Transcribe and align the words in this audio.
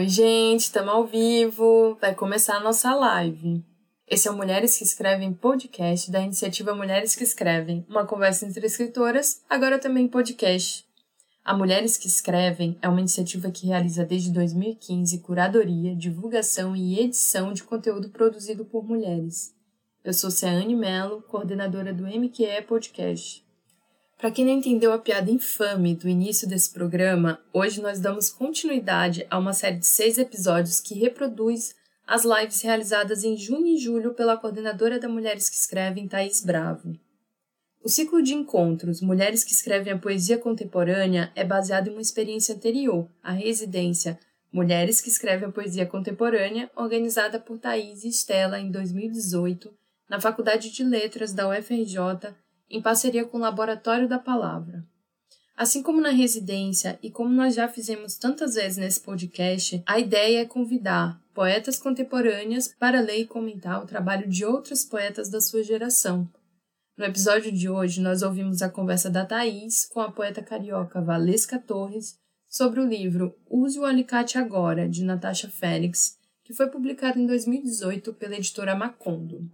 Oi, 0.00 0.08
gente, 0.08 0.60
estamos 0.60 0.94
ao 0.94 1.06
vivo. 1.06 1.94
Vai 2.00 2.14
começar 2.14 2.56
a 2.56 2.60
nossa 2.60 2.94
live. 2.94 3.62
Esse 4.08 4.28
é 4.28 4.30
o 4.30 4.34
Mulheres 4.34 4.78
que 4.78 4.82
Escrevem 4.82 5.34
podcast 5.34 6.10
da 6.10 6.22
iniciativa 6.22 6.74
Mulheres 6.74 7.14
que 7.14 7.22
Escrevem, 7.22 7.84
uma 7.86 8.06
conversa 8.06 8.46
entre 8.46 8.64
escritoras, 8.64 9.42
agora 9.46 9.78
também 9.78 10.08
podcast. 10.08 10.86
A 11.44 11.54
Mulheres 11.54 11.98
que 11.98 12.06
Escrevem 12.06 12.78
é 12.80 12.88
uma 12.88 13.00
iniciativa 13.00 13.50
que 13.50 13.66
realiza 13.66 14.02
desde 14.02 14.30
2015 14.30 15.18
curadoria, 15.18 15.94
divulgação 15.94 16.74
e 16.74 16.98
edição 16.98 17.52
de 17.52 17.62
conteúdo 17.62 18.08
produzido 18.08 18.64
por 18.64 18.82
mulheres. 18.82 19.54
Eu 20.02 20.14
sou 20.14 20.30
Ceane 20.30 20.74
Mello, 20.74 21.20
coordenadora 21.28 21.92
do 21.92 22.04
MQE 22.04 22.62
Podcast. 22.66 23.44
Para 24.20 24.30
quem 24.30 24.44
não 24.44 24.52
entendeu 24.52 24.92
a 24.92 24.98
piada 24.98 25.30
infame 25.30 25.94
do 25.94 26.06
início 26.06 26.46
desse 26.46 26.70
programa, 26.70 27.40
hoje 27.54 27.80
nós 27.80 27.98
damos 27.98 28.28
continuidade 28.28 29.26
a 29.30 29.38
uma 29.38 29.54
série 29.54 29.78
de 29.78 29.86
seis 29.86 30.18
episódios 30.18 30.78
que 30.78 30.92
reproduz 30.92 31.74
as 32.06 32.22
lives 32.22 32.60
realizadas 32.60 33.24
em 33.24 33.34
junho 33.34 33.68
e 33.68 33.78
julho 33.78 34.12
pela 34.12 34.36
coordenadora 34.36 35.00
da 35.00 35.08
Mulheres 35.08 35.48
que 35.48 35.56
Escrevem, 35.56 36.06
Thaís 36.06 36.44
Bravo. 36.44 36.94
O 37.82 37.88
ciclo 37.88 38.22
de 38.22 38.34
encontros 38.34 39.00
Mulheres 39.00 39.42
que 39.42 39.52
Escrevem 39.52 39.94
a 39.94 39.98
Poesia 39.98 40.36
Contemporânea 40.36 41.32
é 41.34 41.42
baseado 41.42 41.88
em 41.88 41.92
uma 41.92 42.02
experiência 42.02 42.54
anterior, 42.54 43.08
a 43.22 43.32
residência 43.32 44.18
Mulheres 44.52 45.00
que 45.00 45.08
Escrevem 45.08 45.48
a 45.48 45.52
Poesia 45.52 45.86
Contemporânea, 45.86 46.70
organizada 46.76 47.40
por 47.40 47.58
Thaís 47.58 48.04
e 48.04 48.08
Estela 48.08 48.60
em 48.60 48.70
2018 48.70 49.72
na 50.10 50.20
Faculdade 50.20 50.70
de 50.70 50.84
Letras 50.84 51.32
da 51.32 51.48
UFRJ, 51.48 52.34
em 52.70 52.80
parceria 52.80 53.24
com 53.24 53.38
o 53.38 53.40
Laboratório 53.40 54.08
da 54.08 54.18
Palavra. 54.18 54.84
Assim 55.56 55.82
como 55.82 56.00
na 56.00 56.10
residência 56.10 56.98
e 57.02 57.10
como 57.10 57.28
nós 57.28 57.54
já 57.54 57.68
fizemos 57.68 58.16
tantas 58.16 58.54
vezes 58.54 58.78
nesse 58.78 59.00
podcast, 59.00 59.82
a 59.84 59.98
ideia 59.98 60.40
é 60.40 60.46
convidar 60.46 61.20
poetas 61.34 61.78
contemporâneas 61.78 62.68
para 62.68 63.00
ler 63.00 63.20
e 63.20 63.26
comentar 63.26 63.82
o 63.82 63.86
trabalho 63.86 64.28
de 64.28 64.44
outras 64.44 64.84
poetas 64.84 65.28
da 65.28 65.40
sua 65.40 65.62
geração. 65.62 66.26
No 66.96 67.04
episódio 67.04 67.52
de 67.52 67.68
hoje, 67.68 68.00
nós 68.00 68.22
ouvimos 68.22 68.62
a 68.62 68.68
conversa 68.68 69.10
da 69.10 69.24
Thaís 69.24 69.86
com 69.86 70.00
a 70.00 70.10
poeta 70.10 70.42
carioca 70.42 71.00
Valesca 71.00 71.58
Torres 71.58 72.18
sobre 72.48 72.80
o 72.80 72.86
livro 72.86 73.34
Use 73.48 73.78
o 73.78 73.84
Alicate 73.84 74.38
Agora, 74.38 74.88
de 74.88 75.04
Natasha 75.04 75.48
Félix, 75.48 76.18
que 76.44 76.52
foi 76.52 76.68
publicado 76.68 77.18
em 77.18 77.26
2018 77.26 78.12
pela 78.14 78.36
editora 78.36 78.74
Macondo. 78.74 79.48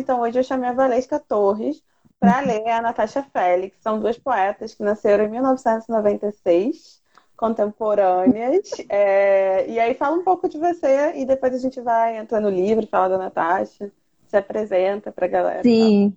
Então, 0.00 0.20
hoje 0.20 0.38
eu 0.38 0.42
chamei 0.42 0.70
a 0.70 0.72
Valesca 0.72 1.20
Torres 1.20 1.82
para 2.18 2.40
ler 2.40 2.66
a 2.68 2.80
Natasha 2.80 3.22
Félix. 3.22 3.76
São 3.80 4.00
duas 4.00 4.18
poetas 4.18 4.74
que 4.74 4.82
nasceram 4.82 5.24
em 5.24 5.30
1996, 5.30 7.00
contemporâneas. 7.36 8.70
É... 8.88 9.68
E 9.68 9.78
aí 9.78 9.94
fala 9.94 10.16
um 10.16 10.24
pouco 10.24 10.48
de 10.48 10.58
você 10.58 11.12
e 11.16 11.26
depois 11.26 11.54
a 11.54 11.58
gente 11.58 11.80
vai 11.80 12.16
entrar 12.16 12.40
no 12.40 12.48
livro, 12.48 12.86
fala 12.86 13.10
da 13.10 13.18
Natasha, 13.18 13.92
se 14.26 14.36
apresenta 14.36 15.12
para 15.12 15.26
a 15.26 15.28
galera. 15.28 15.62
Sim. 15.62 16.16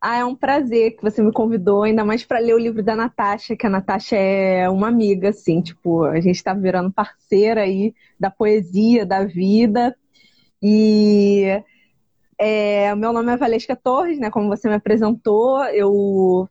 Ah, 0.00 0.16
é 0.16 0.24
um 0.24 0.34
prazer 0.34 0.96
que 0.96 1.02
você 1.02 1.22
me 1.22 1.30
convidou, 1.30 1.84
ainda 1.84 2.04
mais 2.04 2.24
para 2.24 2.40
ler 2.40 2.54
o 2.54 2.58
livro 2.58 2.82
da 2.82 2.96
Natasha, 2.96 3.54
que 3.54 3.66
a 3.66 3.70
Natasha 3.70 4.16
é 4.16 4.68
uma 4.68 4.88
amiga, 4.88 5.28
assim, 5.28 5.60
tipo, 5.62 6.02
a 6.02 6.20
gente 6.20 6.34
está 6.34 6.52
virando 6.52 6.90
parceira 6.90 7.60
aí 7.60 7.94
da 8.18 8.28
poesia, 8.28 9.06
da 9.06 9.22
vida. 9.24 9.94
E 10.60 11.62
é, 12.44 12.92
meu 12.96 13.12
nome 13.12 13.32
é 13.32 13.36
Valesca 13.36 13.76
Torres, 13.76 14.18
né? 14.18 14.28
Como 14.28 14.48
você 14.48 14.68
me 14.68 14.74
apresentou, 14.74 15.62
eu 15.66 16.48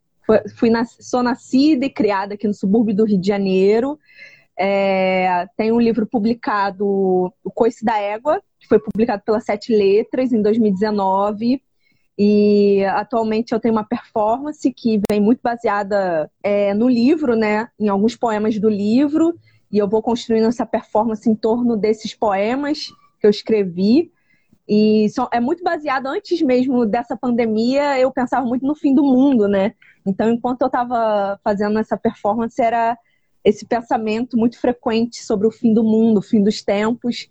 fui 0.56 0.70
sou 1.02 1.22
nascida 1.22 1.86
e 1.86 1.90
criada 1.90 2.36
aqui 2.36 2.48
no 2.48 2.54
subúrbio 2.54 2.96
do 2.96 3.04
Rio 3.04 3.20
de 3.20 3.28
Janeiro. 3.28 4.00
É, 4.58 5.46
um 5.60 5.82
livro 5.82 6.08
publicado, 6.08 6.86
O 7.44 7.52
Coice 7.54 7.84
da 7.84 8.00
Égua, 8.00 8.42
que 8.58 8.70
foi 8.70 8.80
publicado 8.80 9.22
pela 9.26 9.42
Sete 9.42 9.76
Letras 9.76 10.32
em 10.32 10.42
2019. 10.42 11.62
E 12.18 12.86
atualmente 12.86 13.52
eu 13.52 13.60
tenho 13.60 13.74
uma 13.74 13.84
performance 13.84 14.72
que 14.72 15.02
vem 15.12 15.20
muito 15.20 15.42
baseada 15.44 16.32
é, 16.42 16.74
no 16.74 16.88
livro, 16.88 17.36
né? 17.36 17.68
Em 17.78 17.90
alguns 17.90 18.16
poemas 18.16 18.58
do 18.58 18.70
livro. 18.70 19.38
E 19.70 19.78
eu 19.78 19.90
vou 19.90 20.02
construindo 20.02 20.48
essa 20.48 20.66
performance 20.66 21.30
em 21.30 21.36
torno 21.36 21.76
desses 21.76 22.16
poemas 22.16 22.88
que 23.20 23.28
eu 23.28 23.30
escrevi. 23.30 24.10
E 24.74 25.08
é 25.34 25.42
muito 25.42 25.62
baseado 25.66 26.08
antes 26.08 26.42
mesmo 26.42 26.86
dessa 26.86 27.18
pandemia, 27.18 28.00
eu 28.00 28.10
pensava 28.10 28.46
muito 28.46 28.66
no 28.66 28.74
fim 28.74 28.96
do 28.96 29.04
mundo, 29.04 29.46
né? 29.46 29.74
Então, 30.06 30.32
enquanto 30.32 30.62
eu 30.62 30.68
estava 30.68 31.38
fazendo 31.44 31.78
essa 31.78 31.98
performance, 31.98 32.62
era 32.62 32.98
esse 33.44 33.66
pensamento 33.66 34.38
muito 34.38 34.58
frequente 34.58 35.22
sobre 35.26 35.46
o 35.46 35.52
fim 35.52 35.74
do 35.74 35.84
mundo, 35.84 36.20
o 36.20 36.22
fim 36.22 36.42
dos 36.42 36.62
tempos. 36.62 37.30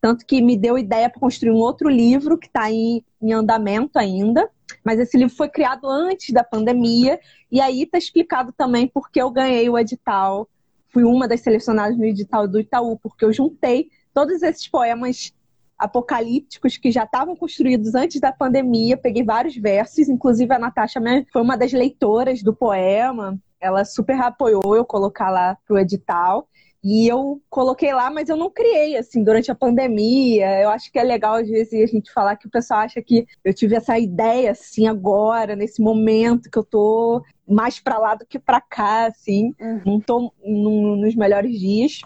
Tanto 0.00 0.24
que 0.24 0.40
me 0.40 0.56
deu 0.56 0.78
ideia 0.78 1.10
para 1.10 1.20
construir 1.20 1.50
um 1.50 1.58
outro 1.58 1.90
livro 1.90 2.38
que 2.38 2.46
está 2.46 2.72
em, 2.72 3.04
em 3.20 3.34
andamento 3.34 3.98
ainda. 3.98 4.48
Mas 4.82 4.98
esse 4.98 5.18
livro 5.18 5.36
foi 5.36 5.50
criado 5.50 5.86
antes 5.86 6.32
da 6.32 6.42
pandemia. 6.42 7.20
E 7.52 7.60
aí 7.60 7.82
está 7.82 7.98
explicado 7.98 8.50
também 8.50 8.88
porque 8.88 9.20
eu 9.20 9.30
ganhei 9.30 9.68
o 9.68 9.78
edital. 9.78 10.48
Fui 10.88 11.04
uma 11.04 11.28
das 11.28 11.42
selecionadas 11.42 11.98
no 11.98 12.06
edital 12.06 12.48
do 12.48 12.58
Itaú, 12.58 12.98
porque 12.98 13.26
eu 13.26 13.32
juntei 13.32 13.90
todos 14.14 14.42
esses 14.42 14.66
poemas 14.66 15.34
apocalípticos 15.78 16.76
que 16.76 16.90
já 16.90 17.04
estavam 17.04 17.36
construídos 17.36 17.94
antes 17.94 18.20
da 18.20 18.32
pandemia. 18.32 18.96
Peguei 18.96 19.22
vários 19.22 19.56
versos, 19.56 20.08
inclusive 20.08 20.52
a 20.52 20.58
Natasha 20.58 21.00
foi 21.32 21.42
uma 21.42 21.56
das 21.56 21.72
leitoras 21.72 22.42
do 22.42 22.54
poema. 22.54 23.38
Ela 23.60 23.84
super 23.84 24.20
apoiou 24.20 24.74
eu 24.74 24.84
colocar 24.84 25.30
lá 25.30 25.56
pro 25.66 25.78
edital. 25.78 26.48
E 26.82 27.08
eu 27.08 27.42
coloquei 27.50 27.92
lá, 27.92 28.08
mas 28.08 28.28
eu 28.28 28.36
não 28.36 28.48
criei, 28.48 28.96
assim, 28.96 29.24
durante 29.24 29.50
a 29.50 29.54
pandemia. 29.54 30.60
Eu 30.60 30.70
acho 30.70 30.92
que 30.92 30.98
é 30.98 31.02
legal, 31.02 31.34
às 31.34 31.48
vezes, 31.48 31.74
a 31.82 31.86
gente 31.86 32.12
falar 32.12 32.36
que 32.36 32.46
o 32.46 32.50
pessoal 32.50 32.80
acha 32.80 33.02
que 33.02 33.26
eu 33.44 33.52
tive 33.52 33.74
essa 33.74 33.98
ideia, 33.98 34.52
assim, 34.52 34.86
agora, 34.86 35.56
nesse 35.56 35.82
momento 35.82 36.48
que 36.48 36.56
eu 36.56 36.62
tô 36.62 37.22
mais 37.46 37.80
para 37.80 37.98
lá 37.98 38.14
do 38.14 38.24
que 38.24 38.38
para 38.38 38.60
cá, 38.60 39.06
assim. 39.06 39.52
Uhum. 39.60 39.82
Não 39.84 40.00
tô 40.00 40.32
nos 40.44 41.16
melhores 41.16 41.58
dias. 41.58 42.00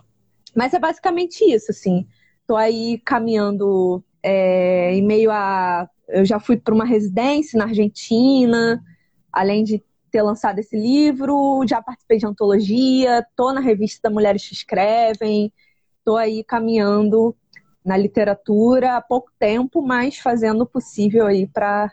Mas 0.56 0.72
é 0.72 0.78
basicamente 0.78 1.44
isso, 1.44 1.71
assim. 1.71 2.06
Estou 2.53 2.61
aí 2.61 2.99
caminhando 2.99 4.05
é, 4.23 4.93
em 4.93 5.01
meio 5.01 5.31
a. 5.31 5.89
Eu 6.07 6.23
já 6.23 6.39
fui 6.39 6.55
para 6.55 6.75
uma 6.75 6.85
residência 6.85 7.59
na 7.59 7.65
Argentina, 7.65 8.79
além 9.33 9.65
de 9.65 9.83
ter 10.11 10.21
lançado 10.21 10.59
esse 10.59 10.77
livro, 10.77 11.65
já 11.67 11.81
participei 11.81 12.19
de 12.19 12.27
antologia, 12.27 13.21
estou 13.21 13.55
na 13.55 13.61
revista 13.63 14.11
Mulheres 14.11 14.47
que 14.47 14.53
Escrevem, 14.53 15.51
estou 15.97 16.19
aí 16.19 16.45
caminhando 16.45 17.35
na 17.83 17.97
literatura 17.97 18.99
há 18.99 19.01
pouco 19.01 19.31
tempo, 19.39 19.81
mas 19.81 20.19
fazendo 20.19 20.65
o 20.65 20.67
possível 20.67 21.27
aí 21.27 21.47
para 21.47 21.91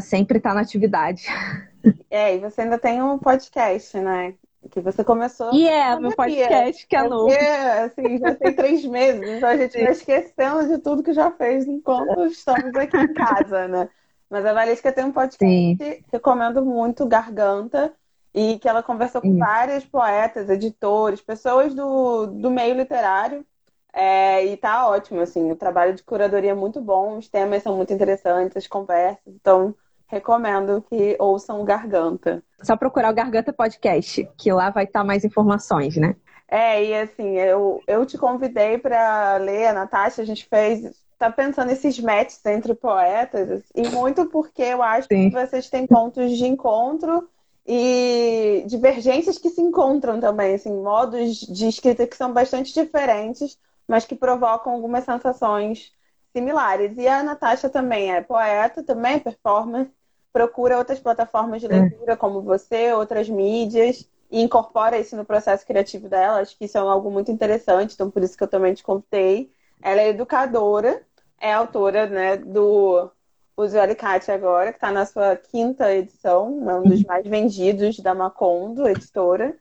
sempre 0.00 0.38
estar 0.38 0.54
na 0.54 0.60
atividade. 0.60 1.24
É, 2.10 2.34
e 2.34 2.38
você 2.38 2.62
ainda 2.62 2.76
tem 2.76 3.00
um 3.00 3.18
podcast, 3.18 3.96
né? 3.98 4.34
Que 4.70 4.80
você 4.80 5.04
começou. 5.04 5.52
E 5.54 5.68
é, 5.68 5.98
meu 5.98 6.14
podcast 6.14 6.86
que 6.86 6.96
é, 6.96 6.98
é 6.98 7.08
novo. 7.08 7.28
Porque, 7.28 7.44
assim, 7.44 8.18
já 8.18 8.34
tem 8.34 8.54
três 8.54 8.84
meses, 8.84 9.28
então 9.28 9.48
a 9.48 9.56
gente 9.56 9.80
vai 9.80 9.92
esquecendo 9.92 10.68
de 10.68 10.78
tudo 10.78 11.02
que 11.02 11.12
já 11.12 11.30
fez 11.30 11.66
enquanto 11.66 12.26
estamos 12.26 12.74
aqui 12.74 12.96
em 12.96 13.14
casa, 13.14 13.68
né? 13.68 13.88
Mas 14.28 14.44
a 14.44 14.52
Valesca 14.52 14.92
tem 14.92 15.04
um 15.04 15.12
podcast 15.12 15.46
Sim. 15.46 15.76
que 15.76 16.04
recomendo 16.12 16.64
muito, 16.64 17.06
Garganta, 17.06 17.94
e 18.34 18.58
que 18.58 18.68
ela 18.68 18.82
conversou 18.82 19.22
com 19.22 19.32
Sim. 19.32 19.38
vários 19.38 19.84
poetas, 19.84 20.50
editores, 20.50 21.20
pessoas 21.20 21.72
do, 21.72 22.26
do 22.26 22.50
meio 22.50 22.74
literário. 22.74 23.46
É, 23.92 24.44
e 24.44 24.56
tá 24.56 24.86
ótimo, 24.86 25.20
assim, 25.20 25.50
o 25.50 25.56
trabalho 25.56 25.94
de 25.94 26.02
curadoria 26.02 26.50
é 26.50 26.54
muito 26.54 26.80
bom, 26.80 27.16
os 27.16 27.28
temas 27.28 27.62
são 27.62 27.74
muito 27.74 27.92
interessantes, 27.92 28.56
as 28.56 28.66
conversas, 28.66 29.22
então 29.26 29.74
recomendo 30.08 30.84
que 30.88 31.16
ouçam 31.18 31.60
o 31.60 31.64
Garganta. 31.64 32.42
Só 32.62 32.76
procurar 32.76 33.10
o 33.10 33.14
Garganta 33.14 33.52
Podcast, 33.52 34.28
que 34.36 34.52
lá 34.52 34.70
vai 34.70 34.84
estar 34.84 35.04
mais 35.04 35.24
informações, 35.24 35.96
né? 35.96 36.16
É, 36.50 36.82
e 36.82 36.94
assim, 36.94 37.36
eu, 37.36 37.82
eu 37.86 38.06
te 38.06 38.16
convidei 38.16 38.78
para 38.78 39.36
ler, 39.36 39.66
a 39.66 39.72
Natasha, 39.72 40.22
a 40.22 40.24
gente 40.24 40.46
fez. 40.46 41.06
Tá 41.18 41.30
pensando 41.30 41.70
esses 41.70 41.98
matches 41.98 42.44
entre 42.46 42.74
poetas, 42.74 43.64
e 43.74 43.88
muito 43.88 44.26
porque 44.26 44.62
eu 44.62 44.82
acho 44.82 45.08
Sim. 45.08 45.28
que 45.28 45.34
vocês 45.34 45.68
têm 45.68 45.84
pontos 45.84 46.30
de 46.38 46.46
encontro 46.46 47.28
e 47.66 48.64
divergências 48.66 49.36
que 49.36 49.50
se 49.50 49.60
encontram 49.60 50.20
também, 50.20 50.54
assim, 50.54 50.72
modos 50.72 51.40
de 51.40 51.68
escrita 51.68 52.06
que 52.06 52.16
são 52.16 52.32
bastante 52.32 52.72
diferentes, 52.72 53.58
mas 53.86 54.04
que 54.04 54.14
provocam 54.14 54.72
algumas 54.72 55.04
sensações 55.04 55.92
similares. 56.34 56.96
E 56.96 57.08
a 57.08 57.22
Natasha 57.22 57.68
também 57.68 58.12
é 58.12 58.22
poeta, 58.22 58.82
também 58.82 59.14
é 59.14 59.20
performer, 59.20 59.90
procura 60.38 60.78
outras 60.78 61.00
plataformas 61.00 61.60
de 61.60 61.66
é. 61.66 61.70
leitura, 61.70 62.12
é. 62.12 62.16
como 62.16 62.40
você, 62.40 62.92
outras 62.92 63.28
mídias, 63.28 64.08
e 64.30 64.40
incorpora 64.40 64.96
isso 64.96 65.16
no 65.16 65.24
processo 65.24 65.66
criativo 65.66 66.08
dela. 66.08 66.40
Acho 66.40 66.56
que 66.56 66.66
isso 66.66 66.78
é 66.78 66.80
algo 66.80 67.10
muito 67.10 67.32
interessante, 67.32 67.94
então 67.94 68.08
por 68.08 68.22
isso 68.22 68.36
que 68.36 68.44
eu 68.44 68.48
também 68.48 68.72
te 68.72 68.84
contei. 68.84 69.50
Ela 69.82 70.02
é 70.02 70.08
educadora, 70.10 71.02
é 71.40 71.52
autora 71.52 72.06
né, 72.06 72.36
do 72.36 73.10
Use 73.56 73.76
Alicate 73.76 74.30
agora, 74.30 74.70
que 74.70 74.76
está 74.76 74.92
na 74.92 75.04
sua 75.04 75.34
quinta 75.34 75.92
edição, 75.92 76.70
é 76.70 76.74
um 76.76 76.82
dos 76.82 77.02
mais 77.02 77.26
vendidos 77.26 77.98
da 77.98 78.14
Macondo, 78.14 78.88
editora. 78.88 79.56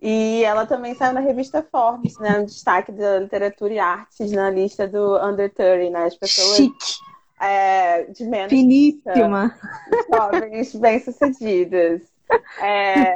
E 0.00 0.42
ela 0.42 0.66
também 0.66 0.96
saiu 0.96 1.12
na 1.12 1.20
revista 1.20 1.64
Forbes, 1.70 2.18
né? 2.18 2.40
Um 2.40 2.44
destaque 2.44 2.90
da 2.90 3.20
literatura 3.20 3.72
e 3.72 3.78
artes 3.78 4.32
na 4.32 4.50
lista 4.50 4.88
do 4.88 5.16
Under 5.24 5.48
30, 5.54 5.90
né? 5.90 6.06
As 6.06 6.16
pessoas 6.16 6.56
Chique. 6.56 7.11
É, 7.42 8.04
de 8.04 8.24
menos. 8.24 8.50
Finíssima. 8.50 9.52
Jovens 10.08 10.74
bem-sucedidas. 10.76 12.02
É... 12.60 13.12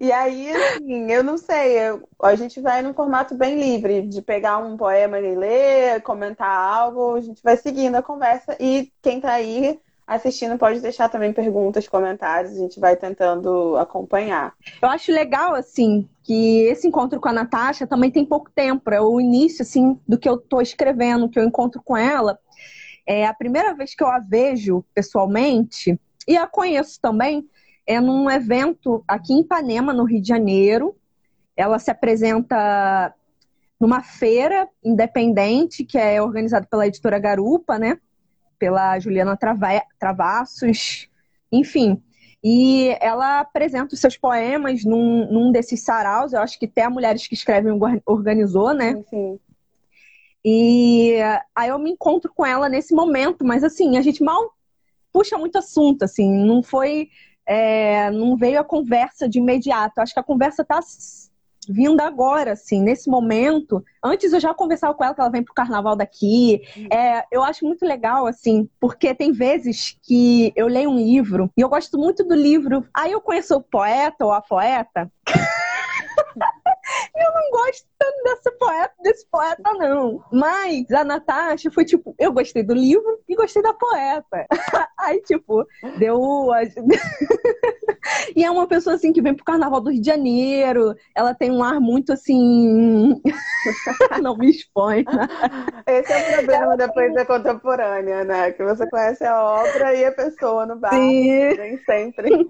E 0.00 0.12
aí, 0.12 0.48
assim, 0.52 1.10
eu 1.10 1.24
não 1.24 1.36
sei, 1.36 1.76
eu, 1.76 2.08
a 2.22 2.36
gente 2.36 2.60
vai 2.60 2.80
num 2.82 2.94
formato 2.94 3.34
bem 3.34 3.58
livre, 3.58 4.02
de 4.02 4.22
pegar 4.22 4.58
um 4.58 4.76
poema 4.76 5.18
e 5.18 5.34
ler, 5.34 6.02
comentar 6.02 6.48
algo, 6.48 7.16
a 7.16 7.20
gente 7.20 7.42
vai 7.42 7.56
seguindo 7.56 7.96
a 7.96 8.02
conversa 8.02 8.56
e 8.60 8.92
quem 9.02 9.20
tá 9.20 9.32
aí 9.32 9.76
assistindo 10.08 10.56
pode 10.56 10.80
deixar 10.80 11.10
também 11.10 11.34
perguntas, 11.34 11.86
comentários, 11.86 12.56
a 12.56 12.60
gente 12.60 12.80
vai 12.80 12.96
tentando 12.96 13.76
acompanhar. 13.76 14.54
Eu 14.80 14.88
acho 14.88 15.12
legal, 15.12 15.54
assim, 15.54 16.08
que 16.22 16.62
esse 16.62 16.88
encontro 16.88 17.20
com 17.20 17.28
a 17.28 17.32
Natasha 17.32 17.86
também 17.86 18.10
tem 18.10 18.24
pouco 18.24 18.50
tempo, 18.50 18.90
é 18.90 19.00
o 19.00 19.20
início, 19.20 19.62
assim, 19.62 20.00
do 20.08 20.18
que 20.18 20.26
eu 20.26 20.38
tô 20.38 20.62
escrevendo, 20.62 21.28
que 21.28 21.38
eu 21.38 21.44
encontro 21.44 21.82
com 21.84 21.94
ela. 21.94 22.38
É 23.06 23.26
a 23.26 23.34
primeira 23.34 23.74
vez 23.74 23.94
que 23.94 24.02
eu 24.02 24.08
a 24.08 24.18
vejo 24.18 24.82
pessoalmente, 24.94 26.00
e 26.26 26.36
a 26.36 26.46
conheço 26.46 26.98
também, 27.00 27.46
é 27.86 28.00
num 28.00 28.30
evento 28.30 29.04
aqui 29.06 29.34
em 29.34 29.40
Ipanema, 29.40 29.92
no 29.92 30.04
Rio 30.04 30.22
de 30.22 30.28
Janeiro. 30.28 30.96
Ela 31.54 31.78
se 31.78 31.90
apresenta 31.90 33.14
numa 33.78 34.02
feira 34.02 34.68
independente 34.82 35.84
que 35.84 35.98
é 35.98 36.20
organizada 36.20 36.66
pela 36.66 36.86
editora 36.86 37.18
Garupa, 37.18 37.78
né? 37.78 37.98
Pela 38.58 38.98
Juliana 38.98 39.36
Trava 39.36 39.82
Travassos, 39.98 41.08
enfim. 41.50 42.02
E 42.42 42.96
ela 43.00 43.40
apresenta 43.40 43.94
os 43.94 44.00
seus 44.00 44.16
poemas 44.16 44.84
num, 44.84 45.30
num 45.30 45.50
desses 45.50 45.82
saraus, 45.82 46.32
eu 46.32 46.40
acho 46.40 46.58
que 46.58 46.66
até 46.66 46.82
a 46.82 46.90
Mulheres 46.90 47.26
que 47.26 47.34
Escrevem 47.34 47.78
organizou, 48.06 48.72
né? 48.72 49.02
Sim. 49.10 49.40
E 50.44 51.16
aí 51.54 51.68
eu 51.68 51.78
me 51.78 51.90
encontro 51.90 52.32
com 52.32 52.46
ela 52.46 52.68
nesse 52.68 52.94
momento, 52.94 53.44
mas 53.44 53.64
assim, 53.64 53.96
a 53.96 54.02
gente 54.02 54.22
mal 54.22 54.54
puxa 55.12 55.36
muito 55.36 55.58
assunto, 55.58 56.04
assim, 56.04 56.30
não 56.46 56.62
foi 56.62 57.08
é, 57.44 58.10
não 58.10 58.36
veio 58.36 58.60
a 58.60 58.64
conversa 58.64 59.28
de 59.28 59.38
imediato. 59.38 60.00
Acho 60.00 60.12
que 60.12 60.20
a 60.20 60.24
conversa 60.24 60.62
está 60.62 60.78
vindo 61.68 62.00
agora, 62.00 62.52
assim, 62.52 62.82
nesse 62.82 63.08
momento. 63.10 63.84
Antes 64.02 64.32
eu 64.32 64.40
já 64.40 64.54
conversava 64.54 64.94
com 64.94 65.04
ela 65.04 65.14
que 65.14 65.20
ela 65.20 65.30
vem 65.30 65.42
pro 65.42 65.54
carnaval 65.54 65.96
daqui. 65.96 66.62
É, 66.90 67.24
eu 67.30 67.42
acho 67.42 67.64
muito 67.64 67.84
legal, 67.84 68.26
assim, 68.26 68.68
porque 68.80 69.14
tem 69.14 69.32
vezes 69.32 69.98
que 70.02 70.52
eu 70.56 70.66
leio 70.66 70.90
um 70.90 70.96
livro 70.96 71.50
e 71.56 71.60
eu 71.60 71.68
gosto 71.68 71.98
muito 71.98 72.24
do 72.24 72.34
livro. 72.34 72.86
Aí 72.94 73.12
eu 73.12 73.20
conheço 73.20 73.56
o 73.56 73.62
poeta 73.62 74.24
ou 74.24 74.32
a 74.32 74.40
poeta. 74.40 75.10
eu 77.16 77.34
não 77.34 77.50
gosto 77.50 77.87
desse 78.24 78.50
poeta, 78.52 78.94
desse 79.02 79.26
poeta, 79.30 79.72
não. 79.74 80.22
Mas 80.32 80.90
a 80.90 81.04
Natasha 81.04 81.70
foi 81.70 81.84
tipo, 81.84 82.14
eu 82.18 82.32
gostei 82.32 82.62
do 82.62 82.74
livro 82.74 83.20
e 83.28 83.34
gostei 83.34 83.62
da 83.62 83.72
poeta. 83.72 84.46
Aí, 84.98 85.20
tipo, 85.22 85.66
deu. 85.98 86.48
e 88.34 88.44
é 88.44 88.50
uma 88.50 88.66
pessoa 88.66 88.96
assim 88.96 89.12
que 89.12 89.22
vem 89.22 89.34
pro 89.34 89.44
carnaval 89.44 89.80
do 89.80 89.90
Rio 89.90 90.00
de 90.00 90.06
Janeiro. 90.06 90.94
Ela 91.14 91.34
tem 91.34 91.50
um 91.50 91.62
ar 91.62 91.80
muito 91.80 92.12
assim. 92.12 93.20
não 94.22 94.36
me 94.36 94.50
expõe. 94.50 95.04
Esse 95.86 96.12
é 96.12 96.30
o 96.30 96.36
problema 96.36 96.76
da 96.76 96.88
poesia 96.88 97.24
contemporânea, 97.24 98.24
né? 98.24 98.52
Que 98.52 98.64
você 98.64 98.88
conhece 98.88 99.24
a 99.24 99.42
obra 99.42 99.94
e 99.94 100.04
a 100.04 100.12
pessoa 100.12 100.66
no 100.66 100.76
bar. 100.76 100.92
Sim. 100.92 101.56
Nem 101.56 101.78
sempre. 101.84 102.48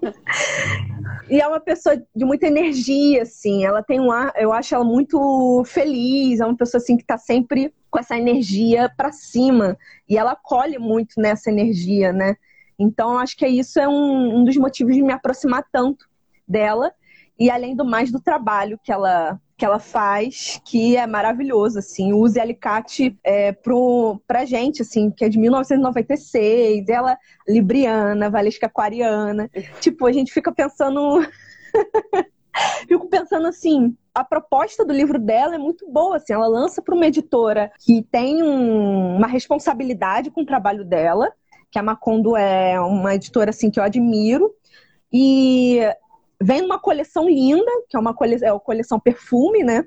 E 1.29 1.39
é 1.39 1.47
uma 1.47 1.59
pessoa 1.59 1.95
de 1.95 2.25
muita 2.25 2.47
energia, 2.47 3.23
assim. 3.23 3.65
Ela 3.65 3.83
tem 3.83 3.99
um 3.99 4.11
ar, 4.11 4.33
eu 4.35 4.51
acho 4.51 4.73
ela 4.73 4.83
muito 4.83 5.17
feliz, 5.65 6.39
é 6.39 6.45
uma 6.45 6.55
pessoa 6.55 6.81
assim 6.81 6.97
que 6.97 7.05
tá 7.05 7.17
sempre 7.17 7.73
com 7.89 7.99
essa 7.99 8.17
energia 8.17 8.91
para 8.95 9.11
cima. 9.11 9.77
E 10.07 10.17
ela 10.17 10.35
colhe 10.35 10.77
muito 10.77 11.19
nessa 11.19 11.49
energia, 11.49 12.13
né? 12.13 12.35
Então, 12.77 13.17
acho 13.17 13.35
que 13.35 13.47
isso 13.47 13.79
é 13.79 13.87
um, 13.87 14.39
um 14.39 14.43
dos 14.43 14.55
motivos 14.55 14.95
de 14.95 15.01
me 15.01 15.11
aproximar 15.11 15.65
tanto 15.71 16.05
dela. 16.47 16.91
E 17.37 17.49
além 17.49 17.75
do 17.75 17.85
mais 17.85 18.11
do 18.11 18.19
trabalho 18.19 18.79
que 18.83 18.91
ela 18.91 19.39
que 19.59 19.65
ela 19.65 19.77
faz, 19.77 20.61
que 20.63 20.95
é 20.95 21.05
maravilhoso, 21.05 21.79
assim, 21.79 22.13
o 22.13 22.19
Use 22.19 22.39
Alicate 22.39 23.19
é, 23.21 23.51
pro, 23.51 24.17
pra 24.25 24.45
gente, 24.45 24.81
assim, 24.81 25.11
que 25.11 25.25
é 25.25 25.27
de 25.27 25.37
1996, 25.37 26.87
ela 26.87 27.17
libriana, 27.45 28.29
Valesca 28.29 28.67
aquariana, 28.67 29.51
tipo, 29.81 30.07
a 30.07 30.13
gente 30.13 30.31
fica 30.31 30.49
pensando... 30.49 31.27
Fico 32.87 33.07
pensando 33.07 33.47
assim, 33.47 33.95
a 34.13 34.23
proposta 34.23 34.83
do 34.83 34.93
livro 34.93 35.19
dela 35.19 35.55
é 35.55 35.57
muito 35.57 35.89
boa, 35.89 36.17
assim, 36.17 36.33
ela 36.33 36.47
lança 36.47 36.81
para 36.81 36.95
uma 36.95 37.07
editora 37.07 37.71
que 37.79 38.01
tem 38.11 38.41
um, 38.43 39.15
uma 39.17 39.27
responsabilidade 39.27 40.31
com 40.31 40.41
o 40.41 40.45
trabalho 40.45 40.83
dela, 40.83 41.31
que 41.71 41.77
a 41.77 41.83
Macondo 41.83 42.35
é 42.35 42.79
uma 42.79 43.15
editora 43.15 43.51
assim 43.51 43.69
que 43.69 43.79
eu 43.79 43.83
admiro, 43.83 44.53
e 45.11 45.79
vem 46.41 46.63
uma 46.63 46.79
coleção 46.79 47.27
linda, 47.27 47.71
que 47.87 47.95
é 47.95 47.99
uma 47.99 48.13
coleção, 48.13 48.47
é 48.47 48.51
a 48.51 48.59
coleção 48.59 48.99
perfume, 48.99 49.63
né? 49.63 49.85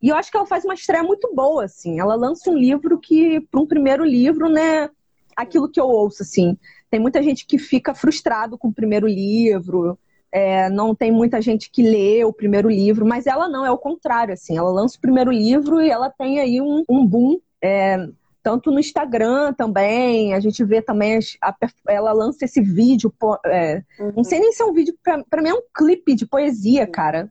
E 0.00 0.08
eu 0.08 0.16
acho 0.16 0.30
que 0.30 0.36
ela 0.36 0.46
faz 0.46 0.64
uma 0.64 0.74
estreia 0.74 1.02
muito 1.02 1.32
boa, 1.32 1.64
assim. 1.64 2.00
Ela 2.00 2.16
lança 2.16 2.50
um 2.50 2.56
livro 2.56 2.98
que, 2.98 3.40
para 3.40 3.60
um 3.60 3.66
primeiro 3.66 4.04
livro, 4.04 4.48
né? 4.48 4.90
Aquilo 5.36 5.70
que 5.70 5.80
eu 5.80 5.86
ouço, 5.86 6.22
assim. 6.22 6.58
Tem 6.90 6.98
muita 6.98 7.22
gente 7.22 7.46
que 7.46 7.56
fica 7.56 7.94
frustrado 7.94 8.58
com 8.58 8.68
o 8.68 8.74
primeiro 8.74 9.06
livro, 9.06 9.96
é, 10.32 10.70
não 10.70 10.94
tem 10.94 11.12
muita 11.12 11.42
gente 11.42 11.70
que 11.70 11.82
lê 11.82 12.24
o 12.24 12.32
primeiro 12.32 12.70
livro, 12.70 13.04
mas 13.04 13.26
ela 13.26 13.46
não, 13.46 13.66
é 13.66 13.70
o 13.70 13.76
contrário, 13.76 14.32
assim. 14.32 14.56
Ela 14.56 14.70
lança 14.70 14.96
o 14.96 15.00
primeiro 15.00 15.30
livro 15.30 15.80
e 15.82 15.90
ela 15.90 16.08
tem 16.08 16.40
aí 16.40 16.58
um, 16.60 16.82
um 16.88 17.06
boom. 17.06 17.38
É, 17.60 18.08
tanto 18.42 18.70
no 18.70 18.80
Instagram 18.80 19.52
também, 19.52 20.34
a 20.34 20.40
gente 20.40 20.64
vê 20.64 20.80
também, 20.80 21.18
a, 21.40 21.54
ela 21.86 22.12
lança 22.12 22.44
esse 22.44 22.60
vídeo, 22.60 23.12
é, 23.46 23.82
uhum. 24.00 24.12
não 24.16 24.24
sei 24.24 24.40
nem 24.40 24.52
se 24.52 24.62
é 24.62 24.66
um 24.66 24.72
vídeo, 24.72 24.96
pra, 25.02 25.22
pra 25.22 25.42
mim 25.42 25.50
é 25.50 25.54
um 25.54 25.62
clipe 25.72 26.14
de 26.14 26.26
poesia, 26.26 26.86
cara. 26.86 27.30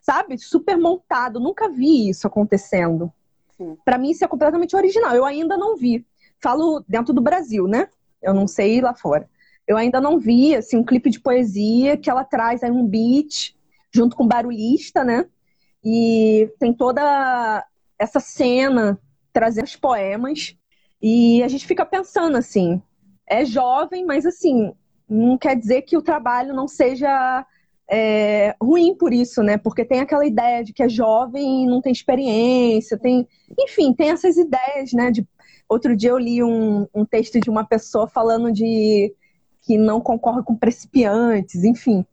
Sabe? 0.00 0.38
Super 0.38 0.78
montado, 0.78 1.38
nunca 1.38 1.68
vi 1.68 2.08
isso 2.08 2.26
acontecendo. 2.26 3.12
Para 3.84 3.98
mim 3.98 4.10
isso 4.10 4.24
é 4.24 4.28
completamente 4.28 4.74
original, 4.74 5.14
eu 5.14 5.26
ainda 5.26 5.58
não 5.58 5.76
vi. 5.76 6.06
Falo 6.42 6.82
dentro 6.88 7.12
do 7.12 7.20
Brasil, 7.20 7.68
né? 7.68 7.86
Eu 8.22 8.32
não 8.32 8.46
sei 8.46 8.80
lá 8.80 8.94
fora. 8.94 9.28
Eu 9.70 9.76
ainda 9.76 10.00
não 10.00 10.18
vi, 10.18 10.56
assim, 10.56 10.76
um 10.76 10.84
clipe 10.84 11.08
de 11.08 11.20
poesia 11.20 11.96
que 11.96 12.10
ela 12.10 12.24
traz 12.24 12.64
aí 12.64 12.72
um 12.72 12.84
beat 12.84 13.54
junto 13.94 14.16
com 14.16 14.26
barulhista, 14.26 15.04
né? 15.04 15.26
E 15.84 16.52
tem 16.58 16.72
toda 16.72 17.64
essa 17.96 18.18
cena 18.18 18.98
trazer 19.32 19.62
os 19.62 19.76
poemas. 19.76 20.56
E 21.00 21.40
a 21.44 21.46
gente 21.46 21.68
fica 21.68 21.86
pensando 21.86 22.36
assim, 22.36 22.82
é 23.28 23.44
jovem, 23.44 24.04
mas 24.04 24.26
assim, 24.26 24.72
não 25.08 25.38
quer 25.38 25.54
dizer 25.54 25.82
que 25.82 25.96
o 25.96 26.02
trabalho 26.02 26.52
não 26.52 26.66
seja 26.66 27.46
é, 27.88 28.56
ruim 28.60 28.92
por 28.96 29.12
isso, 29.12 29.40
né? 29.40 29.56
Porque 29.56 29.84
tem 29.84 30.00
aquela 30.00 30.26
ideia 30.26 30.64
de 30.64 30.72
que 30.72 30.82
é 30.82 30.88
jovem 30.88 31.62
e 31.62 31.66
não 31.68 31.80
tem 31.80 31.92
experiência, 31.92 32.98
tem. 32.98 33.24
Enfim, 33.56 33.94
tem 33.94 34.10
essas 34.10 34.36
ideias, 34.36 34.92
né? 34.92 35.12
De... 35.12 35.24
Outro 35.68 35.94
dia 35.94 36.10
eu 36.10 36.18
li 36.18 36.42
um, 36.42 36.88
um 36.92 37.04
texto 37.04 37.38
de 37.38 37.48
uma 37.48 37.64
pessoa 37.64 38.08
falando 38.08 38.50
de 38.52 39.14
que 39.62 39.76
não 39.76 40.00
concorre 40.00 40.42
com 40.42 40.56
principiantes, 40.56 41.64
enfim. 41.64 42.04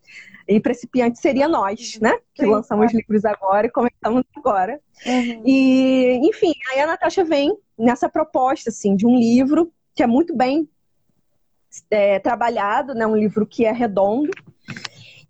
E 0.47 0.59
principiante 0.59 1.19
seria 1.19 1.47
nós, 1.47 1.99
né? 2.01 2.17
Que 2.33 2.43
Sim, 2.43 2.51
lançamos 2.51 2.85
claro. 2.85 2.97
livros 2.97 3.25
agora 3.25 3.67
e 3.67 3.71
comentamos 3.71 4.23
agora. 4.35 4.79
Uhum. 5.05 5.43
E, 5.45 6.19
enfim, 6.23 6.53
aí 6.71 6.79
a 6.79 6.87
Natasha 6.87 7.23
vem 7.23 7.57
nessa 7.77 8.07
proposta, 8.07 8.69
assim, 8.69 8.95
de 8.95 9.05
um 9.05 9.15
livro 9.15 9.71
que 9.93 10.01
é 10.01 10.07
muito 10.07 10.35
bem 10.35 10.69
é, 11.91 12.19
trabalhado, 12.19 12.93
né? 12.93 13.05
Um 13.05 13.17
livro 13.17 13.45
que 13.45 13.65
é 13.65 13.71
redondo. 13.71 14.31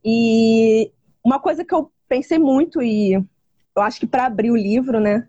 E 0.06 0.92
uma 1.24 1.40
coisa 1.40 1.66
que 1.66 1.74
eu 1.74 1.92
pensei 2.08 2.38
muito, 2.38 2.82
e 2.82 3.14
eu 3.14 3.82
acho 3.82 4.00
que 4.00 4.08
para 4.08 4.26
abrir 4.26 4.52
o 4.52 4.56
livro, 4.56 5.00
né? 5.00 5.28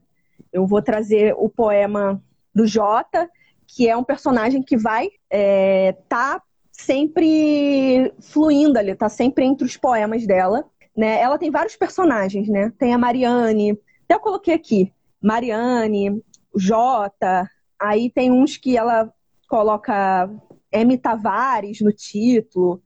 Eu 0.52 0.66
vou 0.66 0.82
trazer 0.82 1.34
o 1.36 1.48
poema 1.48 2.22
do 2.54 2.66
Jota, 2.66 3.28
que 3.66 3.88
é 3.88 3.96
um 3.96 4.04
personagem 4.04 4.62
que 4.62 4.76
vai 4.76 5.06
estar 5.06 5.16
é, 5.30 5.92
tá 6.08 6.42
sempre 6.78 8.12
fluindo 8.20 8.78
ali, 8.78 8.94
tá 8.94 9.08
sempre 9.08 9.44
entre 9.44 9.66
os 9.66 9.76
poemas 9.76 10.26
dela. 10.26 10.64
Né? 10.96 11.20
Ela 11.20 11.38
tem 11.38 11.50
vários 11.50 11.76
personagens, 11.76 12.48
né? 12.48 12.72
Tem 12.78 12.94
a 12.94 12.98
Mariane, 12.98 13.72
até 14.04 14.14
eu 14.14 14.20
coloquei 14.20 14.54
aqui, 14.54 14.92
Mariane, 15.22 16.22
Jota, 16.56 17.48
aí 17.78 18.10
tem 18.10 18.32
uns 18.32 18.56
que 18.56 18.76
ela 18.76 19.12
coloca 19.48 20.30
M. 20.72 20.96
Tavares 20.96 21.80
no 21.80 21.92
título, 21.92 22.82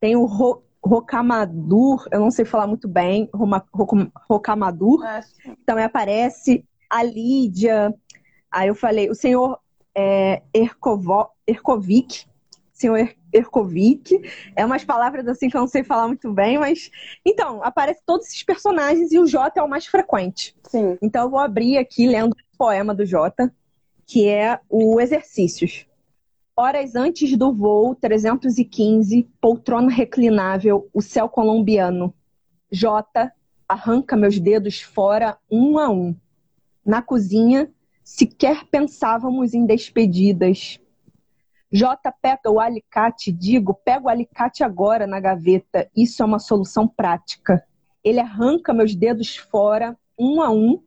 tem 0.00 0.16
o 0.16 0.24
Ro 0.24 0.62
Rocamadur, 0.84 2.08
eu 2.10 2.18
não 2.18 2.30
sei 2.32 2.44
falar 2.44 2.66
muito 2.66 2.88
bem, 2.88 3.30
Rocamadur, 4.28 5.04
é, 5.04 5.20
também 5.64 5.84
aparece 5.84 6.64
a 6.90 7.04
Lídia, 7.04 7.94
aí 8.50 8.66
eu 8.66 8.74
falei, 8.74 9.08
o 9.08 9.14
senhor 9.14 9.60
é, 9.94 10.42
Erkovo, 10.52 11.28
Erkovic, 11.46 12.26
senhor 12.82 13.14
Erkovic. 13.32 14.20
É 14.56 14.66
umas 14.66 14.84
palavras 14.84 15.26
assim 15.28 15.48
que 15.48 15.56
eu 15.56 15.60
não 15.60 15.68
sei 15.68 15.84
falar 15.84 16.08
muito 16.08 16.32
bem, 16.32 16.58
mas. 16.58 16.90
Então, 17.24 17.62
aparecem 17.62 18.02
todos 18.04 18.26
esses 18.26 18.42
personagens 18.42 19.12
e 19.12 19.18
o 19.18 19.26
Jota 19.26 19.60
é 19.60 19.62
o 19.62 19.68
mais 19.68 19.86
frequente. 19.86 20.54
Sim. 20.64 20.98
Então 21.00 21.24
eu 21.24 21.30
vou 21.30 21.38
abrir 21.38 21.78
aqui 21.78 22.06
lendo 22.06 22.32
o 22.32 22.58
poema 22.58 22.94
do 22.94 23.06
Jota, 23.06 23.54
que 24.06 24.28
é 24.28 24.58
o 24.68 25.00
Exercícios. 25.00 25.86
Horas 26.54 26.94
antes 26.94 27.36
do 27.36 27.52
voo 27.52 27.94
315, 27.94 29.26
poltrona 29.40 29.90
reclinável, 29.90 30.88
o 30.92 31.00
céu 31.00 31.28
colombiano. 31.28 32.12
Jota 32.70 33.32
arranca 33.66 34.16
meus 34.16 34.38
dedos 34.38 34.82
fora 34.82 35.38
um 35.50 35.78
a 35.78 35.88
um. 35.88 36.14
Na 36.84 37.00
cozinha, 37.00 37.70
sequer 38.04 38.66
pensávamos 38.66 39.54
em 39.54 39.64
despedidas. 39.64 40.78
J 41.72 42.12
pega 42.20 42.50
o 42.50 42.60
alicate, 42.60 43.32
digo, 43.32 43.72
pega 43.72 44.04
o 44.04 44.08
alicate 44.10 44.62
agora 44.62 45.06
na 45.06 45.18
gaveta. 45.18 45.88
Isso 45.96 46.22
é 46.22 46.26
uma 46.26 46.38
solução 46.38 46.86
prática. 46.86 47.64
Ele 48.04 48.20
arranca 48.20 48.74
meus 48.74 48.94
dedos 48.94 49.36
fora, 49.36 49.96
um 50.18 50.42
a 50.42 50.50
um, 50.50 50.82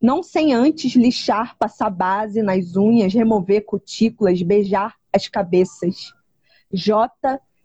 não 0.00 0.22
sem 0.22 0.54
antes 0.54 0.94
lixar, 0.94 1.56
passar 1.58 1.90
base 1.90 2.40
nas 2.40 2.76
unhas, 2.76 3.12
remover 3.12 3.64
cutículas, 3.64 4.40
beijar 4.40 4.94
as 5.12 5.26
cabeças. 5.26 6.14
J 6.72 7.10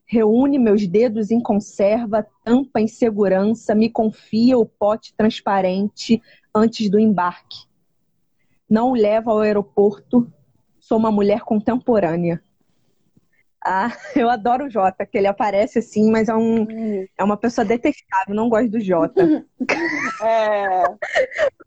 reúne 0.03 0.57
meus 0.57 0.87
dedos 0.87 1.29
em 1.29 1.39
conserva, 1.39 2.25
tampa 2.43 2.81
em 2.81 2.87
segurança, 2.87 3.75
me 3.75 3.89
confia 3.89 4.57
o 4.57 4.65
pote 4.65 5.13
transparente 5.15 6.21
antes 6.55 6.89
do 6.89 6.99
embarque. 6.99 7.67
Não 8.67 8.91
o 8.91 8.95
leva 8.95 9.31
ao 9.31 9.39
aeroporto, 9.39 10.31
sou 10.79 10.97
uma 10.97 11.11
mulher 11.11 11.41
contemporânea. 11.41 12.41
Ah, 13.65 13.89
eu 14.15 14.29
adoro 14.29 14.65
o 14.65 14.69
Jota, 14.69 15.05
que 15.05 15.17
ele 15.17 15.27
aparece 15.27 15.79
assim, 15.79 16.11
mas 16.11 16.27
é, 16.27 16.35
um, 16.35 16.63
hum. 16.63 17.07
é 17.17 17.23
uma 17.23 17.37
pessoa 17.37 17.63
detestável, 17.63 18.35
não 18.35 18.49
gosto 18.49 18.69
do 18.69 18.79
Jota. 18.79 19.45
É, 20.21 20.83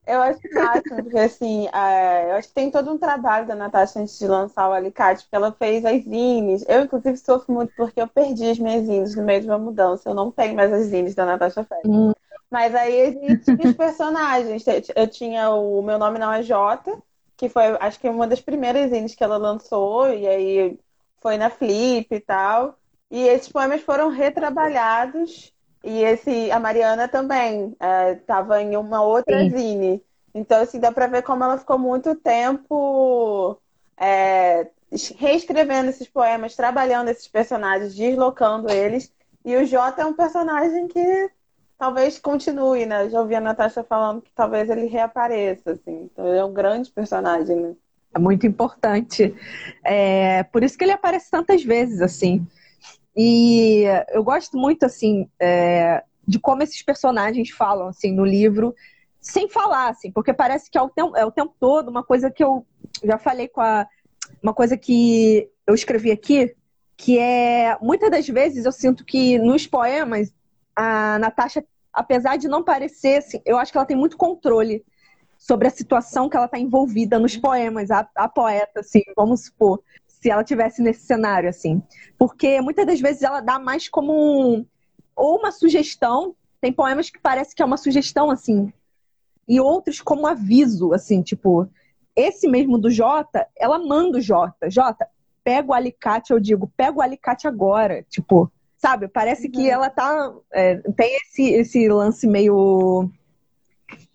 eu 0.07 0.21
acho 0.23 0.39
máximo, 0.55 1.03
porque 1.03 1.19
assim, 1.19 1.67
é, 1.69 2.31
eu 2.31 2.37
acho 2.37 2.49
que 2.49 2.55
tem 2.55 2.71
todo 2.71 2.93
um 2.93 2.99
trabalho 2.99 3.47
da 3.47 3.55
Natasha 3.55 3.99
antes 4.01 4.19
de 4.19 4.27
lançar 4.27 4.69
o 4.69 4.73
Alicate, 4.73 5.23
porque 5.23 5.37
ela 5.37 5.53
fez 5.53 5.85
as 5.85 6.03
zines. 6.05 6.65
Eu, 6.69 6.83
inclusive, 6.83 7.17
sofro 7.17 7.53
muito 7.53 7.73
porque 7.77 8.01
eu 8.01 8.07
perdi 8.07 8.51
as 8.51 8.59
minhas 8.59 8.85
zines 8.87 9.17
no 9.17 9.25
meio 9.25 9.41
de 9.41 9.47
uma 9.47 9.59
mudança. 9.59 10.09
Eu 10.09 10.15
não 10.15 10.31
tenho 10.31 10.55
mais 10.55 10.73
as 10.73 10.87
zines 10.87 11.15
da 11.15 11.27
Natasha 11.27 11.65
Fest. 11.65 11.87
Hum. 11.87 12.13
Mas 12.51 12.75
aí 12.75 13.01
existem 13.01 13.57
os 13.65 13.75
personagens. 13.75 14.65
Eu 14.95 15.09
tinha 15.09 15.51
o 15.51 15.83
Meu 15.83 15.99
Nome 15.99 16.19
Não 16.19 16.33
é 16.33 16.43
Jota, 16.43 16.97
que 17.37 17.49
foi, 17.49 17.65
acho 17.81 17.99
que 17.99 18.09
uma 18.09 18.27
das 18.27 18.41
primeiras 18.41 18.91
zines 18.91 19.15
que 19.15 19.25
ela 19.25 19.37
lançou, 19.37 20.09
e 20.13 20.27
aí 20.27 20.79
foi 21.27 21.37
na 21.37 21.51
Flip 21.51 22.07
e 22.09 22.21
tal. 22.21 22.79
E 23.11 23.27
esses 23.27 23.51
poemas 23.51 23.81
foram 23.81 24.11
retrabalhados. 24.11 25.53
E 25.83 26.05
esse, 26.05 26.53
a 26.53 26.61
Mariana 26.61 27.09
também 27.09 27.77
estava 28.13 28.61
é, 28.61 28.63
em 28.63 28.77
uma 28.77 29.03
outra 29.03 29.37
Sim. 29.37 29.51
zine. 29.51 30.05
Então, 30.33 30.63
assim, 30.63 30.79
dá 30.79 30.93
para 30.93 31.09
ver 31.09 31.23
como 31.23 31.43
ela 31.43 31.59
ficou 31.59 31.79
muito 31.81 32.15
tempo 32.15 33.61
é, 33.97 34.69
reescrevendo 35.17 35.91
esses 35.91 36.07
poemas, 36.07 36.55
trabalhando 36.55 37.09
esses 37.09 37.27
personagens, 37.27 37.97
deslocando 37.97 38.71
eles. 38.71 39.13
E 39.45 39.57
o 39.57 39.67
Jota 39.67 40.03
é 40.03 40.07
um 40.07 40.15
personagem 40.15 40.87
que 40.87 41.31
talvez 41.77 42.21
continue, 42.21 42.87
né? 42.87 43.11
Já 43.11 43.21
ouvi 43.21 43.35
a 43.35 43.41
Natasha 43.41 43.83
falando 43.83 44.23
que 44.23 44.33
talvez 44.33 44.71
ele 44.71 44.87
reapareça, 44.87 45.73
assim. 45.73 46.05
Então, 46.05 46.25
ele 46.29 46.39
é 46.39 46.45
um 46.45 46.53
grande 46.53 46.89
personagem, 46.93 47.57
né? 47.57 47.75
É 48.17 48.19
muito 48.19 48.47
importante. 48.47 49.35
É, 49.85 50.43
por 50.45 50.65
isso 50.65 50.79
que 50.79 50.85
ele 50.85 50.93
aparece 50.93 51.31
tantas 51.31 51.63
vezes, 51.63 52.01
assim. 52.01 52.47
E 53.15 53.85
eu 54.11 54.25
gosto 54.25 54.57
muito, 54.57 54.87
assim, 54.87 55.29
é, 55.39 56.03
de 56.27 56.39
como 56.39 56.63
esses 56.63 56.83
personagens 56.83 57.51
falam, 57.51 57.89
assim, 57.89 58.11
no 58.11 58.25
livro, 58.25 58.75
sem 59.21 59.51
falar, 59.51 59.91
assim, 59.91 60.11
porque 60.11 60.33
parece 60.33 60.71
que 60.71 60.79
é 60.79 60.83
o 60.83 60.89
tempo, 60.89 61.15
é 61.15 61.27
o 61.27 61.31
tempo 61.31 61.55
todo 61.61 61.89
uma 61.89 62.03
coisa 62.03 62.31
que 62.31 62.43
eu 62.43 62.67
já 63.05 63.19
falei 63.19 63.49
com 63.49 63.61
a. 63.61 63.87
Uma 64.43 64.55
coisa 64.55 64.79
que 64.79 65.49
eu 65.67 65.75
escrevi 65.75 66.11
aqui, 66.11 66.57
que 66.97 67.19
é. 67.19 67.77
Muitas 67.83 68.11
das 68.11 68.27
vezes 68.27 68.65
eu 68.65 68.73
sinto 68.73 69.05
que 69.05 69.39
nos 69.39 69.67
poemas, 69.67 70.33
a 70.75 71.19
Natasha, 71.19 71.63
apesar 71.93 72.37
de 72.37 72.49
não 72.49 72.65
parecer, 72.65 73.19
assim, 73.19 73.43
eu 73.45 73.59
acho 73.59 73.71
que 73.71 73.77
ela 73.77 73.87
tem 73.87 73.97
muito 73.97 74.17
controle 74.17 74.83
sobre 75.39 75.69
a 75.69 75.71
situação 75.71 76.29
que 76.29 76.37
ela 76.37 76.47
está 76.47 76.59
envolvida 76.59 77.19
nos 77.19 77.37
poemas, 77.37 77.91
a, 77.91 78.09
a, 78.15 78.29
poeta, 78.29 78.81
assim, 78.81 79.03
vamos 79.17 79.47
supor, 79.47 79.83
se 80.07 80.31
ela 80.31 80.43
tivesse 80.43 80.83
nesse 80.83 81.07
cenário, 81.07 81.49
assim. 81.49 81.83
Porque 82.19 82.61
muitas 82.61 82.87
das 82.87 83.01
vezes 83.01 83.23
ela 83.23 83.41
dá 83.41 83.59
mais 83.59 83.89
como 83.89 84.13
um, 84.13 84.67
ou 85.15 85.39
uma 85.39 85.53
sugestão, 85.53 86.35
tem 86.61 86.73
poemas 86.73 87.11
que 87.11 87.19
parece 87.19 87.55
que 87.55 87.63
é 87.63 87.67
uma 87.67 87.77
sugestão, 87.77 88.31
assim, 88.31 88.73
e 89.49 89.61
outros 89.61 90.01
como 90.01 90.27
aviso, 90.27 90.93
assim, 90.93 91.23
tipo, 91.23 91.69
esse 92.15 92.49
mesmo 92.49 92.79
do 92.79 92.91
Jota, 92.91 93.47
ela 93.57 93.79
manda 93.79 94.19
o 94.19 94.21
Jota, 94.21 94.71
Jota, 94.71 95.07
pega 95.45 95.71
o 95.71 95.75
alicate, 95.75 96.33
eu 96.33 96.41
digo, 96.41 96.73
pega 96.77 96.99
o 96.99 97.03
alicate 97.03 97.47
agora, 97.47 98.03
tipo, 98.09 98.51
sabe? 98.77 99.07
Parece 99.07 99.47
uhum. 99.47 99.53
que 99.53 99.71
ela 99.71 99.89
tá. 99.89 100.35
É, 100.53 100.77
tem 100.97 101.17
esse, 101.17 101.51
esse 101.51 101.89
lance 101.89 102.27
meio 102.27 103.09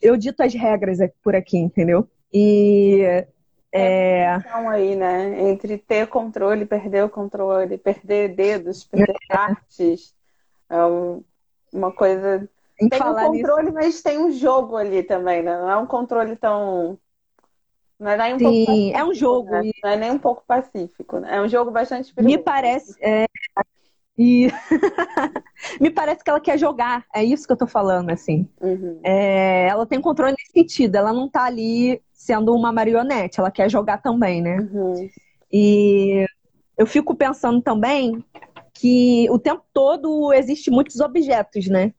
eu 0.01 0.17
dito 0.17 0.41
as 0.43 0.53
regras 0.53 0.97
por 1.23 1.35
aqui, 1.35 1.57
entendeu? 1.57 2.07
E 2.33 3.25
é... 3.71 4.35
Então 4.35 4.69
aí, 4.69 4.95
né? 4.95 5.49
Entre 5.49 5.77
ter 5.77 6.07
controle, 6.07 6.65
perder 6.65 7.05
o 7.05 7.09
controle, 7.09 7.77
perder 7.77 8.35
dedos, 8.35 8.83
perder 8.83 9.15
é. 9.29 9.33
partes. 9.33 10.13
É 10.69 10.77
uma 11.73 11.91
coisa. 11.91 12.49
Em 12.79 12.89
tem 12.89 13.01
um 13.01 13.13
controle, 13.13 13.71
nisso... 13.71 13.73
mas 13.73 14.01
tem 14.01 14.17
um 14.17 14.31
jogo 14.31 14.75
ali 14.75 15.03
também, 15.03 15.41
né? 15.41 15.57
Não 15.57 15.69
é 15.69 15.77
um 15.77 15.85
controle 15.85 16.35
tão. 16.35 16.97
Não 17.97 18.09
é 18.09 18.17
nem 18.17 18.33
um 18.33 18.39
Sim, 18.39 18.65
pouco 18.65 18.97
é 18.97 19.03
um 19.05 19.13
jogo. 19.13 19.51
Né? 19.51 19.71
Não 19.83 19.89
é 19.91 19.95
nem 19.95 20.11
um 20.11 20.17
pouco 20.17 20.43
pacífico. 20.45 21.19
Né? 21.19 21.37
É 21.37 21.41
um 21.41 21.47
jogo 21.47 21.71
bastante 21.71 22.13
perigoso. 22.13 22.37
Me 22.37 22.43
parece. 22.43 22.97
É... 22.99 23.25
E 24.17 24.47
me 25.79 25.89
parece 25.89 26.23
que 26.23 26.29
ela 26.29 26.39
quer 26.39 26.57
jogar, 26.57 27.05
é 27.13 27.23
isso 27.23 27.47
que 27.47 27.53
eu 27.53 27.57
tô 27.57 27.67
falando, 27.67 28.09
assim. 28.09 28.47
Uhum. 28.59 28.99
É, 29.03 29.67
ela 29.67 29.85
tem 29.85 30.01
controle 30.01 30.33
nesse 30.33 30.51
sentido, 30.51 30.95
ela 30.95 31.13
não 31.13 31.29
tá 31.29 31.45
ali 31.45 32.01
sendo 32.13 32.53
uma 32.53 32.71
marionete, 32.71 33.39
ela 33.39 33.51
quer 33.51 33.69
jogar 33.69 33.99
também, 33.99 34.41
né? 34.41 34.57
Uhum. 34.57 35.09
E 35.51 36.25
eu 36.77 36.85
fico 36.85 37.15
pensando 37.15 37.61
também 37.61 38.23
que 38.73 39.27
o 39.29 39.39
tempo 39.39 39.63
todo 39.73 40.33
existe 40.33 40.69
muitos 40.69 40.99
objetos, 40.99 41.67
né? 41.67 41.93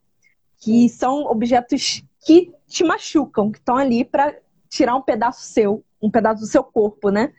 Que 0.59 0.89
são 0.89 1.25
objetos 1.25 2.03
que 2.25 2.53
te 2.67 2.85
machucam, 2.85 3.51
que 3.51 3.59
estão 3.59 3.77
ali 3.77 4.05
para 4.05 4.35
tirar 4.69 4.95
um 4.97 5.03
pedaço 5.03 5.45
seu, 5.45 5.85
um 6.01 6.11
pedaço 6.11 6.41
do 6.41 6.47
seu 6.47 6.63
corpo, 6.63 7.11
né? 7.11 7.33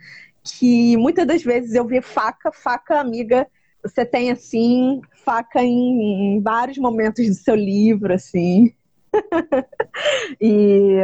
Que 0.43 0.97
muitas 0.97 1.25
das 1.25 1.41
vezes 1.41 1.73
eu 1.73 1.85
vi 1.85 2.01
faca, 2.01 2.51
faca 2.51 2.99
amiga 2.99 3.47
você 3.83 4.05
tem 4.05 4.31
assim 4.31 5.01
faca 5.23 5.61
em, 5.61 6.35
em 6.35 6.41
vários 6.41 6.77
momentos 6.77 7.27
do 7.27 7.33
seu 7.33 7.55
livro, 7.55 8.13
assim. 8.13 8.73
e 10.41 10.99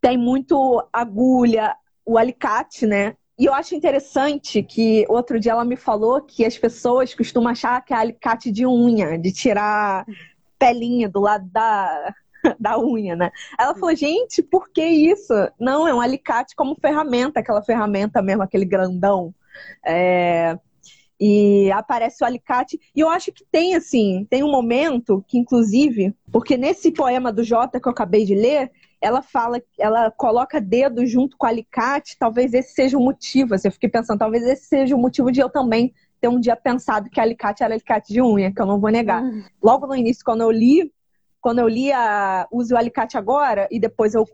tem 0.00 0.18
muito 0.18 0.86
agulha, 0.92 1.76
o 2.04 2.18
alicate, 2.18 2.86
né? 2.86 3.14
E 3.38 3.46
eu 3.46 3.54
acho 3.54 3.74
interessante 3.74 4.62
que 4.62 5.06
outro 5.08 5.40
dia 5.40 5.52
ela 5.52 5.64
me 5.64 5.76
falou 5.76 6.20
que 6.20 6.44
as 6.44 6.58
pessoas 6.58 7.14
costumam 7.14 7.50
achar 7.50 7.82
que 7.84 7.94
é 7.94 7.96
alicate 7.96 8.50
de 8.50 8.66
unha, 8.66 9.18
de 9.18 9.32
tirar 9.32 10.04
pelinha 10.58 11.08
do 11.08 11.20
lado 11.20 11.48
da, 11.50 12.14
da 12.60 12.78
unha, 12.78 13.16
né? 13.16 13.30
Ela 13.58 13.74
falou, 13.74 13.94
gente, 13.96 14.42
por 14.42 14.68
que 14.68 14.84
isso? 14.84 15.32
Não, 15.58 15.88
é 15.88 15.94
um 15.94 16.00
alicate 16.00 16.54
como 16.54 16.76
ferramenta, 16.80 17.40
aquela 17.40 17.62
ferramenta 17.62 18.20
mesmo, 18.20 18.42
aquele 18.42 18.64
grandão. 18.64 19.34
É, 19.84 20.58
e 21.24 21.70
aparece 21.70 22.24
o 22.24 22.26
alicate. 22.26 22.80
E 22.92 22.98
eu 22.98 23.08
acho 23.08 23.30
que 23.30 23.44
tem, 23.44 23.76
assim, 23.76 24.26
tem 24.28 24.42
um 24.42 24.50
momento 24.50 25.24
que, 25.28 25.38
inclusive, 25.38 26.12
porque 26.32 26.56
nesse 26.56 26.90
poema 26.90 27.32
do 27.32 27.44
Jota 27.44 27.80
que 27.80 27.86
eu 27.86 27.92
acabei 27.92 28.24
de 28.24 28.34
ler, 28.34 28.72
ela 29.00 29.22
fala, 29.22 29.62
ela 29.78 30.10
coloca 30.10 30.60
dedo 30.60 31.06
junto 31.06 31.36
com 31.36 31.46
o 31.46 31.48
alicate, 31.48 32.18
talvez 32.18 32.52
esse 32.52 32.74
seja 32.74 32.98
o 32.98 33.00
motivo. 33.00 33.54
Assim, 33.54 33.68
eu 33.68 33.72
fiquei 33.72 33.88
pensando, 33.88 34.18
talvez 34.18 34.42
esse 34.42 34.64
seja 34.64 34.96
o 34.96 34.98
motivo 34.98 35.30
de 35.30 35.38
eu 35.38 35.48
também 35.48 35.94
ter 36.20 36.26
um 36.26 36.40
dia 36.40 36.56
pensado 36.56 37.08
que 37.08 37.20
alicate 37.20 37.62
era 37.62 37.72
alicate 37.72 38.12
de 38.12 38.20
unha, 38.20 38.52
que 38.52 38.60
eu 38.60 38.66
não 38.66 38.80
vou 38.80 38.90
negar. 38.90 39.22
Uhum. 39.22 39.44
Logo 39.62 39.86
no 39.86 39.94
início, 39.94 40.24
quando 40.24 40.40
eu 40.40 40.50
li, 40.50 40.92
quando 41.40 41.60
eu 41.60 41.68
li 41.68 41.92
a 41.92 42.48
Use 42.50 42.74
o 42.74 42.76
Alicate 42.76 43.16
Agora, 43.16 43.68
e 43.70 43.78
depois 43.78 44.12
eu 44.14 44.26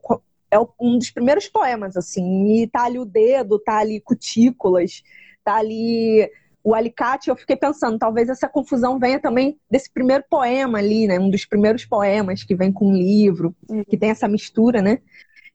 é 0.51 0.59
um 0.81 0.97
dos 0.97 1.11
primeiros 1.11 1.47
poemas, 1.49 1.99
assim, 1.99 2.63
e 2.63 2.67
tá 2.67 2.85
ali 2.85 2.99
o 2.99 3.05
dedo, 3.05 3.59
tá 3.59 3.77
ali 3.77 4.01
cutículas, 4.01 5.03
tá 5.45 5.57
ali 5.57 6.31
o 6.63 6.75
alicate, 6.75 7.31
eu 7.31 7.37
fiquei 7.37 7.57
pensando, 7.57 7.99
talvez 7.99 8.29
essa 8.29 8.49
confusão 8.49 8.99
venha 8.99 9.21
também 9.21 9.59
desse 9.71 9.91
primeiro 9.91 10.25
poema 10.29 10.79
ali, 10.79 11.07
né? 11.07 11.19
Um 11.19 11.31
dos 11.31 11.45
primeiros 11.45 11.85
poemas 11.85 12.43
que 12.43 12.55
vem 12.55 12.73
com 12.73 12.89
um 12.89 12.97
livro, 12.97 13.55
uhum. 13.69 13.85
que 13.85 13.97
tem 13.97 14.11
essa 14.11 14.29
mistura, 14.29 14.83
né? 14.83 14.99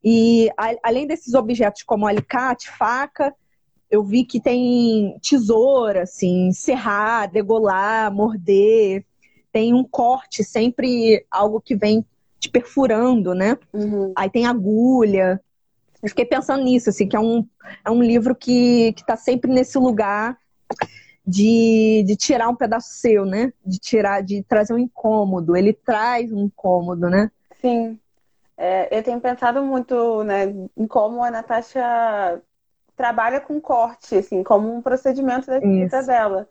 E 0.03 0.49
a, 0.57 0.73
além 0.83 1.05
desses 1.05 1.33
objetos 1.33 1.83
como 1.83 2.07
alicate, 2.07 2.69
faca, 2.69 3.33
eu 3.89 4.03
vi 4.03 4.25
que 4.25 4.41
tem 4.41 5.17
tesoura, 5.21 6.03
assim, 6.03 6.51
serrar, 6.51 7.31
degolar, 7.31 8.11
morder. 8.11 9.05
Tem 9.51 9.73
um 9.73 9.83
corte, 9.83 10.43
sempre 10.43 11.23
algo 11.29 11.61
que 11.61 11.75
vem 11.75 12.03
te 12.39 12.49
perfurando, 12.49 13.35
né? 13.35 13.57
Uhum. 13.71 14.11
Aí 14.15 14.29
tem 14.29 14.47
agulha. 14.47 15.39
Eu 16.01 16.09
fiquei 16.09 16.25
pensando 16.25 16.63
nisso, 16.63 16.89
assim, 16.89 17.07
que 17.07 17.15
é 17.15 17.19
um, 17.19 17.47
é 17.85 17.91
um 17.91 18.01
livro 18.01 18.35
que, 18.35 18.93
que 18.93 19.05
tá 19.05 19.15
sempre 19.15 19.51
nesse 19.51 19.77
lugar 19.77 20.37
de, 21.25 22.03
de 22.05 22.15
tirar 22.15 22.49
um 22.49 22.55
pedaço 22.55 22.89
seu, 22.95 23.25
né? 23.25 23.53
De 23.65 23.79
tirar, 23.79 24.21
de 24.21 24.43
trazer 24.43 24.73
um 24.73 24.77
incômodo. 24.77 25.55
Ele 25.55 25.73
traz 25.73 26.31
um 26.31 26.45
incômodo, 26.45 27.09
né? 27.09 27.31
Sim. 27.61 27.99
É, 28.57 28.97
eu 28.97 29.01
tenho 29.01 29.19
pensado 29.19 29.63
muito 29.63 30.23
né, 30.23 30.53
em 30.77 30.87
como 30.87 31.23
a 31.23 31.31
Natasha 31.31 32.41
trabalha 32.95 33.41
com 33.41 33.59
corte, 33.59 34.15
assim, 34.15 34.43
como 34.43 34.71
um 34.73 34.81
procedimento 34.81 35.47
da 35.47 35.57
escrita 35.57 36.03
dela. 36.03 36.47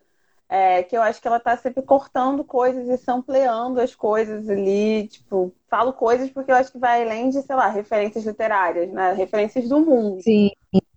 É, 0.49 0.83
que 0.83 0.95
eu 0.95 1.01
acho 1.01 1.19
que 1.19 1.27
ela 1.27 1.39
tá 1.39 1.57
sempre 1.57 1.81
cortando 1.81 2.43
coisas 2.43 2.87
e 2.87 2.97
sampleando 2.97 3.81
as 3.81 3.95
coisas 3.95 4.47
ali, 4.47 5.07
tipo, 5.07 5.51
falo 5.67 5.93
coisas 5.93 6.29
porque 6.29 6.51
eu 6.51 6.55
acho 6.55 6.71
que 6.71 6.77
vai 6.77 7.01
além 7.01 7.29
de, 7.29 7.41
sei 7.41 7.55
lá, 7.55 7.69
referências 7.69 8.25
literárias, 8.25 8.91
né? 8.91 9.13
Referências 9.13 9.67
do 9.67 9.79
mundo. 9.79 10.21
Sim. 10.21 10.51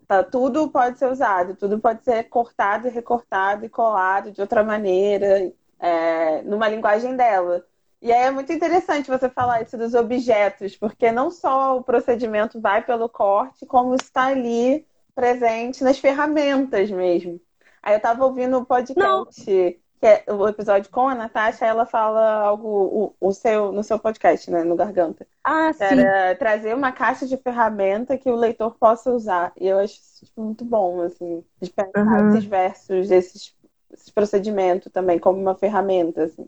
Tá, 0.09 0.23
tudo 0.23 0.71
pode 0.71 0.99
ser 0.99 1.11
usado, 1.11 1.57
tudo 1.57 1.81
pode 1.81 2.05
ser 2.05 2.25
cortado 2.25 2.87
e 2.87 2.91
recortado 2.91 3.65
e 3.65 3.69
colado 3.69 4.31
de 4.31 4.41
outra 4.41 4.63
maneira, 4.63 5.53
é, 5.81 6.43
numa 6.43 6.69
linguagem 6.69 7.17
dela. 7.17 7.67
E 8.01 8.13
aí 8.13 8.25
é 8.25 8.31
muito 8.31 8.53
interessante 8.53 9.09
você 9.09 9.29
falar 9.29 9.63
isso 9.63 9.77
dos 9.77 9.95
objetos, 9.95 10.77
porque 10.77 11.11
não 11.11 11.31
só 11.31 11.77
o 11.79 11.83
procedimento 11.83 12.61
vai 12.61 12.85
pelo 12.85 13.09
corte, 13.09 13.67
como 13.67 13.95
está 13.97 14.27
ali 14.27 14.87
presente 15.15 15.83
nas 15.83 15.99
ferramentas 15.99 16.91
mesmo. 16.91 17.41
Aí 17.83 17.95
eu 17.95 17.99
estava 17.99 18.25
ouvindo 18.25 18.59
o 18.59 18.67
podcast, 18.67 19.01
não. 19.01 19.86
Que 19.99 20.07
é 20.07 20.25
o 20.29 20.47
episódio 20.47 20.91
com 20.91 21.09
a 21.09 21.15
Natasha, 21.15 21.65
ela 21.65 21.87
fala 21.87 22.41
algo 22.41 22.69
o, 23.21 23.29
o 23.29 23.33
seu, 23.33 23.73
no 23.73 23.83
seu 23.83 23.99
podcast, 23.99 24.51
né, 24.51 24.63
no 24.63 24.77
Garganta. 24.77 25.27
Ah, 25.43 25.73
sim. 25.73 25.85
Era 25.85 26.35
trazer 26.35 26.75
uma 26.75 26.93
caixa 26.93 27.27
de 27.27 27.37
ferramenta 27.37 28.19
que 28.19 28.31
o 28.31 28.37
leitor 28.37 28.77
possa 28.79 29.11
usar. 29.11 29.53
E 29.59 29.67
eu 29.67 29.79
acho 29.79 29.99
tipo, 30.23 30.43
muito 30.43 30.65
bom, 30.65 31.01
assim, 31.01 31.43
de 31.61 31.71
pensar 31.71 32.23
uhum. 32.23 32.29
esses 32.29 32.45
versos, 32.45 33.11
esses, 33.11 33.55
esses 33.93 34.11
procedimentos 34.11 34.93
também 34.93 35.19
como 35.19 35.41
uma 35.41 35.55
ferramenta, 35.55 36.25
assim. 36.25 36.47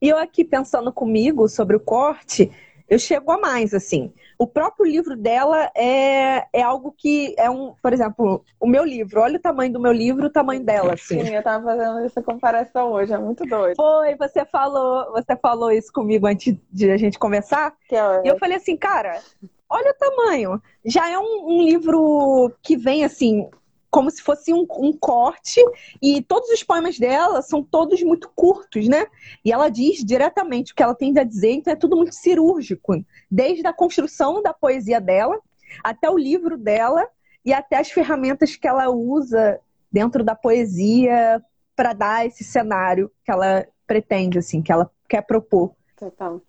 E 0.00 0.08
eu 0.08 0.18
aqui 0.18 0.44
pensando 0.44 0.92
comigo 0.92 1.48
sobre 1.48 1.76
o 1.76 1.80
corte, 1.80 2.52
eu 2.88 2.98
chego 2.98 3.32
a 3.32 3.38
mais, 3.38 3.72
assim. 3.72 4.12
O 4.38 4.46
próprio 4.46 4.84
livro 4.84 5.16
dela 5.16 5.70
é, 5.76 6.46
é 6.52 6.62
algo 6.62 6.92
que 6.96 7.34
é 7.38 7.48
um, 7.48 7.74
por 7.82 7.92
exemplo, 7.92 8.44
o 8.60 8.66
meu 8.66 8.84
livro, 8.84 9.20
olha 9.20 9.36
o 9.36 9.40
tamanho 9.40 9.72
do 9.72 9.80
meu 9.80 9.92
livro, 9.92 10.26
o 10.26 10.30
tamanho 10.30 10.62
dela, 10.62 10.94
assim. 10.94 11.24
Sim, 11.24 11.34
eu 11.34 11.42
tava 11.42 11.64
fazendo 11.64 12.04
essa 12.04 12.22
comparação 12.22 12.92
hoje, 12.92 13.12
é 13.12 13.18
muito 13.18 13.44
doido. 13.46 13.76
Foi, 13.76 14.14
você 14.16 14.44
falou, 14.44 15.12
você 15.12 15.36
falou 15.36 15.70
isso 15.70 15.92
comigo 15.92 16.26
antes 16.26 16.54
de 16.70 16.90
a 16.90 16.96
gente 16.96 17.18
começar. 17.18 17.74
Que 17.88 17.96
é... 17.96 18.22
E 18.24 18.28
eu 18.28 18.38
falei 18.38 18.56
assim, 18.56 18.76
cara, 18.76 19.20
olha 19.68 19.90
o 19.90 19.94
tamanho. 19.94 20.62
Já 20.84 21.08
é 21.08 21.18
um, 21.18 21.46
um 21.46 21.62
livro 21.62 22.52
que 22.62 22.76
vem 22.76 23.04
assim, 23.04 23.48
como 23.94 24.10
se 24.10 24.20
fosse 24.20 24.52
um, 24.52 24.66
um, 24.78 24.92
corte, 24.92 25.60
e 26.02 26.20
todos 26.20 26.50
os 26.50 26.64
poemas 26.64 26.98
dela 26.98 27.40
são 27.42 27.62
todos 27.62 28.02
muito 28.02 28.28
curtos, 28.34 28.88
né? 28.88 29.06
E 29.44 29.52
ela 29.52 29.68
diz 29.68 30.04
diretamente 30.04 30.72
o 30.72 30.74
que 30.74 30.82
ela 30.82 30.96
tem 30.96 31.16
a 31.16 31.22
dizer, 31.22 31.52
então 31.52 31.72
é 31.72 31.76
tudo 31.76 31.94
muito 31.94 32.12
cirúrgico, 32.12 32.92
desde 33.30 33.64
a 33.64 33.72
construção 33.72 34.42
da 34.42 34.52
poesia 34.52 35.00
dela, 35.00 35.38
até 35.84 36.10
o 36.10 36.18
livro 36.18 36.58
dela, 36.58 37.06
e 37.44 37.52
até 37.52 37.76
as 37.76 37.88
ferramentas 37.88 38.56
que 38.56 38.66
ela 38.66 38.90
usa 38.90 39.60
dentro 39.92 40.24
da 40.24 40.34
poesia 40.34 41.40
para 41.76 41.92
dar 41.92 42.26
esse 42.26 42.42
cenário 42.42 43.12
que 43.24 43.30
ela 43.30 43.64
pretende, 43.86 44.40
assim, 44.40 44.60
que 44.60 44.72
ela 44.72 44.90
quer 45.08 45.22
propor. 45.22 45.72
Total. 45.96 46.40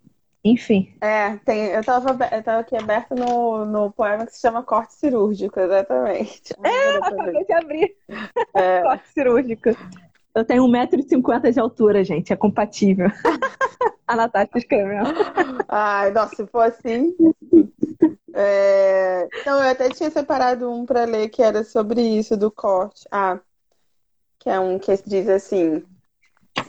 Enfim. 0.46 0.94
É, 1.00 1.36
tem, 1.38 1.66
eu 1.66 1.80
estava 1.80 2.10
eu 2.32 2.42
tava 2.42 2.60
aqui 2.60 2.76
aberta 2.76 3.16
no, 3.16 3.64
no 3.64 3.90
poema 3.90 4.24
que 4.24 4.32
se 4.32 4.40
chama 4.40 4.62
Corte 4.62 4.94
Cirúrgico, 4.94 5.58
exatamente. 5.58 6.54
É, 6.62 6.96
acabei 6.98 7.44
de 7.44 7.52
abrir. 7.52 7.96
É. 8.54 8.82
Corte 8.82 9.08
Cirúrgico. 9.08 9.70
Eu 10.32 10.44
tenho 10.44 10.62
1,50m 10.64 11.52
de 11.52 11.58
altura, 11.58 12.04
gente, 12.04 12.32
é 12.32 12.36
compatível. 12.36 13.08
A 14.06 14.14
Natasha 14.14 14.50
escreveu. 14.54 15.02
Ai, 15.66 16.12
nossa, 16.12 16.36
se 16.36 16.46
for 16.46 16.62
assim. 16.62 17.12
É... 18.32 19.26
Então, 19.40 19.60
eu 19.60 19.68
até 19.68 19.88
tinha 19.88 20.10
separado 20.10 20.70
um 20.70 20.86
para 20.86 21.04
ler 21.06 21.28
que 21.28 21.42
era 21.42 21.64
sobre 21.64 22.00
isso, 22.02 22.36
do 22.36 22.52
corte. 22.52 23.04
Ah, 23.10 23.40
que 24.38 24.48
é 24.48 24.60
um 24.60 24.78
que 24.78 24.96
diz 25.08 25.28
assim: 25.28 25.82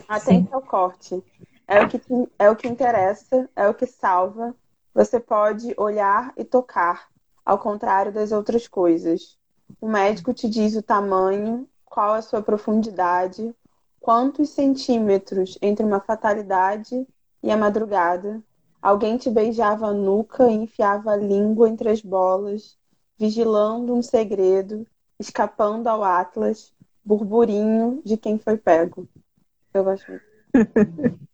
Atente 0.08 0.52
ao 0.52 0.62
corte. 0.62 1.22
É 1.68 1.82
o, 1.82 1.88
que 1.88 2.00
é 2.38 2.50
o 2.50 2.56
que 2.56 2.66
interessa, 2.66 3.46
é 3.54 3.68
o 3.68 3.74
que 3.74 3.84
salva. 3.84 4.56
Você 4.94 5.20
pode 5.20 5.74
olhar 5.76 6.32
e 6.34 6.42
tocar, 6.42 7.08
ao 7.44 7.58
contrário 7.58 8.10
das 8.10 8.32
outras 8.32 8.66
coisas. 8.66 9.36
O 9.78 9.86
médico 9.86 10.32
te 10.32 10.48
diz 10.48 10.74
o 10.76 10.82
tamanho, 10.82 11.68
qual 11.84 12.14
a 12.14 12.22
sua 12.22 12.40
profundidade, 12.40 13.54
quantos 14.00 14.48
centímetros 14.48 15.58
entre 15.60 15.84
uma 15.84 16.00
fatalidade 16.00 17.06
e 17.42 17.50
a 17.50 17.56
madrugada. 17.56 18.42
Alguém 18.80 19.18
te 19.18 19.28
beijava 19.28 19.88
a 19.88 19.92
nuca 19.92 20.48
e 20.48 20.54
enfiava 20.54 21.12
a 21.12 21.16
língua 21.16 21.68
entre 21.68 21.90
as 21.90 22.00
bolas, 22.00 22.78
vigilando 23.18 23.92
um 23.94 24.00
segredo, 24.00 24.86
escapando 25.20 25.86
ao 25.88 26.02
Atlas, 26.02 26.72
burburinho 27.04 28.00
de 28.06 28.16
quem 28.16 28.38
foi 28.38 28.56
pego. 28.56 29.06
Eu 29.74 29.84
gosto 29.84 30.10
muito. 30.10 31.18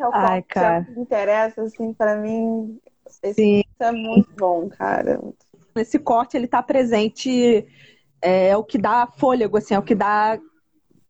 Esse 0.00 0.02
é 0.02 0.08
o 0.08 0.14
Ai, 0.14 0.42
cara. 0.42 0.84
que 0.84 0.98
interessa, 0.98 1.62
assim, 1.62 1.92
para 1.92 2.16
mim, 2.16 2.80
esse 3.22 3.66
é 3.78 3.92
muito 3.92 4.32
bom, 4.34 4.68
cara. 4.70 5.20
Esse 5.76 5.98
corte, 5.98 6.36
ele 6.36 6.46
tá 6.46 6.62
presente, 6.62 7.66
é, 8.22 8.48
é, 8.48 8.56
o 8.56 8.64
que 8.64 8.78
dá 8.78 9.06
fôlego, 9.06 9.58
assim, 9.58 9.74
é 9.74 9.78
o 9.78 9.82
que 9.82 9.94
dá 9.94 10.38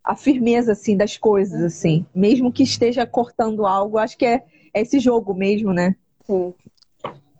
a 0.02 0.16
firmeza, 0.16 0.72
assim, 0.72 0.96
das 0.96 1.16
coisas, 1.16 1.62
assim. 1.62 2.04
Mesmo 2.12 2.52
que 2.52 2.64
esteja 2.64 3.06
cortando 3.06 3.64
algo, 3.64 3.96
acho 3.96 4.18
que 4.18 4.26
é, 4.26 4.44
é 4.74 4.80
esse 4.80 4.98
jogo 4.98 5.34
mesmo, 5.34 5.72
né? 5.72 5.94
Sim. 6.24 6.52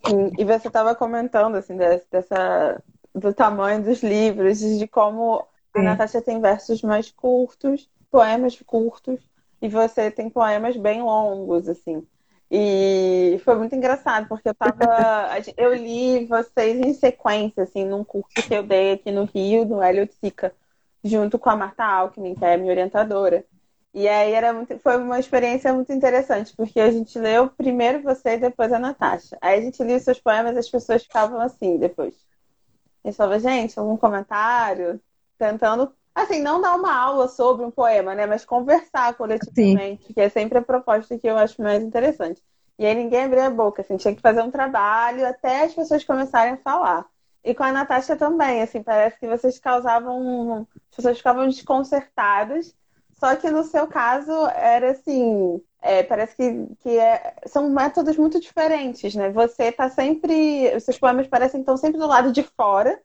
Sim. 0.06 0.30
E 0.38 0.44
você 0.44 0.68
estava 0.68 0.94
comentando, 0.94 1.56
assim, 1.56 1.76
dessa, 1.76 2.80
do 3.12 3.34
tamanho 3.34 3.82
dos 3.82 4.04
livros, 4.04 4.60
de 4.60 4.86
como 4.86 5.44
Sim. 5.74 5.80
a 5.80 5.82
Natasha 5.82 6.22
tem 6.22 6.40
versos 6.40 6.80
mais 6.82 7.10
curtos, 7.10 7.90
poemas 8.08 8.56
curtos, 8.64 9.20
e 9.60 9.68
você 9.68 10.10
tem 10.10 10.30
poemas 10.30 10.76
bem 10.76 11.02
longos, 11.02 11.68
assim. 11.68 12.06
E 12.50 13.40
foi 13.44 13.54
muito 13.56 13.74
engraçado, 13.76 14.26
porque 14.28 14.48
eu 14.48 14.54
tava. 14.54 14.84
eu 15.56 15.72
li 15.74 16.26
vocês 16.26 16.80
em 16.80 16.92
sequência, 16.92 17.62
assim, 17.62 17.84
num 17.84 18.02
curso 18.02 18.42
que 18.46 18.54
eu 18.54 18.62
dei 18.62 18.92
aqui 18.92 19.12
no 19.12 19.24
Rio, 19.24 19.64
no 19.64 19.80
Hélio 19.80 20.08
Sica, 20.20 20.52
junto 21.04 21.38
com 21.38 21.48
a 21.48 21.56
Marta 21.56 21.84
Alckmin, 21.84 22.34
que 22.34 22.44
é 22.44 22.56
minha 22.56 22.72
orientadora. 22.72 23.44
E 23.92 24.08
aí 24.08 24.32
era 24.32 24.52
muito, 24.52 24.78
foi 24.80 24.96
uma 24.96 25.18
experiência 25.18 25.72
muito 25.72 25.92
interessante, 25.92 26.54
porque 26.56 26.80
a 26.80 26.90
gente 26.90 27.18
leu 27.18 27.48
primeiro 27.50 28.02
você 28.02 28.34
e 28.34 28.38
depois 28.38 28.72
a 28.72 28.78
Natasha. 28.78 29.36
Aí 29.40 29.58
a 29.58 29.62
gente 29.62 29.82
lia 29.82 29.96
os 29.96 30.02
seus 30.04 30.20
poemas 30.20 30.54
e 30.56 30.58
as 30.60 30.70
pessoas 30.70 31.02
ficavam 31.02 31.40
assim 31.40 31.76
depois. 31.78 32.14
E 33.04 33.12
falava, 33.12 33.38
gente, 33.40 33.78
algum 33.78 33.96
comentário? 33.96 35.00
Tentando 35.38 35.92
Assim, 36.14 36.40
não 36.40 36.60
dar 36.60 36.74
uma 36.74 36.94
aula 36.94 37.28
sobre 37.28 37.64
um 37.64 37.70
poema, 37.70 38.14
né? 38.14 38.26
Mas 38.26 38.44
conversar 38.44 39.14
coletivamente, 39.14 40.06
Sim. 40.06 40.12
que 40.12 40.20
é 40.20 40.28
sempre 40.28 40.58
a 40.58 40.62
proposta 40.62 41.16
que 41.18 41.26
eu 41.26 41.36
acho 41.36 41.62
mais 41.62 41.82
interessante. 41.82 42.42
E 42.78 42.86
aí 42.86 42.94
ninguém 42.94 43.24
abria 43.24 43.46
a 43.46 43.50
boca, 43.50 43.82
assim, 43.82 43.96
tinha 43.96 44.14
que 44.14 44.22
fazer 44.22 44.42
um 44.42 44.50
trabalho 44.50 45.26
até 45.26 45.64
as 45.64 45.74
pessoas 45.74 46.02
começarem 46.02 46.54
a 46.54 46.56
falar. 46.56 47.06
E 47.44 47.54
com 47.54 47.62
a 47.62 47.72
Natasha 47.72 48.16
também, 48.16 48.62
assim, 48.62 48.82
parece 48.82 49.18
que 49.18 49.28
vocês 49.28 49.58
causavam. 49.58 50.66
As 50.90 50.96
pessoas 50.96 51.18
ficavam 51.18 51.46
desconcertadas. 51.46 52.74
Só 53.18 53.36
que 53.36 53.50
no 53.50 53.64
seu 53.64 53.86
caso 53.86 54.32
era 54.54 54.92
assim. 54.92 55.60
É, 55.82 56.02
parece 56.02 56.36
que, 56.36 56.66
que 56.80 56.98
é, 56.98 57.34
são 57.46 57.70
métodos 57.70 58.16
muito 58.16 58.38
diferentes, 58.40 59.14
né? 59.14 59.30
Você 59.30 59.72
tá 59.72 59.88
sempre. 59.88 60.74
Os 60.74 60.84
seus 60.84 60.98
poemas 60.98 61.26
parecem 61.26 61.60
que 61.60 61.62
estão 61.62 61.76
sempre 61.76 61.98
do 61.98 62.06
lado 62.06 62.32
de 62.32 62.42
fora 62.42 63.00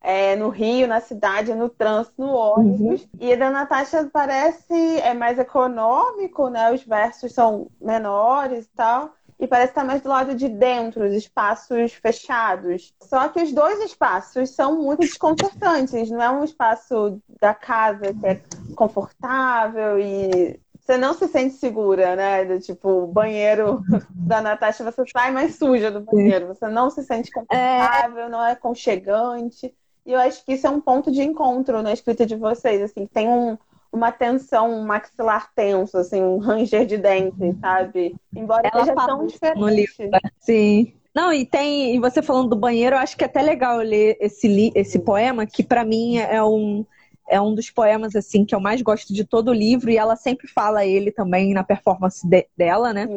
é, 0.00 0.36
no 0.36 0.48
Rio, 0.48 0.86
na 0.86 1.00
cidade, 1.00 1.54
no 1.54 1.68
trânsito, 1.68 2.14
no 2.18 2.32
ônibus. 2.32 3.02
Uhum. 3.02 3.08
E 3.20 3.32
a 3.32 3.36
da 3.36 3.50
Natasha 3.50 4.08
parece 4.12 4.74
é 5.00 5.14
mais 5.14 5.38
econômico, 5.38 6.48
né? 6.48 6.72
Os 6.72 6.84
versos 6.84 7.32
são 7.32 7.68
menores 7.80 8.66
e 8.66 8.70
tal. 8.76 9.12
E 9.38 9.46
parece 9.46 9.72
estar 9.72 9.84
mais 9.84 10.00
do 10.00 10.08
lado 10.08 10.34
de 10.34 10.48
dentro, 10.48 11.04
os 11.04 11.12
espaços 11.12 11.92
fechados. 11.92 12.94
Só 13.02 13.28
que 13.28 13.42
os 13.42 13.52
dois 13.52 13.80
espaços 13.80 14.50
são 14.50 14.80
muito 14.80 15.00
desconcertantes. 15.00 16.10
Não 16.10 16.22
é 16.22 16.30
um 16.30 16.44
espaço 16.44 17.20
da 17.38 17.52
casa 17.52 18.14
que 18.14 18.26
é 18.26 18.40
confortável 18.74 19.98
e 19.98 20.58
você 20.86 20.96
não 20.96 21.14
se 21.14 21.26
sente 21.26 21.56
segura, 21.56 22.14
né? 22.14 22.44
Do, 22.44 22.60
tipo, 22.60 22.88
o 22.88 23.06
banheiro 23.08 23.82
da 24.08 24.40
Natasha, 24.40 24.84
você 24.84 25.02
sai 25.12 25.32
mais 25.32 25.56
suja 25.56 25.90
do 25.90 26.00
banheiro. 26.00 26.46
Você 26.46 26.68
não 26.68 26.88
se 26.90 27.02
sente 27.02 27.30
confortável, 27.32 28.24
é... 28.24 28.28
não 28.28 28.46
é 28.46 28.54
conchegante. 28.54 29.74
E 30.06 30.12
eu 30.12 30.20
acho 30.20 30.44
que 30.44 30.52
isso 30.52 30.66
é 30.66 30.70
um 30.70 30.80
ponto 30.80 31.10
de 31.10 31.20
encontro 31.20 31.82
na 31.82 31.92
escrita 31.92 32.24
de 32.24 32.36
vocês, 32.36 32.80
assim, 32.80 33.06
tem 33.06 33.28
um, 33.28 33.58
uma 33.92 34.12
tensão, 34.12 34.72
um 34.72 34.86
maxilar 34.86 35.50
tenso, 35.52 35.98
assim, 35.98 36.22
um 36.22 36.38
ranger 36.38 36.86
de 36.86 36.96
dentes, 36.96 37.58
sabe? 37.60 38.14
Embora 38.34 38.70
Ela 38.72 38.84
seja 38.84 38.94
tão 38.94 39.26
diferente. 39.26 40.10
Sim. 40.38 40.92
Não, 41.12 41.32
e 41.32 41.44
tem, 41.44 41.96
e 41.96 41.98
você 41.98 42.22
falando 42.22 42.50
do 42.50 42.56
banheiro, 42.56 42.94
eu 42.94 43.00
acho 43.00 43.16
que 43.16 43.24
é 43.24 43.26
até 43.26 43.42
legal 43.42 43.78
ler 43.78 44.16
esse, 44.20 44.70
esse 44.74 44.98
poema, 44.98 45.44
que 45.44 45.64
para 45.64 45.84
mim 45.84 46.18
é 46.18 46.42
um, 46.44 46.86
é 47.28 47.40
um 47.40 47.54
dos 47.54 47.70
poemas 47.70 48.14
assim 48.14 48.44
que 48.44 48.54
eu 48.54 48.60
mais 48.60 48.82
gosto 48.82 49.12
de 49.12 49.24
todo 49.24 49.48
o 49.48 49.54
livro, 49.54 49.90
e 49.90 49.96
ela 49.96 50.14
sempre 50.14 50.46
fala 50.46 50.86
ele 50.86 51.10
também 51.10 51.52
na 51.52 51.64
performance 51.64 52.24
de, 52.24 52.46
dela, 52.56 52.92
né? 52.92 53.08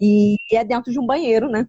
E, 0.00 0.36
e 0.50 0.56
é 0.56 0.64
dentro 0.64 0.90
de 0.90 0.98
um 0.98 1.04
banheiro, 1.04 1.50
né? 1.50 1.68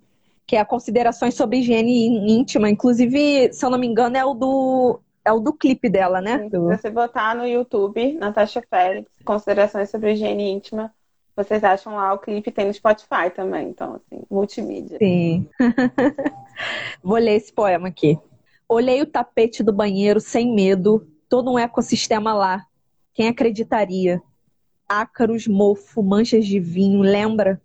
Que 0.50 0.56
é 0.56 0.60
a 0.60 0.66
Considerações 0.66 1.36
sobre 1.36 1.60
Higiene 1.60 2.08
Íntima. 2.28 2.68
Inclusive, 2.72 3.54
se 3.54 3.64
eu 3.64 3.70
não 3.70 3.78
me 3.78 3.86
engano, 3.86 4.18
é 4.18 4.26
o 4.26 4.34
do 4.34 5.00
é 5.24 5.32
o 5.32 5.40
do 5.40 5.54
clipe 5.54 5.88
dela, 5.88 6.22
né? 6.22 6.50
Se 6.50 6.58
você 6.58 6.90
botar 6.90 7.36
no 7.36 7.46
YouTube, 7.46 8.14
Natasha 8.14 8.64
Félix, 8.68 9.08
Considerações 9.24 9.92
sobre 9.92 10.14
Higiene 10.14 10.50
Íntima, 10.50 10.92
vocês 11.36 11.64
acham 11.64 11.98
lá 11.98 12.12
o 12.14 12.18
clipe, 12.18 12.50
tem 12.50 12.66
no 12.66 12.74
Spotify 12.74 13.30
também, 13.32 13.70
então, 13.70 13.94
assim, 13.94 14.24
multimídia. 14.28 14.98
Sim. 14.98 15.48
Vou 17.04 17.20
ler 17.20 17.36
esse 17.36 17.54
poema 17.54 17.90
aqui. 17.90 18.18
Olhei 18.68 19.04
o 19.04 19.06
tapete 19.06 19.62
do 19.62 19.72
banheiro 19.72 20.20
sem 20.20 20.52
medo, 20.52 21.08
todo 21.30 21.54
um 21.54 21.60
ecossistema 21.60 22.34
lá. 22.34 22.66
Quem 23.14 23.28
acreditaria? 23.28 24.20
Ácaros, 24.88 25.46
mofo, 25.46 26.02
manchas 26.02 26.48
de 26.48 26.60
vinho, 26.60 27.02
lembra? 27.02 27.62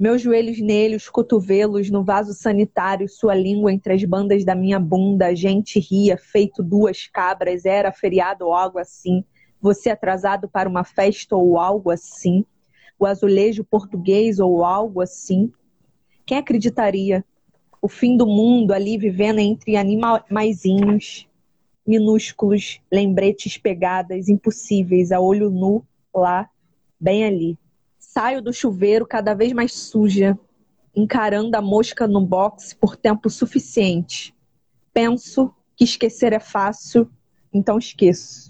Meus 0.00 0.22
joelhos 0.22 0.58
nele, 0.58 0.96
os 0.96 1.10
cotovelos 1.10 1.90
no 1.90 2.02
vaso 2.02 2.32
sanitário, 2.32 3.06
sua 3.06 3.34
língua 3.34 3.70
entre 3.70 3.92
as 3.92 4.02
bandas 4.02 4.46
da 4.46 4.54
minha 4.54 4.80
bunda, 4.80 5.26
a 5.26 5.34
gente 5.34 5.78
ria, 5.78 6.16
feito 6.16 6.62
duas 6.62 7.06
cabras, 7.06 7.66
era 7.66 7.92
feriado 7.92 8.46
ou 8.46 8.54
algo 8.54 8.78
assim. 8.78 9.22
Você 9.60 9.90
atrasado 9.90 10.48
para 10.48 10.70
uma 10.70 10.84
festa 10.84 11.36
ou 11.36 11.58
algo 11.58 11.90
assim. 11.90 12.46
O 12.98 13.04
azulejo 13.04 13.62
português 13.62 14.38
ou 14.38 14.64
algo 14.64 15.02
assim. 15.02 15.52
Quem 16.24 16.38
acreditaria? 16.38 17.22
O 17.82 17.86
fim 17.86 18.16
do 18.16 18.26
mundo 18.26 18.72
ali 18.72 18.96
vivendo 18.96 19.38
entre 19.38 19.76
animaizinhos 19.76 21.28
minúsculos, 21.86 22.80
lembretes 22.90 23.58
pegadas, 23.58 24.30
impossíveis, 24.30 25.12
a 25.12 25.20
olho 25.20 25.50
nu, 25.50 25.84
lá, 26.14 26.48
bem 26.98 27.22
ali. 27.26 27.58
Saio 28.12 28.42
do 28.42 28.52
chuveiro 28.52 29.06
cada 29.06 29.34
vez 29.34 29.52
mais 29.52 29.72
suja, 29.72 30.36
encarando 30.96 31.56
a 31.56 31.62
mosca 31.62 32.08
no 32.08 32.20
box 32.20 32.74
por 32.74 32.96
tempo 32.96 33.30
suficiente. 33.30 34.34
Penso 34.92 35.54
que 35.76 35.84
esquecer 35.84 36.32
é 36.32 36.40
fácil, 36.40 37.08
então 37.52 37.78
esqueço. 37.78 38.48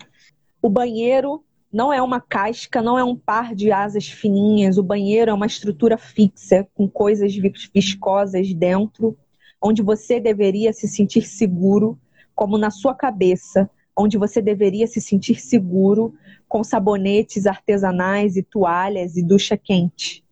O 0.63 0.71
banheiro 0.71 1.45
não 1.71 1.93
é 1.93 2.01
uma 2.01 2.23
casca, 2.23 2.81
não 2.81 2.99
é 2.99 3.05
um 3.05 3.15
par 3.15 3.55
de 3.55 3.71
asas 3.71 4.09
fininhas. 4.09 4.79
O 4.79 4.83
banheiro 4.83 5.31
é 5.31 5.35
uma 5.35 5.45
estrutura 5.45 5.99
fixa, 5.99 6.67
com 6.73 6.89
coisas 6.89 7.37
viscosas 7.75 8.55
dentro, 8.55 9.15
onde 9.63 9.83
você 9.83 10.19
deveria 10.19 10.73
se 10.73 10.89
sentir 10.89 11.27
seguro, 11.27 12.01
como 12.35 12.57
na 12.57 12.71
sua 12.71 12.95
cabeça, 12.95 13.69
onde 14.01 14.17
você 14.17 14.41
deveria 14.41 14.87
se 14.87 15.01
sentir 15.01 15.41
seguro, 15.41 16.15
com 16.49 16.65
sabonetes 16.65 17.47
artesanais 17.47 18.37
e 18.37 18.43
toalhas 18.43 19.17
e 19.17 19.23
ducha 19.23 19.57
quente. 19.57 20.25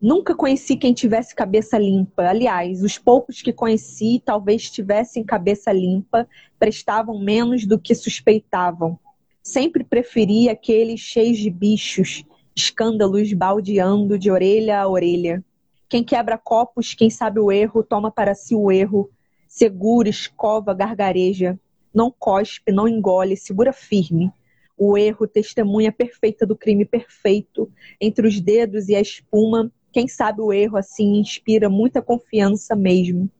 Nunca 0.00 0.34
conheci 0.34 0.76
quem 0.76 0.92
tivesse 0.92 1.32
cabeça 1.32 1.78
limpa. 1.78 2.24
Aliás, 2.24 2.82
os 2.82 2.98
poucos 2.98 3.40
que 3.40 3.52
conheci 3.52 4.20
talvez 4.24 4.68
tivessem 4.68 5.22
cabeça 5.22 5.72
limpa, 5.72 6.28
prestavam 6.58 7.20
menos 7.20 7.64
do 7.64 7.78
que 7.78 7.94
suspeitavam. 7.94 8.98
Sempre 9.40 9.84
preferi 9.84 10.48
aqueles 10.48 10.98
cheios 10.98 11.38
de 11.38 11.50
bichos, 11.50 12.24
escândalos 12.54 13.32
baldeando 13.32 14.18
de 14.18 14.28
orelha 14.28 14.80
a 14.80 14.88
orelha. 14.88 15.44
Quem 15.88 16.02
quebra 16.02 16.36
copos, 16.36 16.94
quem 16.94 17.08
sabe 17.08 17.38
o 17.38 17.52
erro, 17.52 17.84
toma 17.84 18.10
para 18.10 18.34
si 18.34 18.56
o 18.56 18.72
erro, 18.72 19.08
segura, 19.46 20.08
escova, 20.08 20.74
gargareja, 20.74 21.58
não 21.94 22.10
cospe, 22.10 22.72
não 22.72 22.88
engole, 22.88 23.36
segura 23.36 23.72
firme 23.72 24.32
o 24.76 24.98
erro, 24.98 25.28
testemunha 25.28 25.92
perfeita 25.92 26.44
do 26.44 26.56
crime 26.56 26.84
perfeito, 26.84 27.70
entre 28.00 28.26
os 28.26 28.40
dedos 28.40 28.88
e 28.88 28.96
a 28.96 29.00
espuma. 29.00 29.70
Quem 29.92 30.08
sabe 30.08 30.40
o 30.40 30.52
erro 30.52 30.76
assim 30.76 31.20
inspira 31.20 31.68
muita 31.68 32.02
confiança 32.02 32.74
mesmo. 32.74 33.30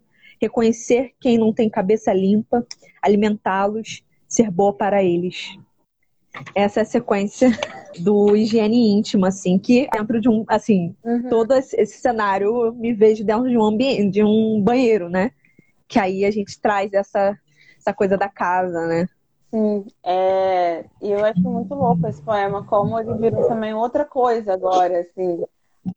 Reconhecer 0.41 1.13
quem 1.21 1.39
não 1.39 1.53
tem 1.53 1.69
cabeça 1.69 2.13
limpa, 2.13 2.65
alimentá-los, 3.01 4.05
ser 4.29 4.51
boa 4.51 4.73
para 4.73 5.03
eles. 5.03 5.59
Essa 6.55 6.81
é 6.81 6.83
a 6.83 6.87
sequência 6.87 7.51
do 7.99 8.35
higiene 8.37 8.91
íntima, 8.91 9.29
assim, 9.29 9.59
que 9.59 9.89
dentro 9.93 10.21
de 10.21 10.29
um, 10.29 10.45
assim, 10.49 10.95
uhum. 11.05 11.29
todo 11.29 11.53
esse 11.55 11.87
cenário 11.87 12.67
eu 12.67 12.73
me 12.73 12.93
vejo 12.95 13.25
dentro 13.25 13.49
de 13.49 13.57
um 13.57 13.65
ambiente, 13.65 14.13
de 14.13 14.25
um 14.25 14.61
banheiro, 14.63 15.11
né? 15.11 15.33
Que 15.87 15.99
aí 15.99 16.25
a 16.25 16.31
gente 16.31 16.59
traz 16.61 16.93
essa, 16.93 17.39
essa 17.83 17.93
coisa 17.93 18.17
da 18.17 18.29
casa, 18.29 18.87
né? 18.87 19.09
Sim, 19.51 19.85
é... 20.03 20.87
e 21.03 21.11
eu 21.11 21.23
acho 21.25 21.41
muito 21.43 21.75
louco 21.75 22.07
esse 22.07 22.23
poema, 22.23 22.65
como 22.65 22.99
ele 22.99 23.13
virou 23.15 23.47
também 23.47 23.75
outra 23.75 24.05
coisa 24.05 24.55
agora, 24.55 25.01
assim. 25.01 25.45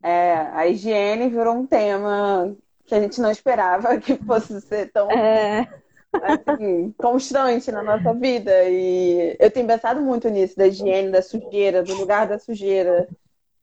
É... 0.03 0.33
A 0.51 0.67
higiene 0.67 1.29
virou 1.29 1.55
um 1.55 1.65
tema 1.65 2.53
que 2.85 2.93
a 2.93 2.99
gente 2.99 3.21
não 3.21 3.31
esperava 3.31 3.97
que 4.01 4.17
fosse 4.17 4.59
ser 4.61 4.91
tão 4.91 5.09
é... 5.09 5.67
assim, 6.11 6.93
constante 6.97 7.71
na 7.71 7.81
nossa 7.81 8.13
vida. 8.13 8.51
E 8.65 9.37
eu 9.39 9.49
tenho 9.49 9.67
pensado 9.67 10.01
muito 10.01 10.27
nisso, 10.27 10.57
da 10.57 10.67
higiene, 10.67 11.11
da 11.11 11.21
sujeira, 11.21 11.81
do 11.81 11.95
lugar 11.95 12.27
da 12.27 12.37
sujeira. 12.37 13.07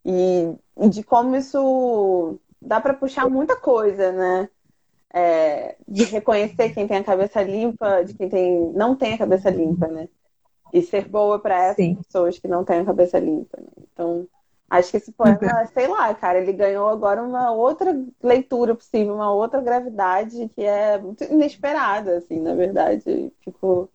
E, 0.05 0.55
e 0.81 0.89
de 0.89 1.03
como 1.03 1.37
isso 1.37 2.39
dá 2.61 2.81
para 2.81 2.95
puxar 2.95 3.29
muita 3.29 3.57
coisa, 3.57 4.11
né? 4.11 4.49
É, 5.13 5.77
de 5.87 6.05
reconhecer 6.05 6.71
quem 6.71 6.87
tem 6.89 6.99
a 6.99 7.05
cabeça 7.05 7.43
limpa, 7.43 8.03
de 8.03 8.15
quem 8.15 8.29
tem, 8.29 8.73
não 8.73 8.97
tem 8.97 9.15
a 9.15 9.19
cabeça 9.19 9.51
limpa, 9.51 9.87
né? 9.87 10.09
E 10.73 10.81
ser 10.81 11.07
boa 11.07 11.39
para 11.39 11.65
essas 11.65 11.77
Sim. 11.77 11.97
pessoas 11.97 12.39
que 12.39 12.49
não 12.49 12.65
têm 12.65 12.81
a 12.81 12.85
cabeça 12.85 13.19
limpa. 13.19 13.59
Né? 13.61 13.85
Então, 13.93 14.27
acho 14.71 14.91
que 14.91 14.97
esse 14.97 15.13
poema, 15.13 15.39
uhum. 15.43 15.67
sei 15.75 15.87
lá, 15.87 16.15
cara, 16.15 16.39
ele 16.39 16.53
ganhou 16.53 16.89
agora 16.89 17.23
uma 17.23 17.53
outra 17.53 17.95
leitura 18.23 18.75
possível, 18.75 19.15
uma 19.15 19.31
outra 19.33 19.61
gravidade 19.61 20.51
que 20.55 20.63
é 20.63 20.97
muito 20.99 21.25
inesperada, 21.25 22.17
assim, 22.17 22.41
na 22.41 22.55
verdade. 22.55 23.31
Ficou 23.45 23.91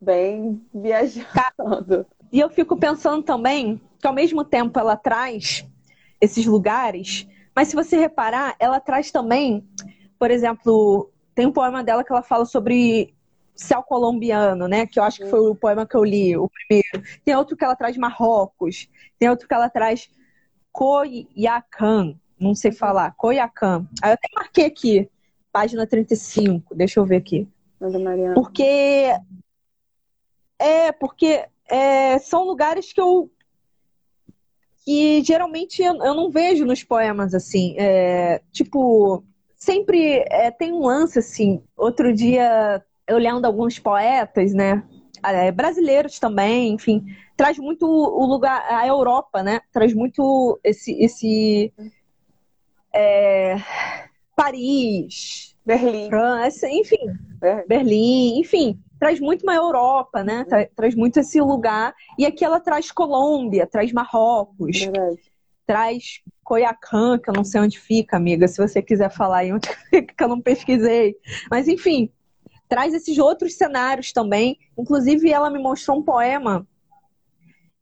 bem 0.00 0.60
viajando. 0.74 2.04
E 2.32 2.40
eu 2.40 2.50
fico 2.50 2.76
pensando 2.76 3.22
também 3.22 3.80
que 4.00 4.06
ao 4.06 4.12
mesmo 4.12 4.42
tempo 4.42 4.80
ela 4.80 4.96
traz 4.96 5.64
esses 6.20 6.46
lugares, 6.46 7.28
mas 7.54 7.68
se 7.68 7.76
você 7.76 7.96
reparar, 7.96 8.56
ela 8.58 8.80
traz 8.80 9.12
também 9.12 9.64
por 10.22 10.30
exemplo, 10.30 11.10
tem 11.34 11.46
um 11.46 11.52
poema 11.52 11.82
dela 11.82 12.04
que 12.04 12.12
ela 12.12 12.22
fala 12.22 12.44
sobre 12.44 13.12
céu 13.56 13.82
colombiano, 13.82 14.68
né? 14.68 14.86
Que 14.86 15.00
eu 15.00 15.02
acho 15.02 15.18
que 15.18 15.26
foi 15.26 15.40
o 15.40 15.52
poema 15.56 15.84
que 15.84 15.96
eu 15.96 16.04
li, 16.04 16.36
o 16.36 16.48
primeiro. 16.48 17.02
Tem 17.24 17.34
outro 17.34 17.56
que 17.56 17.64
ela 17.64 17.74
traz 17.74 17.96
Marrocos. 17.96 18.88
Tem 19.18 19.28
outro 19.28 19.48
que 19.48 19.54
ela 19.54 19.68
traz 19.68 20.08
Coyacan. 20.70 22.14
Não 22.38 22.54
sei 22.54 22.70
falar. 22.70 23.16
Coyacan. 23.16 23.84
Aí 24.00 24.10
eu 24.10 24.14
até 24.14 24.28
marquei 24.32 24.66
aqui, 24.66 25.10
página 25.50 25.88
35. 25.88 26.72
Deixa 26.72 27.00
eu 27.00 27.04
ver 27.04 27.16
aqui. 27.16 27.48
Porque. 28.32 29.10
É, 30.56 30.92
porque 30.92 31.48
é, 31.66 32.20
são 32.20 32.44
lugares 32.44 32.92
que 32.92 33.00
eu. 33.00 33.28
que 34.84 35.20
geralmente 35.24 35.82
eu, 35.82 35.96
eu 35.96 36.14
não 36.14 36.30
vejo 36.30 36.64
nos 36.64 36.84
poemas, 36.84 37.34
assim. 37.34 37.74
É, 37.76 38.40
tipo 38.52 39.24
sempre 39.62 40.24
é, 40.28 40.50
tem 40.50 40.72
um 40.72 40.84
lance 40.84 41.20
assim. 41.20 41.62
Outro 41.76 42.12
dia, 42.12 42.84
lendo 43.08 43.44
alguns 43.44 43.78
poetas, 43.78 44.52
né? 44.52 44.82
É, 45.24 45.52
brasileiros 45.52 46.18
também, 46.18 46.72
enfim, 46.72 47.04
traz 47.36 47.56
muito 47.58 47.86
o 47.86 48.26
lugar, 48.26 48.60
a 48.68 48.84
Europa, 48.86 49.40
né? 49.40 49.60
Traz 49.72 49.94
muito 49.94 50.58
esse, 50.64 50.92
esse 51.00 51.72
é, 52.92 53.54
Paris, 54.34 55.54
Berlim, 55.64 56.08
França, 56.08 56.68
enfim, 56.68 57.16
é. 57.40 57.64
Berlim, 57.64 58.40
enfim, 58.40 58.80
traz 58.98 59.20
muito 59.20 59.44
uma 59.44 59.54
Europa, 59.54 60.24
né? 60.24 60.44
Tra 60.44 60.66
traz 60.74 60.96
muito 60.96 61.20
esse 61.20 61.40
lugar. 61.40 61.94
E 62.18 62.26
aqui 62.26 62.44
ela 62.44 62.58
traz 62.58 62.90
Colômbia, 62.90 63.64
traz 63.64 63.92
Marrocos. 63.92 64.80
Verdade 64.80 65.31
traz 65.66 66.20
Coiacã, 66.42 67.18
que 67.18 67.30
eu 67.30 67.34
não 67.34 67.44
sei 67.44 67.60
onde 67.60 67.78
fica, 67.78 68.16
amiga, 68.16 68.48
se 68.48 68.60
você 68.60 68.82
quiser 68.82 69.10
falar 69.10 69.38
aí 69.38 69.52
onde 69.52 69.68
fica, 69.90 70.14
que 70.14 70.24
eu 70.24 70.28
não 70.28 70.40
pesquisei. 70.40 71.16
Mas 71.50 71.68
enfim, 71.68 72.10
traz 72.68 72.94
esses 72.94 73.18
outros 73.18 73.54
cenários 73.54 74.12
também. 74.12 74.58
Inclusive, 74.78 75.30
ela 75.30 75.50
me 75.50 75.58
mostrou 75.58 75.98
um 75.98 76.02
poema, 76.02 76.66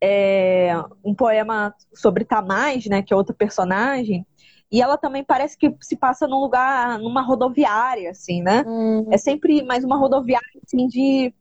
é, 0.03 0.73
um 1.05 1.15
poema 1.15 1.75
sobre 1.95 2.25
Tamás, 2.25 2.87
né, 2.87 3.03
que 3.03 3.13
é 3.13 3.17
outro 3.17 3.35
personagem, 3.35 4.27
E 4.73 4.81
ela 4.81 4.97
também 4.97 5.25
parece 5.25 5.59
que 5.59 5.75
se 5.81 5.97
passa 5.97 6.29
num 6.29 6.39
lugar, 6.39 6.99
numa 7.01 7.23
rodoviária, 7.23 8.11
assim, 8.11 8.41
né? 8.41 8.63
Uhum. 8.65 9.09
É 9.11 9.19
sempre 9.19 9.65
mais 9.65 9.83
uma 9.85 9.97
rodoviária, 9.97 10.61
assim, 10.65 10.87
de 10.87 11.35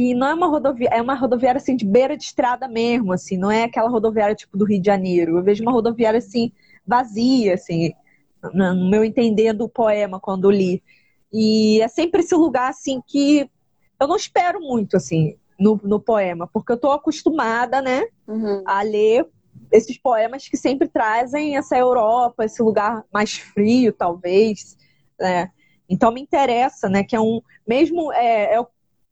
que 0.00 0.14
não 0.14 0.28
é 0.28 0.32
uma 0.32 0.46
rodoviária, 0.46 0.96
é 0.96 1.02
uma 1.02 1.14
rodoviária 1.14 1.58
assim 1.58 1.76
de 1.76 1.84
beira 1.84 2.16
de 2.16 2.24
estrada 2.24 2.66
mesmo, 2.66 3.12
assim, 3.12 3.36
não 3.36 3.50
é 3.50 3.64
aquela 3.64 3.90
rodoviária 3.90 4.34
tipo 4.34 4.56
do 4.56 4.64
Rio 4.64 4.80
de 4.80 4.86
Janeiro. 4.86 5.36
Eu 5.36 5.42
vejo 5.42 5.62
uma 5.62 5.72
rodoviária 5.72 6.16
assim 6.16 6.50
vazia, 6.86 7.52
assim, 7.52 7.92
no 8.54 8.88
meu 8.88 9.04
entender 9.04 9.52
do 9.52 9.68
poema 9.68 10.18
quando 10.18 10.50
li. 10.50 10.82
E 11.30 11.82
é 11.82 11.88
sempre 11.88 12.20
esse 12.20 12.34
lugar 12.34 12.70
assim 12.70 13.02
que 13.06 13.46
eu 14.00 14.08
não 14.08 14.16
espero 14.16 14.58
muito 14.58 14.96
assim 14.96 15.36
no, 15.58 15.78
no 15.84 16.00
poema, 16.00 16.48
porque 16.50 16.72
eu 16.72 16.76
estou 16.76 16.92
acostumada, 16.92 17.82
né, 17.82 18.06
uhum. 18.26 18.62
a 18.64 18.80
ler 18.80 19.28
esses 19.70 19.98
poemas 19.98 20.48
que 20.48 20.56
sempre 20.56 20.88
trazem 20.88 21.58
essa 21.58 21.76
Europa, 21.76 22.46
esse 22.46 22.62
lugar 22.62 23.04
mais 23.12 23.34
frio, 23.34 23.92
talvez, 23.92 24.78
né? 25.18 25.50
Então 25.86 26.10
me 26.10 26.22
interessa, 26.22 26.88
né, 26.88 27.04
que 27.04 27.14
é 27.14 27.20
um 27.20 27.42
mesmo 27.68 28.10
é, 28.14 28.54
é 28.54 28.66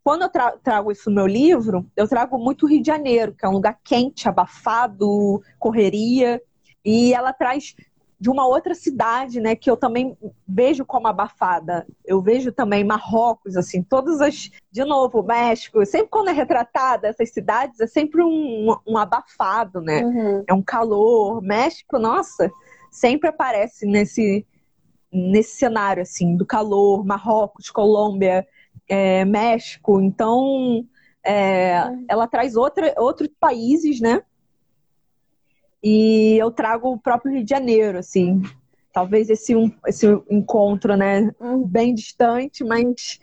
quando 0.08 0.22
eu 0.22 0.30
tra 0.30 0.52
trago 0.62 0.90
isso 0.90 1.10
no 1.10 1.16
meu 1.16 1.26
livro, 1.26 1.84
eu 1.94 2.08
trago 2.08 2.38
muito 2.38 2.66
Rio 2.66 2.80
de 2.80 2.86
Janeiro, 2.86 3.34
que 3.34 3.44
é 3.44 3.48
um 3.48 3.52
lugar 3.52 3.78
quente, 3.84 4.26
abafado, 4.26 5.42
correria, 5.58 6.40
e 6.82 7.12
ela 7.12 7.30
traz 7.30 7.76
de 8.18 8.30
uma 8.30 8.46
outra 8.46 8.74
cidade, 8.74 9.38
né, 9.38 9.54
que 9.54 9.70
eu 9.70 9.76
também 9.76 10.16
vejo 10.48 10.82
como 10.86 11.08
abafada. 11.08 11.86
Eu 12.06 12.22
vejo 12.22 12.50
também 12.50 12.82
Marrocos, 12.84 13.54
assim, 13.54 13.82
todas 13.82 14.22
as, 14.22 14.50
de 14.72 14.82
novo, 14.82 15.22
México. 15.22 15.84
Sempre 15.84 16.08
quando 16.08 16.28
é 16.28 16.32
retratada 16.32 17.08
essas 17.08 17.30
cidades, 17.30 17.78
é 17.78 17.86
sempre 17.86 18.22
um, 18.22 18.74
um 18.86 18.96
abafado, 18.96 19.82
né? 19.82 20.02
Uhum. 20.02 20.44
É 20.48 20.54
um 20.54 20.62
calor. 20.62 21.42
México, 21.42 21.98
nossa, 21.98 22.50
sempre 22.90 23.28
aparece 23.28 23.84
nesse 23.84 24.46
nesse 25.12 25.56
cenário 25.56 26.02
assim 26.02 26.34
do 26.34 26.46
calor. 26.46 27.04
Marrocos, 27.04 27.70
Colômbia, 27.70 28.46
é, 28.88 29.24
México. 29.24 30.00
Então, 30.00 30.84
é, 31.24 31.82
ela 32.08 32.26
traz 32.26 32.56
outra, 32.56 32.94
outros 32.96 33.28
países, 33.38 34.00
né? 34.00 34.22
E 35.82 36.36
eu 36.38 36.50
trago 36.50 36.92
o 36.92 36.98
próprio 36.98 37.32
Rio 37.32 37.44
de 37.44 37.50
Janeiro, 37.50 37.98
assim. 37.98 38.42
Talvez 38.92 39.30
esse, 39.30 39.54
um, 39.54 39.70
esse 39.86 40.06
encontro, 40.28 40.96
né? 40.96 41.32
Hum. 41.40 41.62
Bem 41.64 41.94
distante, 41.94 42.64
mas. 42.64 43.20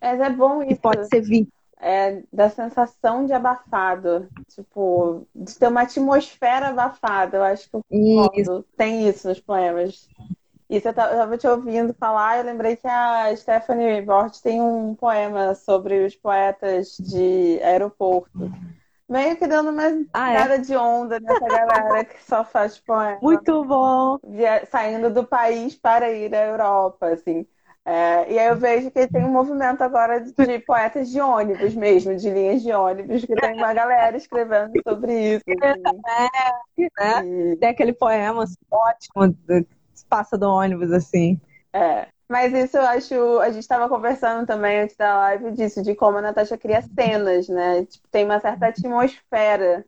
Mas 0.00 0.20
é 0.20 0.30
bom 0.30 0.62
isso. 0.62 0.80
pode 0.80 1.06
ser 1.08 1.20
vindo. 1.20 1.48
É, 1.78 2.22
da 2.32 2.48
sensação 2.48 3.26
de 3.26 3.32
abafado. 3.32 4.28
Tipo, 4.48 5.26
de 5.34 5.54
ter 5.58 5.68
uma 5.68 5.82
atmosfera 5.82 6.68
abafada. 6.68 7.36
Eu 7.36 7.42
acho 7.42 7.68
que 7.68 7.76
o 7.76 8.30
isso. 8.34 8.64
tem 8.76 9.06
isso 9.06 9.28
nos 9.28 9.40
poemas. 9.40 10.08
Isso 10.76 10.88
eu 10.88 10.90
estava 10.90 11.38
te 11.38 11.46
ouvindo 11.46 11.94
falar, 11.94 12.38
eu 12.38 12.44
lembrei 12.44 12.76
que 12.76 12.86
a 12.86 13.34
Stephanie 13.36 14.02
Bort 14.02 14.40
tem 14.40 14.60
um 14.60 14.94
poema 14.94 15.54
sobre 15.54 16.04
os 16.04 16.14
poetas 16.14 16.96
de 16.98 17.58
aeroporto. 17.62 18.52
Meio 19.08 19.36
que 19.36 19.46
dando 19.46 19.70
uma 19.70 19.84
ah, 20.12 20.32
é? 20.32 20.58
de 20.58 20.76
onda 20.76 21.20
nessa 21.20 21.46
galera 21.46 22.04
que 22.04 22.22
só 22.24 22.44
faz 22.44 22.78
poema. 22.78 23.18
Muito 23.22 23.64
bom! 23.64 24.18
Saindo 24.68 25.10
do 25.10 25.24
país 25.24 25.76
para 25.76 26.10
ir 26.10 26.34
à 26.34 26.44
Europa, 26.46 27.06
assim. 27.08 27.46
É, 27.88 28.32
e 28.32 28.36
aí 28.36 28.48
eu 28.48 28.56
vejo 28.56 28.90
que 28.90 29.06
tem 29.06 29.24
um 29.24 29.30
movimento 29.30 29.80
agora 29.80 30.20
de 30.20 30.58
poetas 30.58 31.08
de 31.08 31.20
ônibus 31.20 31.72
mesmo, 31.72 32.16
de 32.16 32.28
linhas 32.28 32.60
de 32.60 32.72
ônibus, 32.72 33.24
que 33.24 33.32
tem 33.36 33.54
uma 33.54 33.72
galera 33.72 34.16
escrevendo 34.16 34.72
sobre 34.82 35.36
isso. 35.36 35.44
Assim. 35.62 36.90
É, 36.98 37.20
né? 37.22 37.56
Tem 37.60 37.68
aquele 37.68 37.92
poema 37.92 38.42
assim, 38.42 38.56
ótimo 38.68 39.32
passa 40.08 40.36
do 40.36 40.48
ônibus, 40.48 40.92
assim. 40.92 41.40
É. 41.72 42.08
Mas 42.28 42.52
isso 42.52 42.76
eu 42.76 42.82
acho. 42.82 43.38
A 43.38 43.50
gente 43.50 43.62
estava 43.62 43.88
conversando 43.88 44.46
também 44.46 44.80
antes 44.80 44.96
da 44.96 45.16
live 45.18 45.52
disso, 45.52 45.82
de 45.82 45.94
como 45.94 46.18
a 46.18 46.22
Natasha 46.22 46.58
cria 46.58 46.82
cenas, 46.82 47.48
né? 47.48 47.84
Tipo, 47.84 48.08
tem 48.08 48.24
uma 48.24 48.40
certa 48.40 48.66
atmosfera 48.66 49.84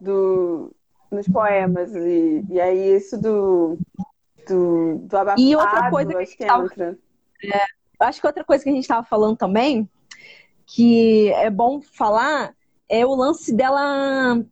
do, 0.00 0.74
nos 1.10 1.28
poemas. 1.28 1.94
E, 1.94 2.44
e 2.50 2.60
aí 2.60 2.96
isso 2.96 3.20
do. 3.20 3.78
Do, 4.48 4.98
do 5.00 5.16
abafado, 5.16 5.42
e 5.42 5.54
outra 5.54 5.90
coisa 5.90 6.14
que, 6.14 6.36
que 6.36 6.46
tava, 6.46 6.64
entra. 6.64 6.98
É, 7.44 7.64
acho 8.00 8.20
que 8.20 8.26
outra 8.26 8.42
coisa 8.42 8.64
que 8.64 8.70
a 8.70 8.72
gente 8.72 8.82
estava 8.82 9.06
falando 9.06 9.36
também, 9.36 9.88
que 10.66 11.30
é 11.34 11.50
bom 11.50 11.82
falar, 11.82 12.54
é 12.88 13.04
o 13.04 13.14
lance 13.14 13.54
dela 13.54 14.42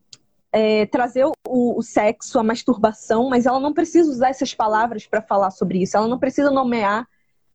é, 0.57 0.87
trazer 0.87 1.27
o, 1.27 1.35
o, 1.47 1.83
sexo, 1.83 2.39
a 2.39 2.43
masturbação, 2.43 3.29
mas 3.29 3.45
ela 3.45 3.61
não 3.61 3.75
precisa 3.75 4.11
usar 4.11 4.31
essas 4.31 4.55
palavras 4.55 5.07
para 5.07 5.21
falar 5.21 5.51
sobre 5.51 5.83
isso. 5.83 5.99
Ela 5.99 6.09
não 6.09 6.19
precisa 6.19 6.51
nomear 6.51 7.07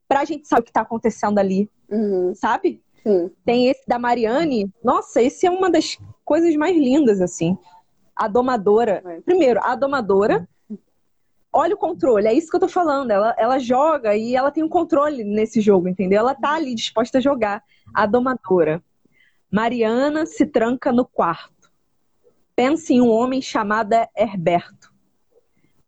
pra 0.06 0.24
gente 0.24 0.46
saber 0.46 0.62
o 0.62 0.64
que 0.64 0.72
tá 0.72 0.82
acontecendo 0.82 1.40
ali. 1.40 1.68
Uhum. 1.90 2.32
Sabe? 2.32 2.80
Sim. 3.02 3.28
Tem 3.44 3.66
esse 3.66 3.82
da 3.88 3.98
Mariane. 3.98 4.72
Nossa, 4.84 5.20
esse 5.20 5.44
é 5.44 5.50
uma 5.50 5.68
das 5.68 5.98
coisas 6.24 6.54
mais 6.54 6.76
lindas, 6.76 7.20
assim. 7.20 7.58
A 8.14 8.28
domadora. 8.28 9.02
É. 9.04 9.20
Primeiro, 9.22 9.58
a 9.64 9.74
domadora. 9.74 10.48
Olha 11.52 11.74
o 11.74 11.78
controle, 11.78 12.28
é 12.28 12.32
isso 12.32 12.48
que 12.48 12.56
eu 12.56 12.60
tô 12.60 12.68
falando. 12.68 13.10
Ela, 13.10 13.34
ela 13.36 13.58
joga 13.58 14.16
e 14.16 14.36
ela 14.36 14.52
tem 14.52 14.62
um 14.62 14.68
controle 14.68 15.24
nesse 15.24 15.60
jogo, 15.60 15.88
entendeu? 15.88 16.20
Ela 16.20 16.36
tá 16.36 16.54
ali 16.54 16.72
disposta 16.72 17.18
a 17.18 17.20
jogar. 17.20 17.64
A 17.92 18.06
domadora. 18.06 18.80
Mariana 19.50 20.24
se 20.24 20.46
tranca 20.46 20.92
no 20.92 21.04
quarto. 21.04 21.51
Pense 22.54 22.92
em 22.92 23.00
um 23.00 23.10
homem 23.10 23.40
chamado 23.40 23.94
Herberto. 24.16 24.92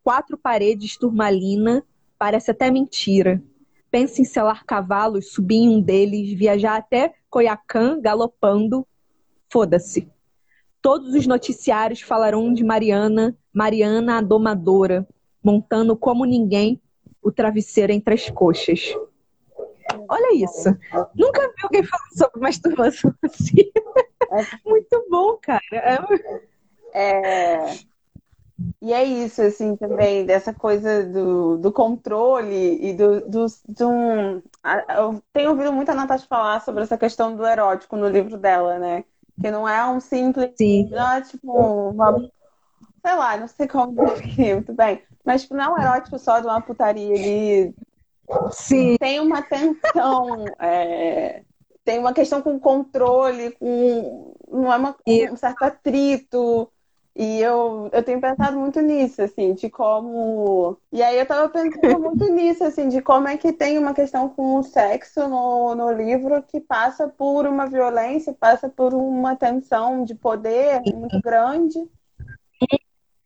Quatro 0.03 0.37
paredes 0.37 0.97
turmalina, 0.97 1.83
parece 2.17 2.51
até 2.51 2.69
mentira. 2.71 3.41
Pense 3.91 4.21
em 4.21 4.25
selar 4.25 4.65
cavalos, 4.65 5.31
subir 5.31 5.57
em 5.57 5.69
um 5.69 5.81
deles, 5.81 6.33
viajar 6.33 6.75
até 6.75 7.13
Coiacã 7.29 7.99
galopando. 7.99 8.85
Foda-se. 9.49 10.11
Todos 10.81 11.13
os 11.15 11.25
noticiários 11.25 12.01
falarão 12.01 12.53
de 12.53 12.63
Mariana, 12.63 13.35
Mariana 13.53 14.17
a 14.17 14.21
domadora, 14.21 15.07
montando 15.43 15.95
como 15.95 16.25
ninguém 16.25 16.81
o 17.21 17.31
travesseiro 17.31 17.91
entre 17.91 18.13
as 18.13 18.29
coxas. 18.29 18.95
Olha 20.09 20.35
isso. 20.35 20.69
Nunca 21.15 21.47
vi 21.47 21.63
alguém 21.63 21.83
falar 21.83 22.09
sobre 22.15 22.41
masturbação 22.41 23.13
assim. 23.23 23.71
É. 24.31 24.45
Muito 24.65 25.07
bom, 25.09 25.37
cara. 25.41 25.61
É... 25.71 25.97
É... 26.95 27.75
E 28.81 28.93
é 28.93 29.03
isso, 29.03 29.41
assim, 29.41 29.75
também, 29.75 30.25
dessa 30.25 30.53
coisa 30.53 31.03
do, 31.03 31.57
do 31.57 31.73
controle 31.73 32.79
e 32.81 32.93
do, 32.93 33.29
do, 33.29 33.45
do. 33.67 34.43
Eu 34.97 35.21
tenho 35.33 35.49
ouvido 35.49 35.73
muito 35.73 35.89
a 35.89 35.95
Natasha 35.95 36.25
falar 36.25 36.61
sobre 36.61 36.83
essa 36.83 36.97
questão 36.97 37.35
do 37.35 37.45
erótico 37.45 37.97
no 37.97 38.07
livro 38.07 38.37
dela, 38.37 38.79
né? 38.79 39.03
Que 39.41 39.51
não 39.51 39.67
é 39.67 39.85
um 39.85 39.99
simples. 39.99 40.51
Sim. 40.57 40.87
Não 40.89 41.11
é 41.11 41.21
tipo 41.21 41.51
uma. 41.51 42.17
Sei 43.05 43.15
lá, 43.15 43.35
não 43.35 43.47
sei 43.49 43.67
como 43.67 43.93
definir 43.93 44.53
muito 44.55 44.73
bem. 44.73 45.03
Mas 45.25 45.41
tipo, 45.41 45.55
não 45.55 45.65
é 45.65 45.69
um 45.69 45.83
erótico 45.83 46.17
só 46.17 46.39
de 46.39 46.47
uma 46.47 46.61
putaria 46.61 47.13
ali. 47.13 47.75
Sim. 48.51 48.95
Tem 48.97 49.19
uma 49.19 49.41
tensão. 49.41 50.45
É... 50.59 51.43
Tem 51.83 51.99
uma 51.99 52.13
questão 52.13 52.41
com 52.41 52.57
controle, 52.57 53.51
com. 53.51 54.33
Não 54.49 54.71
é 54.71 54.77
uma... 54.77 54.95
um 55.29 55.35
certo 55.35 55.63
atrito 55.63 56.71
e 57.15 57.39
eu, 57.39 57.89
eu 57.93 58.03
tenho 58.03 58.19
pensado 58.19 58.59
muito 58.59 58.81
nisso, 58.81 59.21
assim, 59.21 59.53
de 59.53 59.69
como. 59.69 60.77
E 60.91 61.01
aí 61.01 61.17
eu 61.17 61.25
tava 61.25 61.47
pensando 61.47 61.97
muito 61.97 62.29
nisso, 62.29 62.61
assim, 62.65 62.89
de 62.89 63.01
como 63.01 63.29
é 63.29 63.37
que 63.37 63.53
tem 63.53 63.77
uma 63.77 63.93
questão 63.93 64.27
com 64.27 64.59
o 64.59 64.63
sexo 64.63 65.25
no, 65.29 65.73
no 65.75 65.93
livro 65.93 66.43
que 66.43 66.59
passa 66.59 67.07
por 67.07 67.47
uma 67.47 67.67
violência, 67.67 68.33
passa 68.33 68.67
por 68.67 68.93
uma 68.93 69.33
tensão 69.33 70.03
de 70.03 70.13
poder 70.13 70.81
muito 70.93 71.21
grande. 71.21 71.89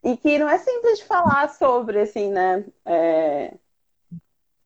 E 0.04 0.16
que 0.16 0.38
não 0.38 0.48
é 0.48 0.60
simples 0.60 1.00
de 1.00 1.06
falar 1.06 1.50
sobre, 1.50 2.02
assim, 2.02 2.30
né? 2.30 2.64
É... 2.86 3.56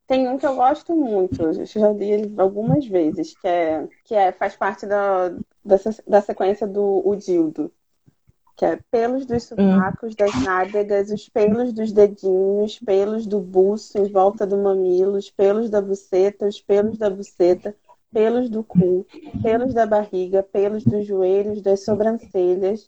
Tem 0.06 0.28
um 0.28 0.38
que 0.38 0.46
eu 0.46 0.56
gosto 0.56 0.94
muito, 0.94 1.42
eu 1.44 1.66
já 1.66 1.90
li 1.94 2.12
ele 2.12 2.34
algumas 2.38 2.86
vezes, 2.86 3.34
que 3.40 3.48
é, 3.48 3.88
que 4.04 4.14
é 4.14 4.34
faz 4.34 4.54
parte 4.54 4.86
da, 4.86 5.30
da, 5.64 5.78
da 6.06 6.22
sequência 6.22 6.68
do 6.68 7.02
O 7.08 7.16
Dildo 7.16 7.72
que 8.56 8.66
é 8.66 8.80
pelos 8.92 9.26
dos 9.26 9.44
sovacos, 9.44 10.13
hum. 10.13 10.16
das 10.18 10.44
nádegas, 10.44 11.10
os 11.10 11.28
pelos 11.28 11.74
dos 11.74 11.92
dedinhos, 11.92 12.80
pelos 12.80 13.26
do 13.26 13.39
buço 13.39 13.98
em 13.98 14.12
volta 14.12 14.46
do 14.46 14.58
mamilo, 14.58 15.18
os 15.18 15.30
pelos 15.30 15.70
da 15.70 15.82
buceta, 15.82 16.48
os 16.48 16.62
pelos 16.62 16.98
da 16.98 17.10
buceta, 17.10 17.76
pelos 18.12 18.50
do 18.50 18.63
cu, 18.63 19.06
pelos 19.42 19.74
da 19.74 19.86
barriga, 19.86 20.44
pelos 20.44 20.84
dos 20.84 21.06
joelhos, 21.06 21.62
das 21.62 21.84
sobrancelhas, 21.84 22.88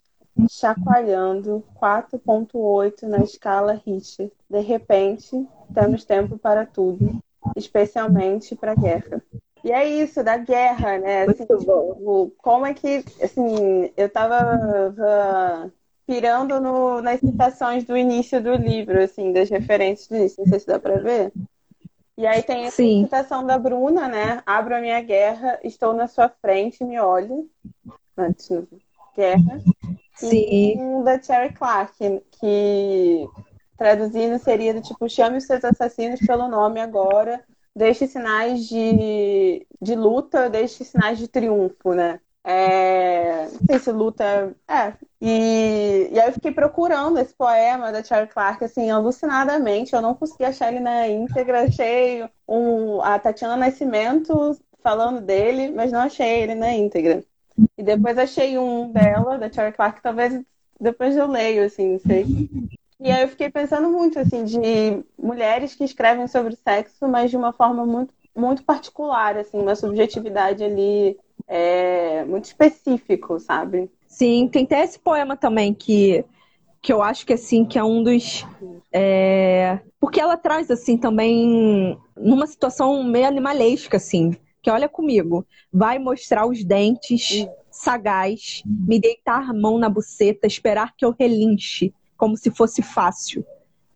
chacoalhando 0.49 1.63
4.8 1.81 3.03
na 3.03 3.19
escala 3.19 3.81
Richter. 3.85 4.31
De 4.49 4.59
repente, 4.59 5.47
temos 5.73 6.05
tempo 6.05 6.37
para 6.37 6.65
tudo, 6.65 7.19
especialmente 7.55 8.55
para 8.55 8.73
a 8.73 8.75
guerra. 8.75 9.23
E 9.65 9.71
é 9.71 9.83
isso, 9.83 10.23
da 10.23 10.37
guerra, 10.37 10.99
né? 10.99 11.23
Assim, 11.23 11.43
tipo, 11.43 12.31
como 12.37 12.67
é 12.67 12.73
que, 12.75 13.03
assim, 13.19 13.91
eu 13.97 14.07
tava 14.07 15.71
pirando 16.05 16.61
no, 16.61 17.01
nas 17.01 17.19
citações 17.19 17.83
do 17.83 17.97
início 17.97 18.39
do 18.39 18.53
livro, 18.53 19.01
assim, 19.01 19.33
das 19.33 19.49
referências 19.49 20.07
do 20.07 20.17
início. 20.17 20.43
Não 20.43 20.47
sei 20.51 20.59
se 20.59 20.67
dá 20.67 20.79
pra 20.79 20.99
ver. 20.99 21.33
E 22.15 22.27
aí 22.27 22.43
tem 22.43 22.69
Sim. 22.69 23.05
citação 23.05 23.43
da 23.43 23.57
Bruna, 23.57 24.07
né? 24.07 24.43
Abro 24.45 24.75
a 24.75 24.79
minha 24.79 25.01
guerra, 25.01 25.59
estou 25.63 25.93
na 25.93 26.07
sua 26.07 26.29
frente, 26.29 26.83
me 26.83 26.99
olhe. 26.99 27.49
Antes, 28.15 28.47
guerra. 29.17 29.61
Sim. 30.13 30.45
E 30.47 30.77
um 30.77 31.03
da 31.03 31.19
Cherry 31.19 31.55
Clark, 31.55 31.97
que 32.39 33.27
traduzindo 33.79 34.37
seria 34.37 34.75
do 34.75 34.81
tipo, 34.81 35.09
chame 35.09 35.37
os 35.37 35.45
seus 35.45 35.65
assassinos 35.65 36.19
pelo 36.19 36.47
nome 36.47 36.79
agora, 36.79 37.43
deixe 37.75 38.07
sinais 38.07 38.67
de, 38.67 39.65
de 39.81 39.95
luta, 39.95 40.49
deixe 40.49 40.83
sinais 40.83 41.17
de 41.17 41.27
triunfo, 41.27 41.93
né? 41.93 42.19
É, 42.47 43.49
não 43.49 43.59
sei 43.65 43.79
se 43.79 43.91
luta. 43.91 44.55
É. 44.67 44.93
E, 45.19 46.09
e 46.11 46.19
aí 46.19 46.29
eu 46.29 46.33
fiquei 46.33 46.51
procurando 46.51 47.17
esse 47.17 47.33
poema 47.33 47.91
da 47.91 48.03
Charlie 48.03 48.31
Clark, 48.31 48.63
assim, 48.63 48.91
alucinadamente. 48.91 49.93
Eu 49.93 50.01
não 50.01 50.13
consegui 50.13 50.45
achar 50.45 50.71
ele 50.71 50.79
na 50.79 51.07
íntegra. 51.07 51.63
Achei 51.63 52.23
um, 52.47 53.01
a 53.01 53.17
Tatiana 53.17 53.57
Nascimento 53.57 54.55
falando 54.83 55.19
dele, 55.21 55.71
mas 55.71 55.91
não 55.91 56.01
achei 56.01 56.43
ele 56.43 56.53
na 56.53 56.71
íntegra. 56.71 57.23
E 57.75 57.81
depois 57.81 58.17
achei 58.17 58.57
um 58.59 58.91
dela, 58.91 59.39
da 59.39 59.51
Charlie 59.51 59.75
Clark, 59.75 60.01
talvez 60.01 60.39
depois 60.79 61.17
eu 61.17 61.25
leio, 61.25 61.65
assim, 61.65 61.93
não 61.93 61.99
sei. 61.99 62.25
E 62.99 63.11
aí 63.11 63.21
eu 63.23 63.27
fiquei 63.27 63.49
pensando 63.49 63.89
muito, 63.89 64.17
assim, 64.19 64.45
de 64.45 65.03
mulheres 65.17 65.75
que 65.75 65.83
escrevem 65.83 66.27
sobre 66.27 66.55
sexo, 66.55 67.07
mas 67.07 67.29
de 67.29 67.37
uma 67.37 67.51
forma 67.51 67.85
muito, 67.85 68.13
muito 68.35 68.63
particular, 68.63 69.37
assim, 69.37 69.57
uma 69.59 69.75
subjetividade 69.75 70.63
ali 70.63 71.17
é, 71.47 72.23
muito 72.25 72.45
específico, 72.45 73.39
sabe? 73.39 73.89
Sim, 74.07 74.47
tem 74.47 74.63
até 74.63 74.83
esse 74.83 74.97
poema 74.97 75.35
também 75.35 75.73
que, 75.73 76.23
que 76.81 76.91
eu 76.93 77.01
acho 77.01 77.25
que 77.25 77.33
assim 77.33 77.65
que 77.65 77.77
é 77.77 77.83
um 77.83 78.01
dos 78.01 78.45
é, 78.91 79.79
porque 79.99 80.21
ela 80.21 80.37
traz 80.37 80.71
assim 80.71 80.97
também 80.97 81.99
numa 82.15 82.47
situação 82.47 83.03
meio 83.03 83.27
animalesca 83.27 83.97
assim, 83.97 84.35
que 84.61 84.71
olha 84.71 84.87
comigo, 84.87 85.45
vai 85.71 85.99
mostrar 85.99 86.47
os 86.47 86.63
dentes, 86.63 87.45
sagaz, 87.69 88.63
me 88.65 88.99
deitar 88.99 89.49
a 89.49 89.53
mão 89.53 89.77
na 89.77 89.89
buceta, 89.89 90.47
esperar 90.47 90.95
que 90.95 91.03
eu 91.05 91.13
relinche, 91.19 91.93
como 92.17 92.37
se 92.37 92.51
fosse 92.51 92.81
fácil. 92.81 93.45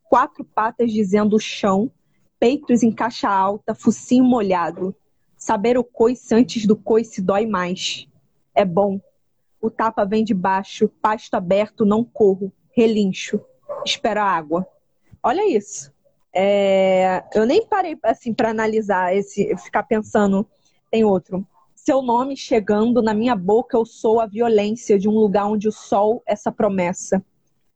Quatro 0.04 0.44
patas 0.44 0.92
dizendo 0.92 1.36
o 1.36 1.40
chão, 1.40 1.92
peitos 2.40 2.84
em 2.84 2.92
caixa 2.92 3.30
alta, 3.30 3.76
focinho 3.76 4.24
molhado. 4.24 4.96
Saber 5.38 5.78
o 5.78 5.84
coice 5.84 6.34
antes 6.34 6.66
do 6.66 6.76
coice 6.76 7.22
dói 7.22 7.46
mais. 7.46 8.08
É 8.54 8.66
bom. 8.66 9.00
O 9.62 9.70
tapa 9.70 10.06
vem 10.06 10.24
de 10.24 10.34
baixo, 10.34 10.90
pasto 11.02 11.36
aberto, 11.36 11.86
não 11.86 12.04
corro, 12.04 12.52
relincho, 12.72 13.42
espero 13.86 14.22
a 14.22 14.26
água. 14.26 14.66
Olha 15.22 15.46
isso. 15.48 15.92
É... 16.34 17.24
eu 17.34 17.46
nem 17.46 17.66
parei 17.66 17.98
assim 18.04 18.34
para 18.34 18.50
analisar 18.50 19.16
esse, 19.16 19.56
ficar 19.58 19.84
pensando. 19.84 20.48
Tem 20.90 21.04
outro. 21.04 21.46
Seu 21.76 22.02
nome 22.02 22.36
chegando 22.36 23.02
na 23.02 23.14
minha 23.14 23.36
boca, 23.36 23.78
eu 23.78 23.86
sou 23.86 24.20
a 24.20 24.26
violência 24.26 24.98
de 24.98 25.10
um 25.10 25.14
lugar 25.14 25.48
onde 25.48 25.68
o 25.68 25.72
sol 25.72 26.22
essa 26.26 26.52
promessa. 26.52 27.24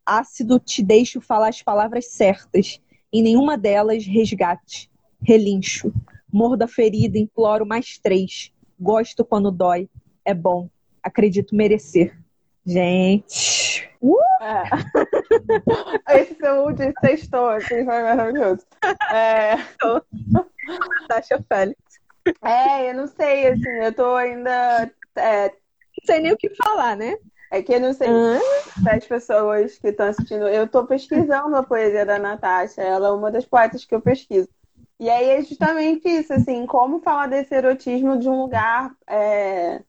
Ácido, 0.06 0.60
te 0.60 0.84
deixo 0.84 1.22
falar 1.22 1.50
as 1.50 1.62
palavras 1.62 2.08
certas. 2.08 2.80
Em 3.12 3.22
nenhuma 3.22 3.58
delas 3.58 4.06
resgate. 4.06 4.90
Relincho. 5.22 5.94
Mordo 6.32 6.64
a 6.64 6.68
ferida, 6.68 7.18
imploro 7.18 7.66
mais 7.66 7.98
três. 7.98 8.52
Gosto 8.80 9.24
quando 9.24 9.52
dói. 9.52 9.90
É 10.26 10.34
bom. 10.34 10.70
Acredito 11.02 11.56
merecer. 11.56 12.18
Gente. 12.66 13.90
Uh! 14.02 14.18
É. 14.42 14.64
Esse 16.20 16.36
seu 16.36 16.66
último 16.66 16.94
sextou, 17.02 17.50
assim, 17.50 17.86
foi 17.86 18.04
maravilhoso. 18.04 18.66
É... 19.14 19.56
Tasha 21.08 21.44
Félix. 21.48 21.80
É, 22.44 22.90
eu 22.90 22.94
não 22.96 23.08
sei, 23.08 23.48
assim, 23.48 23.70
eu 23.82 23.94
tô 23.94 24.16
ainda. 24.16 24.92
É... 25.16 25.50
Não 25.50 26.06
sei 26.06 26.20
nem 26.20 26.32
o 26.32 26.38
que 26.38 26.50
falar, 26.56 26.96
né? 26.96 27.18
É 27.54 27.62
que 27.62 27.72
eu 27.72 27.80
não 27.80 27.94
sei 27.94 28.10
uhum. 28.10 28.40
se 28.82 28.90
as 28.90 29.06
pessoas 29.06 29.78
que 29.78 29.90
estão 29.90 30.08
assistindo. 30.08 30.48
Eu 30.48 30.64
estou 30.64 30.88
pesquisando 30.88 31.56
a 31.56 31.62
poesia 31.62 32.04
da 32.04 32.18
Natasha. 32.18 32.82
Ela 32.82 33.10
é 33.10 33.12
uma 33.12 33.30
das 33.30 33.46
poetas 33.46 33.86
que 33.86 33.94
eu 33.94 34.02
pesquiso. 34.02 34.50
E 35.00 35.08
aí 35.08 35.30
é 35.30 35.42
justamente 35.44 36.10
isso, 36.10 36.34
assim, 36.34 36.66
como 36.66 37.00
falar 37.02 37.28
desse 37.28 37.54
erotismo 37.54 38.18
de 38.18 38.28
um 38.28 38.42
lugar. 38.42 38.92
É... 39.06 39.84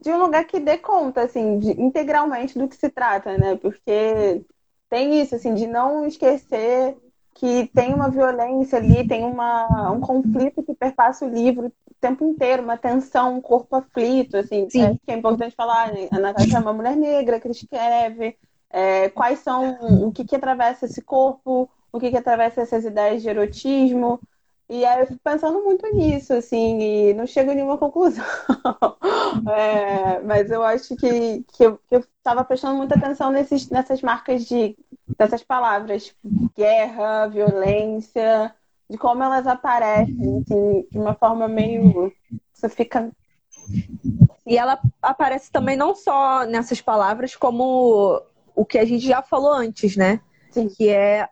De 0.00 0.10
um 0.10 0.18
lugar 0.18 0.44
que 0.46 0.58
dê 0.58 0.76
conta, 0.78 1.22
assim, 1.22 1.60
de, 1.60 1.80
integralmente 1.80 2.58
do 2.58 2.66
que 2.66 2.74
se 2.74 2.88
trata, 2.88 3.38
né? 3.38 3.54
Porque 3.54 4.44
tem 4.90 5.20
isso, 5.20 5.36
assim, 5.36 5.54
de 5.54 5.68
não 5.68 6.06
esquecer 6.06 6.96
que 7.34 7.70
tem 7.72 7.94
uma 7.94 8.10
violência 8.10 8.78
ali, 8.78 9.06
tem 9.06 9.24
uma, 9.24 9.92
um 9.92 10.00
conflito 10.00 10.60
que 10.64 10.74
perpassa 10.74 11.24
o 11.24 11.30
livro 11.30 11.72
tempo 12.00 12.24
inteiro, 12.24 12.62
uma 12.62 12.76
tensão, 12.76 13.36
um 13.36 13.40
corpo 13.40 13.76
aflito, 13.76 14.36
assim, 14.36 14.68
Sim. 14.70 14.82
É, 14.82 14.94
que 14.94 15.12
é 15.12 15.14
importante 15.14 15.54
falar, 15.54 15.92
né? 15.92 16.08
A 16.10 16.18
Natasha 16.18 16.56
é 16.56 16.60
uma 16.60 16.72
mulher 16.72 16.96
negra 16.96 17.40
que 17.40 17.48
escreve, 17.48 18.36
é, 18.70 19.08
quais 19.10 19.40
são, 19.40 20.06
o 20.06 20.12
que 20.12 20.24
que 20.24 20.36
atravessa 20.36 20.86
esse 20.86 21.02
corpo, 21.02 21.68
o 21.92 21.98
que, 21.98 22.10
que 22.10 22.16
atravessa 22.16 22.60
essas 22.60 22.84
ideias 22.84 23.22
de 23.22 23.28
erotismo. 23.28 24.20
E 24.70 24.84
aí 24.84 25.00
eu 25.00 25.06
fico 25.06 25.20
pensando 25.24 25.64
muito 25.64 25.86
nisso, 25.94 26.34
assim, 26.34 26.78
e 26.78 27.14
não 27.14 27.26
chego 27.26 27.50
a 27.50 27.54
nenhuma 27.54 27.78
conclusão. 27.78 28.24
é, 29.50 30.20
mas 30.20 30.50
eu 30.50 30.62
acho 30.62 30.94
que, 30.96 31.42
que 31.54 31.64
eu 31.64 31.80
estava 31.90 32.44
prestando 32.44 32.76
muita 32.76 32.94
atenção 32.94 33.30
nesses, 33.30 33.70
nessas 33.70 34.02
marcas 34.02 34.44
de 34.44 34.76
dessas 35.16 35.42
palavras, 35.42 36.06
tipo, 36.06 36.28
guerra, 36.54 37.26
violência, 37.28 38.54
de 38.88 38.96
como 38.96 39.22
elas 39.22 39.46
aparecem, 39.46 40.38
assim, 40.38 40.86
de 40.90 40.98
uma 40.98 41.14
forma 41.14 41.46
meio. 41.46 42.12
Você 42.52 42.68
fica. 42.68 43.10
E 44.46 44.56
ela 44.56 44.80
aparece 45.02 45.52
também 45.52 45.76
não 45.76 45.94
só 45.94 46.46
nessas 46.46 46.80
palavras, 46.80 47.36
como 47.36 48.22
o 48.54 48.64
que 48.64 48.78
a 48.78 48.84
gente 48.84 49.06
já 49.06 49.22
falou 49.22 49.52
antes, 49.52 49.96
né? 49.96 50.20
Sim. 50.50 50.68
Que 50.68 50.88
é 50.88 51.28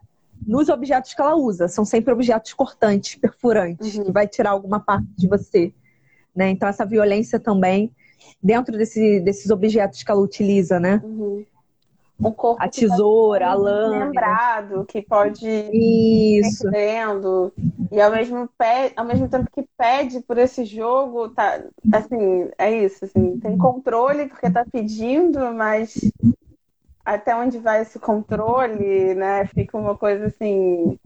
nos 0.47 0.69
objetos 0.69 1.15
que 1.15 1.21
ela 1.21 1.35
usa. 1.35 1.67
São 1.67 1.85
sempre 1.85 2.13
objetos 2.13 2.53
cortantes, 2.53 3.15
perfurantes, 3.17 3.97
uhum. 3.97 4.05
que 4.05 4.13
vai 4.13 4.29
tirar 4.29 4.51
alguma 4.51 4.79
parte 4.79 5.09
de 5.17 5.27
você. 5.27 5.73
Né? 6.35 6.51
Então, 6.51 6.69
essa 6.69 6.85
violência 6.85 7.41
também, 7.41 7.91
dentro 8.43 8.77
desse, 8.77 9.21
desses 9.21 9.51
objetos 9.51 10.03
que 10.03 10.11
ela 10.11 10.21
utiliza, 10.21 10.79
né? 10.79 11.01
Uhum. 11.03 11.45
Um 12.19 12.33
corpo 12.33 12.63
a 12.63 12.69
tesoura, 12.69 13.49
a 13.49 13.55
lâmina. 13.55 14.07
Lembrado, 14.07 14.87
que 14.87 15.03
pode 15.03 15.47
isso. 15.47 16.63
perdendo. 16.71 17.53
E 17.93 18.01
ao 18.01 18.11
mesmo, 18.11 18.49
pé, 18.57 18.93
ao 18.97 19.05
mesmo 19.05 19.29
tempo 19.29 19.51
que 19.53 19.69
pede 19.77 20.21
por 20.21 20.39
esse 20.39 20.65
jogo, 20.65 21.29
tá, 21.29 21.63
assim, 21.93 22.51
é 22.57 22.73
isso, 22.73 23.05
assim, 23.05 23.39
tem 23.39 23.59
controle 23.59 24.27
porque 24.29 24.51
tá 24.51 24.65
pedindo, 24.65 25.39
mas 25.53 26.11
até 27.05 27.37
onde 27.37 27.59
vai 27.59 27.83
esse 27.83 27.99
controle, 27.99 29.15
né? 29.15 29.47
Fica 29.47 29.77
uma 29.77 29.97
coisa 29.97 30.27
assim 30.27 30.99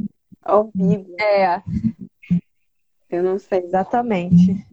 ambígua. 0.47 1.17
É. 1.21 1.63
Eu 3.11 3.23
não 3.23 3.39
sei. 3.39 3.65
Exatamente. 3.65 4.65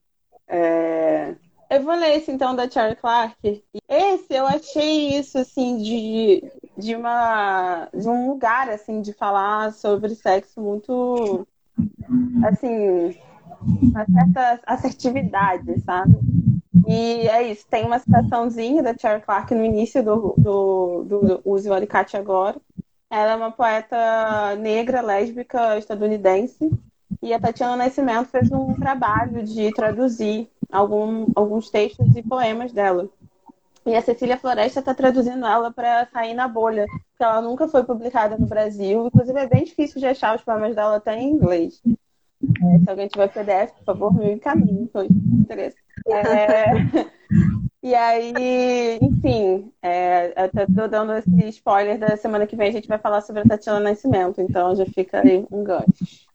É... 0.48 1.36
Eu 1.70 1.84
vou 1.84 1.96
ler 1.96 2.18
esse 2.18 2.32
então 2.32 2.56
da 2.56 2.70
Charlie 2.70 2.96
Clark. 2.96 3.64
Esse 3.90 4.34
eu 4.34 4.48
achei 4.48 5.18
isso 5.18 5.38
assim 5.38 5.78
de, 5.78 6.44
de 6.78 6.96
uma 6.96 7.90
de 7.94 8.08
um 8.08 8.30
lugar 8.30 8.70
assim 8.70 9.02
de 9.02 9.14
falar 9.14 9.74
sobre 9.74 10.16
sexo 10.16 10.62
muito 10.62 11.46
assim 12.46 13.18
uma 13.82 14.06
certa 14.06 14.62
assertividade, 14.66 15.82
sabe? 15.82 16.18
E 16.88 17.28
é 17.28 17.44
isso, 17.52 17.68
tem 17.68 17.86
uma 17.86 18.00
citaçãozinha 18.00 18.82
da 18.82 18.98
Cherry 18.98 19.22
Clark 19.22 19.54
no 19.54 19.64
início 19.64 20.02
do, 20.02 20.36
do, 20.38 21.04
do 21.04 21.42
Use 21.44 21.70
o 21.70 21.74
Alicate 21.74 22.16
Agora. 22.16 22.56
Ela 23.10 23.34
é 23.34 23.36
uma 23.36 23.52
poeta 23.52 24.56
negra, 24.58 25.02
lésbica, 25.02 25.78
estadunidense. 25.78 26.70
E 27.22 27.34
a 27.34 27.40
Tatiana 27.40 27.76
Nascimento 27.76 28.30
fez 28.30 28.52
um 28.52 28.74
trabalho 28.76 29.44
de 29.44 29.72
traduzir 29.74 30.50
algum, 30.72 31.28
alguns 31.36 31.70
textos 31.70 32.16
e 32.16 32.22
poemas 32.22 32.72
dela. 32.72 33.10
E 33.86 33.96
a 33.96 34.02
Cecília 34.02 34.38
Floresta 34.38 34.82
está 34.82 34.94
traduzindo 34.94 35.46
ela 35.46 35.72
para 35.72 36.06
sair 36.08 36.34
na 36.34 36.48
bolha, 36.48 36.86
porque 36.86 37.24
ela 37.24 37.42
nunca 37.42 37.70
foi 37.70 37.84
publicada 37.84 38.38
no 38.38 38.46
Brasil. 38.46 39.08
Inclusive, 39.08 39.40
é 39.40 39.48
bem 39.48 39.64
difícil 39.64 40.00
de 40.00 40.06
achar 40.06 40.36
os 40.36 40.44
poemas 40.44 40.76
dela 40.76 40.98
até 40.98 41.16
em 41.18 41.30
inglês. 41.30 41.82
É, 42.44 42.80
se 42.80 42.90
alguém 42.90 43.08
tiver 43.08 43.30
PDF, 43.30 43.72
por 43.78 43.86
favor, 43.86 44.14
me 44.14 44.34
encaminhe, 44.34 44.90
foi 44.92 45.08
interesse. 45.08 45.78
É, 46.06 46.66
e 47.82 47.96
aí, 47.96 49.00
enfim, 49.02 49.72
é, 49.82 50.50
tô 50.50 50.88
dando 50.88 51.14
esse 51.14 51.48
spoiler 51.50 51.98
da 51.98 52.18
semana 52.18 52.46
que 52.46 52.58
vem, 52.58 52.68
a 52.68 52.72
gente 52.72 52.88
vai 52.88 53.00
falar 53.00 53.22
sobre 53.22 53.42
a 53.42 53.46
Tatiana 53.46 53.80
Nascimento, 53.80 54.42
então 54.42 54.76
já 54.76 54.86
fica 54.86 55.22
aí 55.22 55.46
um 55.50 55.64
gancho. 55.64 56.28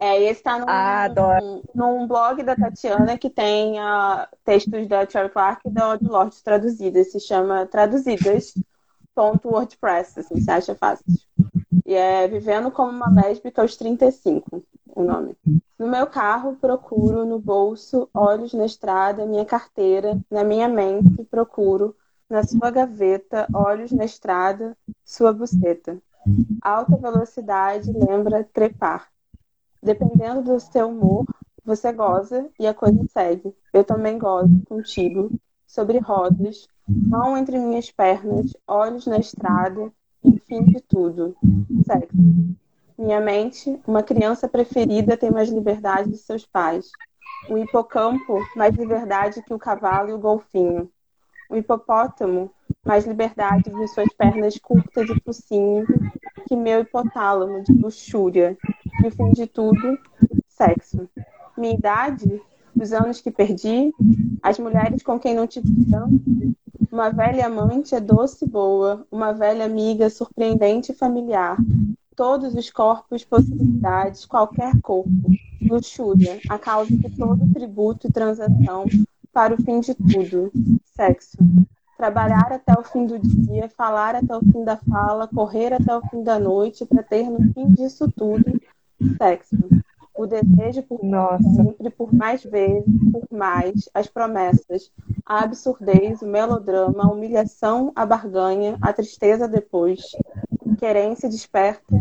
É, 0.00 0.20
esse 0.22 0.40
está 0.40 0.58
num, 0.58 0.66
ah, 0.68 1.08
num, 1.40 1.62
num, 1.74 2.06
blog 2.08 2.42
da 2.42 2.56
Tatiana 2.56 3.16
que 3.16 3.30
tem 3.30 3.78
uh, 3.78 4.26
textos 4.44 4.88
da 4.88 5.08
Cherry 5.08 5.30
Clark 5.30 5.62
e 5.66 5.70
da 5.70 5.98
Lorde 6.02 6.42
traduzidas, 6.42 7.12
se 7.12 7.20
chama 7.20 7.66
Traduzidas, 7.66 8.54
.wordpress, 9.16 10.18
assim, 10.18 10.40
você 10.40 10.50
acha 10.50 10.74
fácil. 10.74 11.04
E 11.86 11.94
é 11.94 12.26
Vivendo 12.26 12.70
como 12.70 12.90
uma 12.90 13.10
lésbica 13.10 13.62
aos 13.62 13.76
35, 13.76 14.64
o 14.94 15.02
nome. 15.02 15.36
No 15.78 15.88
meu 15.88 16.06
carro, 16.06 16.56
procuro 16.56 17.24
no 17.24 17.38
bolso, 17.38 18.08
olhos 18.14 18.52
na 18.52 18.64
estrada, 18.64 19.26
minha 19.26 19.44
carteira, 19.44 20.20
na 20.30 20.44
minha 20.44 20.68
mente, 20.68 21.24
procuro 21.24 21.94
na 22.28 22.42
sua 22.42 22.70
gaveta, 22.70 23.46
olhos 23.52 23.92
na 23.92 24.04
estrada, 24.04 24.76
sua 25.04 25.32
buceta. 25.32 26.00
Alta 26.62 26.96
velocidade 26.96 27.92
lembra 27.92 28.48
trepar. 28.52 29.10
Dependendo 29.82 30.42
do 30.42 30.60
seu 30.60 30.88
humor, 30.88 31.26
você 31.64 31.92
goza 31.92 32.48
e 32.58 32.66
a 32.66 32.74
coisa 32.74 33.04
segue. 33.08 33.52
Eu 33.72 33.82
também 33.82 34.18
gozo 34.18 34.62
contigo, 34.66 35.30
sobre 35.66 35.98
rodas, 35.98 36.68
mão 36.86 37.36
entre 37.36 37.58
minhas 37.58 37.90
pernas, 37.90 38.52
olhos 38.66 39.06
na 39.06 39.18
estrada, 39.18 39.90
enfim 40.22 40.64
de 40.64 40.80
tudo. 40.80 41.34
Sexo. 41.84 42.16
Minha 42.98 43.20
mente, 43.20 43.80
uma 43.86 44.02
criança 44.02 44.48
preferida 44.48 45.16
tem 45.16 45.30
mais 45.30 45.48
liberdade 45.48 46.10
de 46.10 46.18
seus 46.18 46.46
pais. 46.46 46.90
O 47.48 47.58
hipocampo, 47.58 48.38
mais 48.54 48.76
liberdade 48.76 49.42
que 49.42 49.52
o 49.52 49.58
cavalo 49.58 50.10
e 50.10 50.12
o 50.12 50.18
golfinho. 50.18 50.88
O 51.50 51.56
hipopótamo, 51.56 52.50
mais 52.84 53.04
liberdade 53.04 53.64
de 53.64 53.88
suas 53.88 54.12
pernas 54.12 54.56
curtas 54.58 55.08
e 55.08 55.20
focinho 55.22 55.86
que 56.46 56.54
meu 56.54 56.80
hipotálamo 56.80 57.62
de 57.62 57.72
luxúria. 57.72 58.56
E 59.00 59.06
o 59.06 59.10
fim 59.10 59.32
de 59.32 59.46
tudo, 59.46 59.98
sexo. 60.48 61.08
Minha 61.56 61.74
idade, 61.74 62.40
os 62.74 62.92
anos 62.92 63.20
que 63.20 63.30
perdi, 63.30 63.92
as 64.42 64.58
mulheres 64.58 65.02
com 65.02 65.18
quem 65.18 65.34
não 65.34 65.46
tive 65.46 65.68
tanto, 65.90 66.20
uma 66.90 67.10
velha 67.10 67.46
amante 67.46 67.94
é 67.94 68.00
doce 68.00 68.44
e 68.44 68.48
boa, 68.48 69.06
uma 69.10 69.32
velha 69.32 69.64
amiga 69.64 70.10
surpreendente 70.10 70.92
e 70.92 70.94
familiar. 70.94 71.56
Todos 72.14 72.54
os 72.54 72.70
corpos, 72.70 73.24
possibilidades, 73.24 74.26
qualquer 74.26 74.78
corpo. 74.82 75.10
Luxúria, 75.62 76.38
a 76.48 76.58
causa 76.58 76.94
de 76.94 77.08
todo 77.16 77.50
tributo 77.54 78.06
e 78.06 78.12
transação 78.12 78.84
para 79.32 79.54
o 79.54 79.62
fim 79.62 79.80
de 79.80 79.94
tudo. 79.94 80.52
Sexo. 80.84 81.38
Trabalhar 81.96 82.52
até 82.52 82.72
o 82.78 82.82
fim 82.82 83.06
do 83.06 83.18
dia, 83.18 83.68
falar 83.68 84.16
até 84.16 84.36
o 84.36 84.40
fim 84.40 84.64
da 84.64 84.76
fala, 84.76 85.28
correr 85.28 85.72
até 85.72 85.96
o 85.96 86.02
fim 86.08 86.22
da 86.22 86.38
noite, 86.38 86.84
para 86.84 87.02
ter 87.02 87.30
no 87.30 87.52
fim 87.54 87.70
disso 87.70 88.10
tudo, 88.10 88.60
sexo 89.16 89.56
o 90.14 90.26
desejo 90.26 90.82
por 90.82 91.02
Nossa. 91.02 91.48
sempre, 91.54 91.90
por 91.90 92.12
mais 92.12 92.42
vezes, 92.44 92.84
por 93.10 93.26
mais, 93.30 93.88
as 93.94 94.06
promessas, 94.06 94.92
a 95.24 95.42
absurdez, 95.42 96.20
o 96.22 96.26
melodrama, 96.26 97.04
a 97.04 97.10
humilhação, 97.10 97.92
a 97.94 98.04
barganha, 98.04 98.76
a 98.80 98.92
tristeza 98.92 99.48
depois, 99.48 100.00
querência 100.78 101.28
desperta 101.28 102.00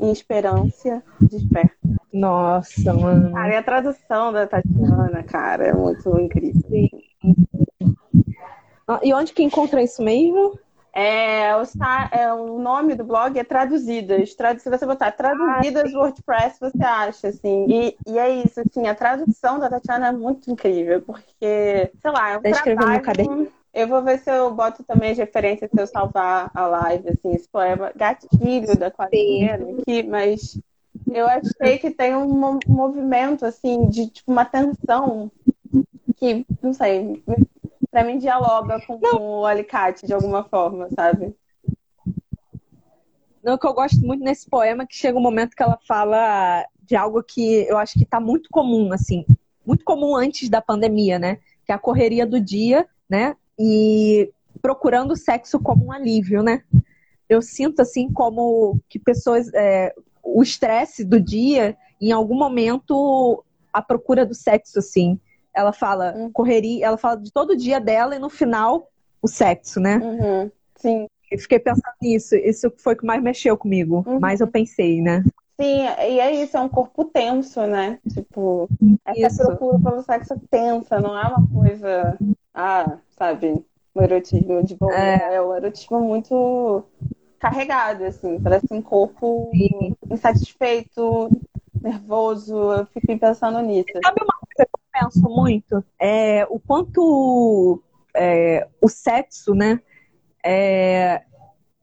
e 0.00 0.10
esperança 0.10 1.02
desperta. 1.22 1.76
Nossa, 2.12 2.92
mano. 2.92 3.32
Cara, 3.32 3.54
e 3.54 3.56
a 3.56 3.62
tradução 3.62 4.32
da 4.32 4.46
Tatiana, 4.46 5.22
cara, 5.22 5.68
é 5.68 5.72
muito 5.72 6.18
incrível. 6.18 6.62
Sim. 6.68 6.90
E 9.02 9.12
onde 9.12 9.32
que 9.32 9.42
encontra 9.42 9.82
isso 9.82 10.02
mesmo? 10.02 10.58
É, 10.92 11.54
o, 11.56 11.62
é, 12.12 12.32
o 12.32 12.58
nome 12.58 12.94
do 12.94 13.04
blog 13.04 13.38
é 13.38 13.44
Traduzidas. 13.44 14.34
Tradu 14.34 14.60
se 14.60 14.70
você 14.70 14.86
botar 14.86 15.12
Traduzidas 15.12 15.94
ah, 15.94 15.98
WordPress, 15.98 16.58
você 16.60 16.82
acha, 16.82 17.28
assim. 17.28 17.66
E, 17.68 17.96
e 18.06 18.18
é 18.18 18.30
isso, 18.30 18.60
assim, 18.60 18.86
a 18.86 18.94
tradução 18.94 19.58
da 19.58 19.68
Tatiana 19.68 20.08
é 20.08 20.12
muito 20.12 20.50
incrível, 20.50 21.02
porque, 21.02 21.92
sei 22.00 22.10
lá, 22.10 22.30
é 22.32 22.38
um 22.38 22.42
tá 22.42 22.62
trabalho... 22.62 23.52
Eu 23.72 23.86
vou 23.86 24.02
ver 24.02 24.18
se 24.18 24.30
eu 24.30 24.52
boto 24.52 24.82
também 24.82 25.12
as 25.12 25.18
referências 25.18 25.70
se 25.70 25.80
eu 25.80 25.86
salvar 25.86 26.50
a 26.54 26.66
live, 26.66 27.10
assim, 27.10 27.34
esse 27.34 27.48
poema 27.48 27.92
gatilho 27.94 28.76
da 28.76 28.90
quarentena 28.90 29.78
aqui, 29.78 30.02
mas 30.02 30.58
eu 31.06 31.26
achei 31.26 31.78
que 31.78 31.90
tem 31.90 32.16
um 32.16 32.58
movimento, 32.66 33.44
assim, 33.44 33.86
de 33.88 34.08
tipo, 34.08 34.32
uma 34.32 34.44
tensão 34.44 35.30
que, 36.16 36.44
não 36.62 36.72
sei, 36.72 37.22
pra 37.98 38.04
mim 38.04 38.18
dialoga 38.18 38.80
com, 38.86 39.00
com 39.00 39.40
o 39.40 39.46
alicate 39.46 40.06
de 40.06 40.14
alguma 40.14 40.44
forma, 40.44 40.88
sabe? 40.94 41.34
Não, 43.42 43.54
o 43.54 43.58
que 43.58 43.66
eu 43.66 43.74
gosto 43.74 44.00
muito 44.00 44.22
nesse 44.22 44.48
poema 44.48 44.84
é 44.84 44.86
que 44.86 44.94
chega 44.94 45.18
um 45.18 45.22
momento 45.22 45.56
que 45.56 45.62
ela 45.62 45.78
fala 45.86 46.64
de 46.80 46.94
algo 46.94 47.22
que 47.24 47.66
eu 47.68 47.76
acho 47.76 47.94
que 47.94 48.04
está 48.04 48.20
muito 48.20 48.48
comum, 48.50 48.92
assim, 48.92 49.24
muito 49.66 49.84
comum 49.84 50.14
antes 50.14 50.48
da 50.48 50.62
pandemia, 50.62 51.18
né? 51.18 51.38
Que 51.66 51.72
é 51.72 51.74
a 51.74 51.78
correria 51.78 52.24
do 52.24 52.40
dia, 52.40 52.86
né? 53.10 53.34
E 53.58 54.32
procurando 54.62 55.12
o 55.12 55.16
sexo 55.16 55.58
como 55.58 55.86
um 55.86 55.92
alívio, 55.92 56.42
né? 56.42 56.62
Eu 57.28 57.42
sinto 57.42 57.82
assim 57.82 58.12
como 58.12 58.78
que 58.88 58.98
pessoas, 58.98 59.52
é, 59.54 59.92
o 60.22 60.40
estresse 60.40 61.04
do 61.04 61.20
dia, 61.20 61.76
em 62.00 62.12
algum 62.12 62.36
momento, 62.36 63.44
a 63.72 63.82
procura 63.82 64.24
do 64.24 64.34
sexo, 64.34 64.78
assim, 64.78 65.18
ela 65.58 65.72
fala 65.72 66.14
uhum. 66.16 66.30
correria, 66.30 66.86
ela 66.86 66.96
fala 66.96 67.16
de 67.16 67.32
todo 67.32 67.56
dia 67.56 67.80
dela 67.80 68.14
e 68.14 68.18
no 68.18 68.30
final 68.30 68.88
o 69.20 69.26
sexo, 69.26 69.80
né? 69.80 69.96
Uhum. 69.96 70.50
Sim. 70.76 71.06
Eu 71.30 71.38
fiquei 71.38 71.58
pensando 71.58 71.94
nisso. 72.00 72.36
Isso 72.36 72.72
foi 72.78 72.94
o 72.94 72.96
que 72.96 73.04
mais 73.04 73.20
mexeu 73.20 73.56
comigo. 73.56 74.04
Uhum. 74.06 74.20
Mais 74.20 74.40
eu 74.40 74.46
pensei, 74.46 75.02
né? 75.02 75.24
Sim, 75.60 75.80
e 75.82 76.20
é 76.20 76.30
isso, 76.40 76.56
é 76.56 76.60
um 76.60 76.68
corpo 76.68 77.04
tenso, 77.04 77.66
né? 77.66 77.98
Tipo, 78.08 78.68
essa 79.04 79.42
isso. 79.42 79.46
procura 79.46 79.78
pelo 79.80 80.02
sexo 80.02 80.40
tensa, 80.48 81.00
não 81.00 81.18
é 81.18 81.26
uma 81.26 81.44
coisa, 81.52 82.16
ah, 82.54 82.98
sabe, 83.18 83.64
um 83.92 84.00
erotismo 84.00 84.62
de 84.62 84.76
boa, 84.76 84.94
é, 84.94 85.34
é 85.34 85.42
um 85.42 85.52
erotismo 85.56 86.00
muito 86.00 86.84
carregado, 87.40 88.04
assim, 88.04 88.40
parece 88.40 88.68
um 88.70 88.80
corpo 88.80 89.50
Sim. 89.52 89.96
insatisfeito, 90.08 91.28
nervoso, 91.82 92.56
eu 92.72 92.86
fiquei 92.86 93.18
pensando 93.18 93.60
nisso. 93.60 93.88
Sabe 94.04 94.22
uma 94.22 94.37
penso 94.98 95.28
muito 95.28 95.84
é 96.00 96.46
o 96.50 96.58
quanto 96.58 97.82
é, 98.14 98.66
o 98.80 98.88
sexo, 98.88 99.54
né? 99.54 99.80
É, 100.44 101.22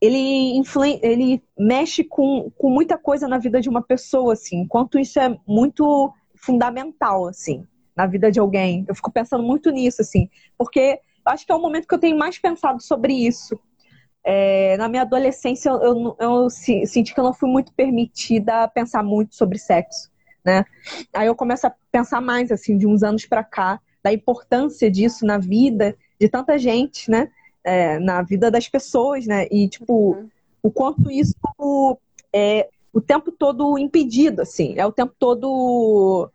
ele, 0.02 0.62
ele 1.02 1.44
mexe 1.58 2.04
com, 2.04 2.52
com 2.58 2.70
muita 2.70 2.98
coisa 2.98 3.28
na 3.28 3.38
vida 3.38 3.62
de 3.62 3.70
uma 3.70 3.82
pessoa, 3.82 4.34
assim. 4.34 4.68
Quanto 4.68 5.00
isso 5.00 5.20
é 5.20 5.38
muito 5.48 6.14
fundamental, 6.36 7.28
assim, 7.28 7.66
na 7.96 8.06
vida 8.06 8.32
de 8.32 8.40
alguém. 8.40 8.86
Eu 8.88 8.96
fico 8.96 9.12
pensando 9.12 9.44
muito 9.44 9.72
nisso, 9.72 10.02
assim, 10.02 10.30
porque 10.58 11.00
acho 11.26 11.46
que 11.46 11.52
é 11.52 11.56
o 11.56 11.62
momento 11.62 11.88
que 11.88 11.96
eu 11.96 12.00
tenho 12.00 12.18
mais 12.18 12.38
pensado 12.38 12.82
sobre 12.82 13.14
isso. 13.14 13.58
É, 14.24 14.76
na 14.78 14.90
minha 14.90 15.04
adolescência, 15.04 15.70
eu, 15.70 15.82
eu, 15.82 16.18
eu, 16.20 16.50
senti 16.50 17.14
que 17.14 17.20
eu 17.20 17.24
não 17.24 17.34
fui 17.34 17.50
muito 17.50 17.72
permitida 17.74 18.64
a 18.64 18.68
pensar 18.68 19.04
muito 19.04 19.36
sobre 19.36 19.58
sexo 19.58 20.10
né? 20.46 20.66
Aí 21.14 21.28
eu 21.28 21.36
começo 21.36 21.66
a 21.68 21.74
pensar 21.92 22.22
mais, 22.22 22.52
assim, 22.52 22.78
de 22.78 22.86
uns 22.86 23.04
anos 23.04 23.26
para 23.26 23.44
cá, 23.44 23.80
da 24.04 24.14
importância 24.14 24.90
disso 24.90 25.26
na 25.26 25.38
vida 25.38 25.96
de 26.20 26.30
tanta 26.30 26.58
gente, 26.58 27.10
né? 27.10 27.30
É, 27.64 27.98
na 27.98 28.22
vida 28.22 28.52
das 28.52 28.70
pessoas, 28.70 29.26
né? 29.26 29.48
E, 29.50 29.68
tipo, 29.68 30.14
uhum. 30.14 30.30
o 30.62 30.72
quanto 30.72 31.10
isso 31.10 31.34
é 32.32 32.70
o 32.94 33.02
tempo 33.02 33.32
todo 33.32 33.78
impedido, 33.78 34.42
assim. 34.42 34.76
É 34.78 34.86
o 34.86 34.92
tempo 34.92 35.14
todo 35.18 36.30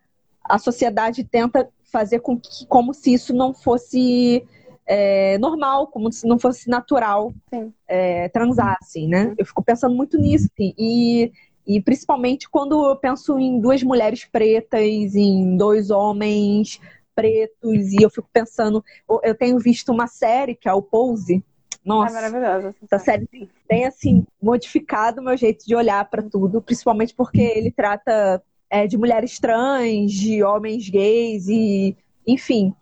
a 0.45 0.59
sociedade 0.59 1.23
tenta 1.23 1.69
fazer 1.85 2.21
com 2.21 2.39
que, 2.39 2.67
como 2.67 2.93
se 2.93 3.15
isso 3.15 3.33
não 3.33 3.55
fosse 3.55 4.45
é, 4.87 5.39
normal, 5.39 5.87
como 5.87 6.13
se 6.13 6.27
não 6.27 6.39
fosse 6.39 6.69
natural 6.69 7.33
é, 7.87 8.29
transar, 8.31 8.77
assim, 8.83 9.07
né? 9.07 9.27
Uhum. 9.27 9.35
Eu 9.39 9.47
fico 9.47 9.63
pensando 9.63 9.95
muito 9.95 10.19
nisso, 10.19 10.49
assim, 10.53 10.75
e 10.77 11.33
e 11.71 11.81
principalmente 11.81 12.51
quando 12.51 12.91
eu 12.91 12.97
penso 12.97 13.39
em 13.39 13.61
duas 13.61 13.81
mulheres 13.81 14.25
pretas, 14.25 15.15
em 15.15 15.57
dois 15.57 15.89
homens 15.89 16.81
pretos, 17.15 17.93
e 17.93 18.03
eu 18.03 18.11
fico 18.11 18.29
pensando, 18.33 18.85
eu 19.23 19.37
tenho 19.37 19.57
visto 19.57 19.93
uma 19.93 20.09
série 20.09 20.57
que 20.57 20.69
é 20.69 20.73
o 20.73 20.83
Pose. 20.83 21.45
Nossa, 21.85 22.11
é 22.11 22.15
maravilhosa. 22.15 22.75
Essa 22.83 22.99
série 22.99 23.29
tem 23.69 23.85
assim 23.85 24.27
modificado 24.43 25.21
o 25.21 25.25
meu 25.25 25.37
jeito 25.37 25.65
de 25.65 25.77
olhar 25.77 26.05
para 26.11 26.25
tudo, 26.25 26.61
principalmente 26.61 27.15
porque 27.15 27.41
ele 27.41 27.71
trata 27.71 28.43
é, 28.69 28.89
de 28.89 28.99
mulheres 28.99 29.39
trans, 29.39 30.11
de 30.11 30.43
homens 30.43 30.91
gays 30.91 31.47
e, 31.47 31.97
enfim, 32.27 32.75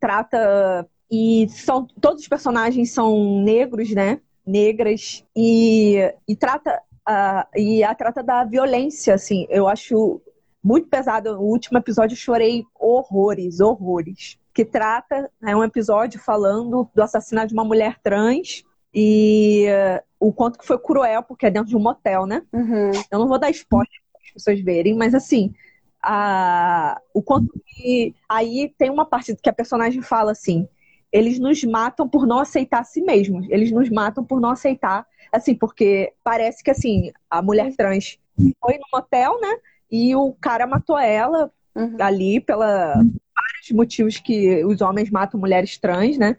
trata 0.00 0.88
e 1.10 1.46
são 1.50 1.86
todos 2.00 2.22
os 2.22 2.28
personagens 2.28 2.90
são 2.90 3.42
negros, 3.42 3.90
né? 3.90 4.18
Negras 4.46 5.22
e, 5.36 5.98
e 6.26 6.34
trata 6.34 6.80
Uh, 7.08 7.58
e 7.58 7.82
a 7.82 7.94
trata 7.94 8.22
da 8.22 8.44
violência, 8.44 9.14
assim, 9.14 9.46
eu 9.48 9.68
acho 9.68 10.20
muito 10.62 10.88
pesado. 10.88 11.34
No 11.34 11.40
último 11.40 11.78
episódio 11.78 12.14
eu 12.14 12.18
chorei 12.18 12.64
horrores, 12.78 13.60
horrores. 13.60 14.38
Que 14.52 14.64
trata, 14.64 15.30
é 15.42 15.54
um 15.54 15.64
episódio 15.64 16.20
falando 16.20 16.88
do 16.94 17.02
assassinato 17.02 17.48
de 17.48 17.54
uma 17.54 17.64
mulher 17.64 17.98
trans 18.02 18.64
e 18.92 19.66
uh, 19.68 20.02
o 20.18 20.32
quanto 20.32 20.58
que 20.58 20.66
foi 20.66 20.78
cruel, 20.78 21.22
porque 21.22 21.46
é 21.46 21.50
dentro 21.50 21.68
de 21.68 21.76
um 21.76 21.80
motel, 21.80 22.26
né? 22.26 22.42
Uhum. 22.52 22.90
Eu 23.10 23.18
não 23.18 23.28
vou 23.28 23.38
dar 23.38 23.50
spoiler 23.50 23.88
para 24.12 24.22
as 24.22 24.32
pessoas 24.32 24.60
verem, 24.60 24.94
mas 24.94 25.14
assim, 25.14 25.54
a, 26.02 27.00
o 27.14 27.22
quanto 27.22 27.60
que. 27.66 28.14
Aí 28.28 28.74
tem 28.76 28.90
uma 28.90 29.06
parte 29.06 29.36
que 29.36 29.48
a 29.48 29.52
personagem 29.52 30.02
fala 30.02 30.32
assim: 30.32 30.68
eles 31.12 31.38
nos 31.38 31.62
matam 31.64 32.08
por 32.08 32.26
não 32.26 32.38
aceitar 32.38 32.80
a 32.80 32.84
si 32.84 33.00
mesmos. 33.00 33.46
Eles 33.50 33.70
nos 33.70 33.88
matam 33.90 34.24
por 34.24 34.40
não 34.40 34.50
aceitar, 34.50 35.06
assim, 35.32 35.54
porque 35.54 36.12
parece 36.22 36.62
que 36.62 36.70
assim, 36.70 37.12
a 37.28 37.42
mulher 37.42 37.74
trans 37.76 38.18
foi 38.60 38.74
no 38.78 38.84
motel, 38.92 39.40
né? 39.40 39.56
E 39.90 40.14
o 40.14 40.32
cara 40.40 40.66
matou 40.66 40.98
ela 40.98 41.50
uhum. 41.74 41.96
ali 42.00 42.40
pela 42.40 42.94
vários 42.94 43.70
motivos 43.72 44.18
que 44.18 44.64
os 44.64 44.80
homens 44.80 45.10
matam 45.10 45.40
mulheres 45.40 45.78
trans, 45.78 46.16
né? 46.18 46.36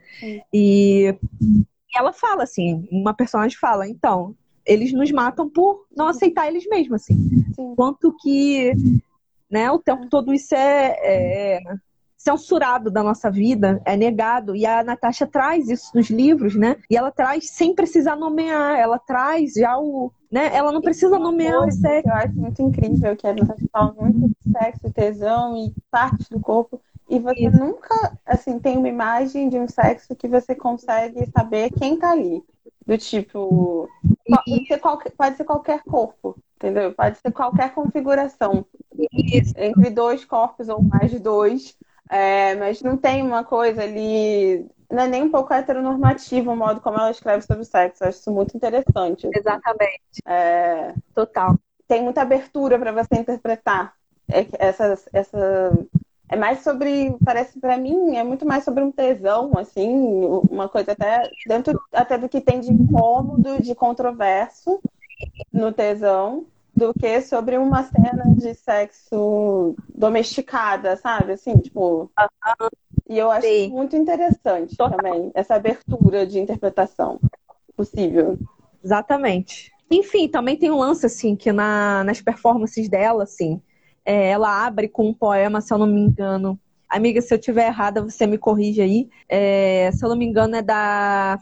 E 0.54 1.16
ela 1.96 2.14
fala 2.14 2.44
assim, 2.44 2.88
uma 2.92 3.14
personagem 3.14 3.58
fala, 3.58 3.88
então, 3.88 4.36
eles 4.66 4.94
nos 4.94 5.12
matam 5.12 5.50
por 5.50 5.86
não 5.96 6.08
aceitar 6.08 6.48
eles 6.48 6.66
mesmos, 6.68 7.02
assim. 7.02 7.18
Sim. 7.56 7.76
Quanto 7.76 8.16
que, 8.22 8.74
né, 9.50 9.70
o 9.72 9.80
tempo 9.80 10.08
todo 10.08 10.34
isso 10.34 10.56
é, 10.56 10.96
é 11.02 11.60
censurado 12.24 12.92
da 12.92 13.02
nossa 13.02 13.32
vida, 13.32 13.82
é 13.84 13.98
negado. 13.98 14.56
E 14.56 14.66
a 14.66 14.84
Natasha 14.84 15.26
traz 15.26 15.68
isso 15.70 15.92
nos 15.96 16.10
livros, 16.10 16.56
né? 16.56 16.78
E 16.90 16.96
ela 16.96 17.12
traz 17.12 17.50
sem 17.50 17.74
precisar 17.74 18.16
nomear, 18.16 18.78
ela 18.78 19.00
traz 19.00 19.54
já 19.54 19.78
o. 19.78 20.12
Né? 20.32 20.50
Ela 20.56 20.72
não 20.72 20.82
precisa 20.82 21.20
nomear 21.20 21.68
o 21.68 21.72
sexo. 21.72 22.08
Eu 22.08 22.14
acho 22.14 22.34
muito 22.36 22.62
incrível 22.62 23.16
que 23.18 23.28
a 23.28 23.34
Natasha 23.34 23.66
fala 23.72 23.94
muito 24.00 24.30
de 24.30 24.52
sexo, 24.52 24.94
tesão 24.94 25.58
e 25.58 25.74
partes 25.90 26.30
do 26.30 26.40
corpo. 26.40 26.80
E 27.10 27.20
você 27.20 27.48
isso. 27.48 27.58
nunca, 27.58 28.18
assim, 28.26 28.58
tem 28.58 28.78
uma 28.78 28.88
imagem 28.88 29.50
de 29.50 29.60
um 29.60 29.68
sexo 29.68 30.16
que 30.16 30.30
você 30.30 30.56
consegue 30.56 31.30
saber 31.36 31.72
quem 31.72 31.98
tá 31.98 32.12
ali. 32.12 32.42
Do 32.86 32.98
tipo. 32.98 33.90
Pode 34.28 34.68
ser, 34.68 34.80
qualquer, 34.80 35.12
pode 35.12 35.38
ser 35.38 35.44
qualquer 35.44 35.84
corpo, 35.84 36.38
entendeu? 36.56 36.94
Pode 36.94 37.18
ser 37.18 37.32
qualquer 37.32 37.74
configuração. 37.74 38.66
Isso. 39.12 39.54
Entre 39.58 39.90
dois 39.90 40.24
corpos 40.24 40.70
ou 40.70 40.82
mais 40.82 41.12
de 41.12 41.20
dois. 41.20 41.76
É, 42.12 42.56
mas 42.56 42.82
não 42.82 42.98
tem 42.98 43.24
uma 43.24 43.42
coisa 43.46 43.84
ali. 43.84 44.68
Não 44.92 45.04
é 45.04 45.08
nem 45.08 45.24
um 45.24 45.32
pouco 45.32 45.54
heteronormativo 45.54 46.52
o 46.52 46.56
modo 46.58 46.82
como 46.82 46.98
ela 46.98 47.10
escreve 47.10 47.42
sobre 47.42 47.64
o 47.64 47.66
sexo. 47.66 48.04
Eu 48.04 48.10
acho 48.10 48.20
isso 48.20 48.32
muito 48.32 48.56
interessante. 48.56 49.30
Exatamente. 49.34 50.22
É, 50.26 50.94
Total. 51.16 51.58
Tem 51.88 52.04
muita 52.04 52.22
abertura 52.22 52.78
para 52.78 52.92
você 52.92 53.16
interpretar. 53.16 53.94
É, 54.30 54.46
essa, 54.60 55.00
essa 55.14 55.72
é 56.28 56.36
mais 56.36 56.60
sobre, 56.64 57.16
parece 57.24 57.60
para 57.60 57.78
mim, 57.78 58.18
é 58.18 58.24
muito 58.24 58.46
mais 58.46 58.64
sobre 58.64 58.84
um 58.84 58.92
tesão, 58.92 59.52
assim, 59.58 59.90
uma 60.50 60.70
coisa 60.70 60.94
até 60.94 61.30
dentro 61.46 61.82
até 61.92 62.18
do 62.18 62.30
que 62.30 62.40
tem 62.40 62.62
de 62.62 62.72
incômodo, 62.72 63.62
de 63.62 63.76
controverso 63.76 64.82
no 65.52 65.74
tesão 65.74 66.46
do 66.76 66.94
que 66.94 67.22
sobre 67.22 67.58
uma 67.58 67.84
cena 67.84 68.34
de 68.36 68.54
sexo 68.54 69.76
domesticada, 69.94 70.96
sabe? 70.96 71.34
Assim, 71.34 71.58
tipo. 71.60 72.12
E 73.10 73.18
eu 73.18 73.30
acho 73.30 73.46
Sim. 73.46 73.70
muito 73.70 73.96
interessante 73.96 74.78
Total. 74.78 74.98
também 74.98 75.32
essa 75.34 75.56
abertura 75.56 76.26
de 76.26 76.40
interpretação 76.40 77.20
possível. 77.76 78.38
Exatamente. 78.84 79.72
Enfim, 79.90 80.30
também 80.30 80.56
tem 80.56 80.72
um 80.72 80.78
lance, 80.78 81.06
assim, 81.06 81.36
que 81.36 81.52
na, 81.52 82.04
nas 82.06 82.22
performances 82.22 82.88
dela, 82.88 83.24
assim, 83.24 83.62
é, 84.06 84.30
ela 84.30 84.66
abre 84.66 84.88
com 84.88 85.10
um 85.10 85.14
poema, 85.14 85.60
se 85.60 85.74
eu 85.74 85.78
não 85.78 85.88
me 85.88 86.00
engano. 86.00 86.58
Amiga, 86.88 87.22
se 87.22 87.34
eu 87.34 87.38
tiver 87.38 87.68
errada, 87.68 88.02
você 88.02 88.26
me 88.26 88.38
corrige 88.38 88.82
aí. 88.82 89.10
É, 89.28 89.92
se 89.92 90.04
eu 90.04 90.10
não 90.10 90.16
me 90.16 90.26
engano, 90.26 90.56
é 90.56 90.62
da 90.62 91.38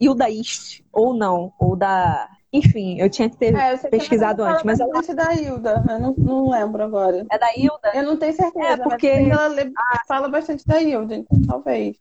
Hilda 0.00 0.30
East, 0.30 0.82
ou 0.90 1.14
não, 1.14 1.52
ou 1.58 1.76
da 1.76 2.28
enfim, 2.52 3.00
eu 3.00 3.08
tinha 3.08 3.30
que 3.30 3.36
ter 3.36 3.54
é, 3.54 3.76
pesquisado 3.78 4.44
antes. 4.44 4.62
Mas 4.62 4.78
ela... 4.78 4.90
é 4.98 5.14
da 5.14 5.34
Hilda, 5.34 5.82
eu 5.88 5.98
não, 5.98 6.14
não 6.18 6.50
lembro 6.50 6.82
agora. 6.82 7.24
É 7.30 7.38
da 7.38 7.56
Hilda? 7.56 7.90
Eu 7.94 8.02
não 8.02 8.16
tenho 8.18 8.34
certeza, 8.34 8.68
é 8.68 8.76
porque 8.76 9.06
ela 9.06 9.48
ah. 9.76 10.00
fala 10.06 10.28
bastante 10.28 10.66
da 10.66 10.80
Hilda, 10.80 11.14
então 11.14 11.40
talvez. 11.46 11.96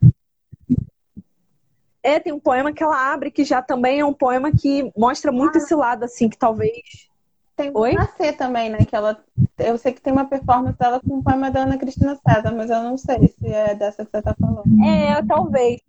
É, 2.04 2.20
tem 2.20 2.34
um 2.34 2.40
poema 2.40 2.74
que 2.74 2.84
ela 2.84 3.14
abre 3.14 3.32
que 3.32 3.46
já 3.46 3.62
também 3.62 4.00
é 4.00 4.06
um 4.06 4.14
poema 4.14 4.52
que 4.52 4.92
mostra 4.98 5.32
muito 5.32 5.58
ah. 5.58 5.58
esse 5.60 5.74
lado, 5.74 6.04
assim, 6.04 6.28
que 6.28 6.38
talvez. 6.38 7.10
Tem 7.56 7.72
Oi? 7.74 7.94
Nascer 7.94 8.36
também, 8.36 8.70
né? 8.70 8.80
Que 8.80 8.96
ela. 8.96 9.24
Eu 9.58 9.78
sei 9.78 9.94
que 9.94 10.02
tem 10.02 10.12
uma 10.12 10.26
performance 10.26 10.78
dela 10.78 11.00
com 11.00 11.16
um 11.16 11.24
poema 11.24 11.50
da 11.50 11.62
Ana 11.62 11.78
Cristina 11.78 12.18
César, 12.28 12.54
mas 12.54 12.70
eu 12.70 12.82
não 12.84 12.98
sei 12.98 13.28
se 13.28 13.48
é 13.48 13.76
dessa 13.76 14.04
que 14.04 14.12
você 14.12 14.22
tá 14.22 14.36
falando. 14.38 14.64
É, 14.84 15.22
talvez. 15.26 15.80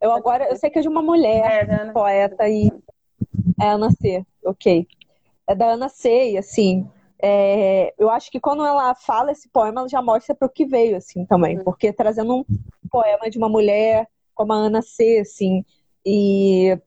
Eu 0.00 0.12
agora 0.12 0.44
eu 0.48 0.56
sei 0.56 0.70
que 0.70 0.78
é 0.78 0.82
de 0.82 0.88
uma 0.88 1.02
mulher 1.02 1.68
é, 1.70 1.92
poeta 1.92 2.48
e 2.48 2.72
é 3.60 3.68
Ana 3.68 3.90
C, 3.90 4.24
ok. 4.44 4.86
É 5.46 5.54
da 5.54 5.72
Ana 5.72 5.88
C, 5.88 6.32
e 6.32 6.38
assim, 6.38 6.88
é, 7.22 7.92
eu 7.98 8.08
acho 8.08 8.30
que 8.30 8.40
quando 8.40 8.64
ela 8.64 8.94
fala 8.94 9.32
esse 9.32 9.48
poema, 9.48 9.80
ela 9.80 9.88
já 9.88 10.00
mostra 10.00 10.34
para 10.34 10.46
o 10.46 10.50
que 10.50 10.64
veio, 10.64 10.96
assim, 10.96 11.24
também. 11.26 11.58
Uhum. 11.58 11.64
Porque 11.64 11.92
trazendo 11.92 12.38
um 12.38 12.44
poema 12.90 13.28
de 13.28 13.36
uma 13.36 13.48
mulher 13.48 14.08
como 14.34 14.52
a 14.52 14.56
Ana 14.56 14.80
C, 14.80 15.18
assim, 15.20 15.64
e, 16.04 16.78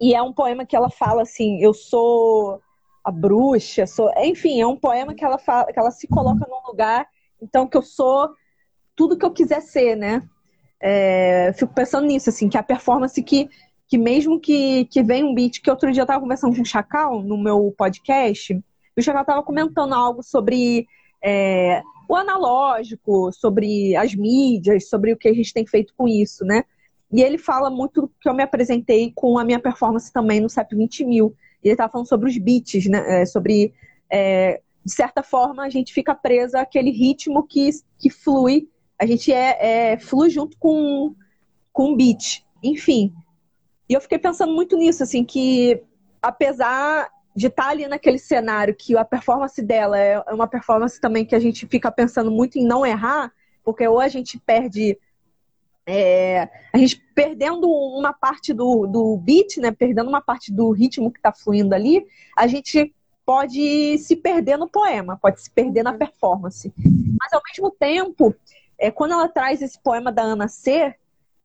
e 0.00 0.14
é 0.14 0.20
um 0.20 0.32
poema 0.32 0.66
que 0.66 0.74
ela 0.74 0.90
fala 0.90 1.22
assim, 1.22 1.60
eu 1.60 1.72
sou 1.72 2.60
a 3.04 3.12
bruxa, 3.12 3.86
sou, 3.86 4.10
enfim, 4.16 4.60
é 4.60 4.66
um 4.66 4.76
poema 4.76 5.14
que 5.14 5.24
ela 5.24 5.38
fala, 5.38 5.72
que 5.72 5.78
ela 5.78 5.90
se 5.90 6.08
coloca 6.08 6.46
num 6.48 6.66
lugar, 6.66 7.06
então 7.40 7.68
que 7.68 7.76
eu 7.76 7.82
sou 7.82 8.30
tudo 8.96 9.16
que 9.16 9.24
eu 9.24 9.30
quiser 9.30 9.60
ser, 9.60 9.94
né? 9.94 10.28
É, 10.80 11.52
fico 11.54 11.72
pensando 11.72 12.06
nisso, 12.06 12.28
assim, 12.28 12.48
que 12.48 12.56
é 12.56 12.60
a 12.60 12.64
performance 12.64 13.22
que 13.22 13.48
que 13.88 13.98
mesmo 13.98 14.40
que, 14.40 14.86
que 14.86 15.02
venha 15.02 15.26
um 15.26 15.34
beat, 15.34 15.60
que 15.60 15.70
outro 15.70 15.92
dia 15.92 16.00
eu 16.00 16.04
estava 16.04 16.20
conversando 16.20 16.56
com 16.56 16.62
o 16.62 16.66
Chacal 16.66 17.22
no 17.22 17.36
meu 17.36 17.74
podcast, 17.76 18.54
o 18.96 19.02
Chacal 19.02 19.22
estava 19.22 19.42
comentando 19.42 19.92
algo 19.92 20.22
sobre 20.22 20.86
é, 21.22 21.82
o 22.08 22.14
analógico, 22.14 23.32
sobre 23.32 23.96
as 23.96 24.14
mídias, 24.14 24.88
sobre 24.88 25.12
o 25.12 25.16
que 25.16 25.28
a 25.28 25.34
gente 25.34 25.52
tem 25.52 25.66
feito 25.66 25.92
com 25.96 26.06
isso, 26.06 26.44
né? 26.44 26.64
E 27.12 27.22
ele 27.22 27.38
fala 27.38 27.70
muito 27.70 28.10
que 28.20 28.28
eu 28.28 28.34
me 28.34 28.42
apresentei 28.42 29.12
com 29.14 29.38
a 29.38 29.44
minha 29.44 29.60
performance 29.60 30.12
também 30.12 30.40
no 30.40 30.48
CEP 30.48 30.74
20 30.74 31.04
mil. 31.04 31.34
E 31.62 31.68
ele 31.68 31.74
estava 31.74 31.92
falando 31.92 32.08
sobre 32.08 32.28
os 32.28 32.36
beats, 32.36 32.86
né? 32.86 33.22
É, 33.22 33.26
sobre, 33.26 33.72
é, 34.10 34.60
de 34.84 34.92
certa 34.92 35.22
forma, 35.22 35.64
a 35.64 35.68
gente 35.68 35.94
fica 35.94 36.14
presa 36.14 36.60
àquele 36.60 36.90
ritmo 36.90 37.46
que, 37.46 37.70
que 37.98 38.10
flui. 38.10 38.68
A 38.98 39.06
gente 39.06 39.32
é, 39.32 39.92
é 39.92 39.98
flui 39.98 40.28
junto 40.28 40.56
com, 40.58 41.14
com 41.72 41.92
o 41.92 41.96
beat. 41.96 42.44
Enfim, 42.62 43.12
e 43.88 43.94
eu 43.94 44.00
fiquei 44.00 44.18
pensando 44.18 44.52
muito 44.52 44.76
nisso, 44.76 45.02
assim, 45.02 45.24
que 45.24 45.82
apesar 46.22 47.10
de 47.36 47.48
estar 47.48 47.68
ali 47.68 47.86
naquele 47.88 48.18
cenário 48.18 48.74
que 48.74 48.96
a 48.96 49.04
performance 49.04 49.60
dela 49.60 49.98
é 49.98 50.18
uma 50.32 50.46
performance 50.46 51.00
também 51.00 51.24
que 51.24 51.34
a 51.34 51.40
gente 51.40 51.66
fica 51.66 51.90
pensando 51.90 52.30
muito 52.30 52.58
em 52.58 52.64
não 52.64 52.86
errar, 52.86 53.32
porque 53.64 53.86
ou 53.86 53.98
a 53.98 54.08
gente 54.08 54.38
perde. 54.38 54.98
É, 55.86 56.48
a 56.72 56.78
gente 56.78 56.96
perdendo 57.14 57.68
uma 57.68 58.12
parte 58.12 58.54
do, 58.54 58.86
do 58.86 59.18
beat, 59.18 59.58
né? 59.58 59.70
Perdendo 59.70 60.08
uma 60.08 60.22
parte 60.22 60.50
do 60.50 60.70
ritmo 60.70 61.10
que 61.10 61.18
está 61.18 61.30
fluindo 61.30 61.74
ali, 61.74 62.06
a 62.36 62.46
gente 62.46 62.94
pode 63.26 63.98
se 63.98 64.16
perder 64.16 64.56
no 64.56 64.68
poema, 64.68 65.18
pode 65.20 65.42
se 65.42 65.50
perder 65.50 65.82
na 65.82 65.92
uhum. 65.92 65.98
performance. 65.98 66.72
Mas 67.20 67.32
ao 67.34 67.42
mesmo 67.46 67.70
tempo, 67.70 68.34
é, 68.78 68.90
quando 68.90 69.12
ela 69.12 69.28
traz 69.28 69.60
esse 69.60 69.78
poema 69.78 70.10
da 70.10 70.22
Ana 70.22 70.48
C, 70.48 70.94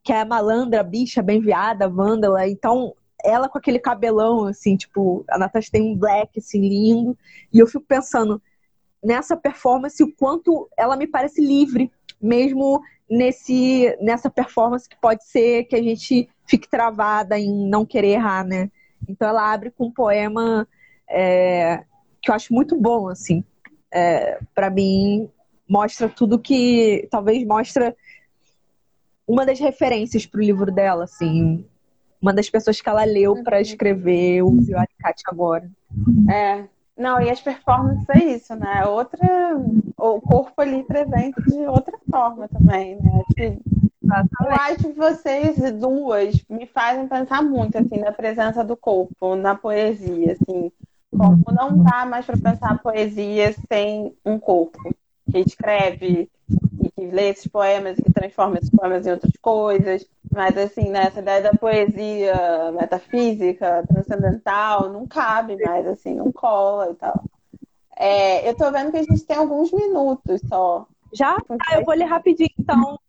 que 0.09 0.13
é 0.13 0.25
malandra, 0.25 0.81
bicha, 0.81 1.21
bem 1.21 1.39
viada, 1.39 1.87
vândala. 1.87 2.47
Então, 2.49 2.95
ela 3.23 3.47
com 3.47 3.59
aquele 3.59 3.77
cabelão, 3.77 4.47
assim, 4.47 4.75
tipo, 4.75 5.23
a 5.29 5.37
Natasha 5.37 5.69
tem 5.71 5.83
um 5.83 5.95
black, 5.95 6.39
assim, 6.39 6.59
lindo. 6.59 7.15
E 7.53 7.59
eu 7.59 7.67
fico 7.67 7.85
pensando 7.87 8.41
nessa 9.03 9.37
performance, 9.37 10.01
o 10.01 10.11
quanto 10.11 10.67
ela 10.75 10.97
me 10.97 11.05
parece 11.05 11.39
livre, 11.39 11.91
mesmo 12.19 12.81
nesse, 13.07 13.95
nessa 14.01 14.31
performance 14.31 14.89
que 14.89 14.99
pode 14.99 15.23
ser 15.25 15.65
que 15.65 15.75
a 15.75 15.83
gente 15.83 16.27
fique 16.47 16.67
travada 16.67 17.37
em 17.37 17.69
não 17.69 17.85
querer 17.85 18.13
errar, 18.13 18.43
né? 18.43 18.71
Então, 19.07 19.27
ela 19.27 19.53
abre 19.53 19.69
com 19.69 19.85
um 19.85 19.91
poema 19.91 20.67
é, 21.07 21.83
que 22.19 22.31
eu 22.31 22.33
acho 22.33 22.51
muito 22.51 22.75
bom, 22.75 23.09
assim. 23.09 23.43
É, 23.93 24.39
para 24.55 24.71
mim, 24.71 25.29
mostra 25.69 26.09
tudo 26.09 26.39
que 26.39 27.07
talvez 27.11 27.45
mostra 27.45 27.95
uma 29.29 29.45
das 29.45 29.59
referências 29.59 30.25
para 30.25 30.39
o 30.39 30.43
livro 30.43 30.71
dela, 30.71 31.03
assim. 31.03 31.63
Uma 32.19 32.33
das 32.33 32.49
pessoas 32.49 32.81
que 32.81 32.89
ela 32.89 33.03
leu 33.03 33.43
para 33.43 33.57
uhum. 33.57 33.61
escrever 33.61 34.41
o 34.41 34.59
Zio 34.59 34.75
Alicate 34.75 35.23
agora. 35.27 35.69
É. 36.27 36.63
Não, 36.97 37.21
e 37.21 37.29
as 37.29 37.39
performances 37.39 38.09
é 38.09 38.23
isso, 38.25 38.55
né? 38.55 38.83
Outra. 38.87 39.19
O 39.95 40.19
corpo 40.19 40.59
ali 40.59 40.83
presente 40.83 41.41
de 41.43 41.59
outra 41.59 41.97
forma 42.09 42.47
também, 42.47 42.95
né? 42.95 43.21
Assim, 43.29 43.61
eu 44.03 44.51
acho 44.51 44.87
que 44.89 44.93
vocês 44.93 45.73
duas 45.73 46.43
me 46.49 46.65
fazem 46.65 47.07
pensar 47.07 47.43
muito, 47.43 47.77
assim, 47.77 47.99
na 47.99 48.11
presença 48.11 48.63
do 48.63 48.75
corpo, 48.75 49.35
na 49.35 49.53
poesia, 49.53 50.33
assim. 50.33 50.71
Como 51.15 51.43
não 51.51 51.83
dá 51.83 52.03
mais 52.05 52.25
para 52.25 52.37
pensar 52.37 52.81
poesia 52.81 53.55
sem 53.71 54.11
um 54.25 54.39
corpo 54.39 54.79
que 55.31 55.39
escreve 55.39 56.29
que 56.99 57.15
lê 57.15 57.29
esses 57.29 57.47
poemas 57.47 57.97
e 57.97 58.01
que 58.01 58.11
transforma 58.11 58.57
esses 58.57 58.69
poemas 58.69 59.07
em 59.07 59.11
outras 59.11 59.31
coisas. 59.41 60.05
Mas, 60.31 60.57
assim, 60.57 60.89
né, 60.89 61.05
essa 61.07 61.19
ideia 61.19 61.41
da 61.41 61.53
poesia 61.53 62.71
metafísica, 62.73 63.83
transcendental, 63.87 64.89
não 64.89 65.07
cabe 65.07 65.55
mais, 65.63 65.87
assim, 65.87 66.13
não 66.13 66.31
cola 66.31 66.91
e 66.91 66.95
tal. 66.95 67.23
É, 67.97 68.49
eu 68.49 68.55
tô 68.55 68.71
vendo 68.71 68.91
que 68.91 68.97
a 68.97 69.03
gente 69.03 69.23
tem 69.23 69.37
alguns 69.37 69.71
minutos 69.71 70.41
só. 70.47 70.85
Já? 71.13 71.37
Ah, 71.67 71.77
eu 71.77 71.85
vou 71.85 71.95
ler 71.95 72.05
rapidinho, 72.05 72.49
então. 72.59 72.99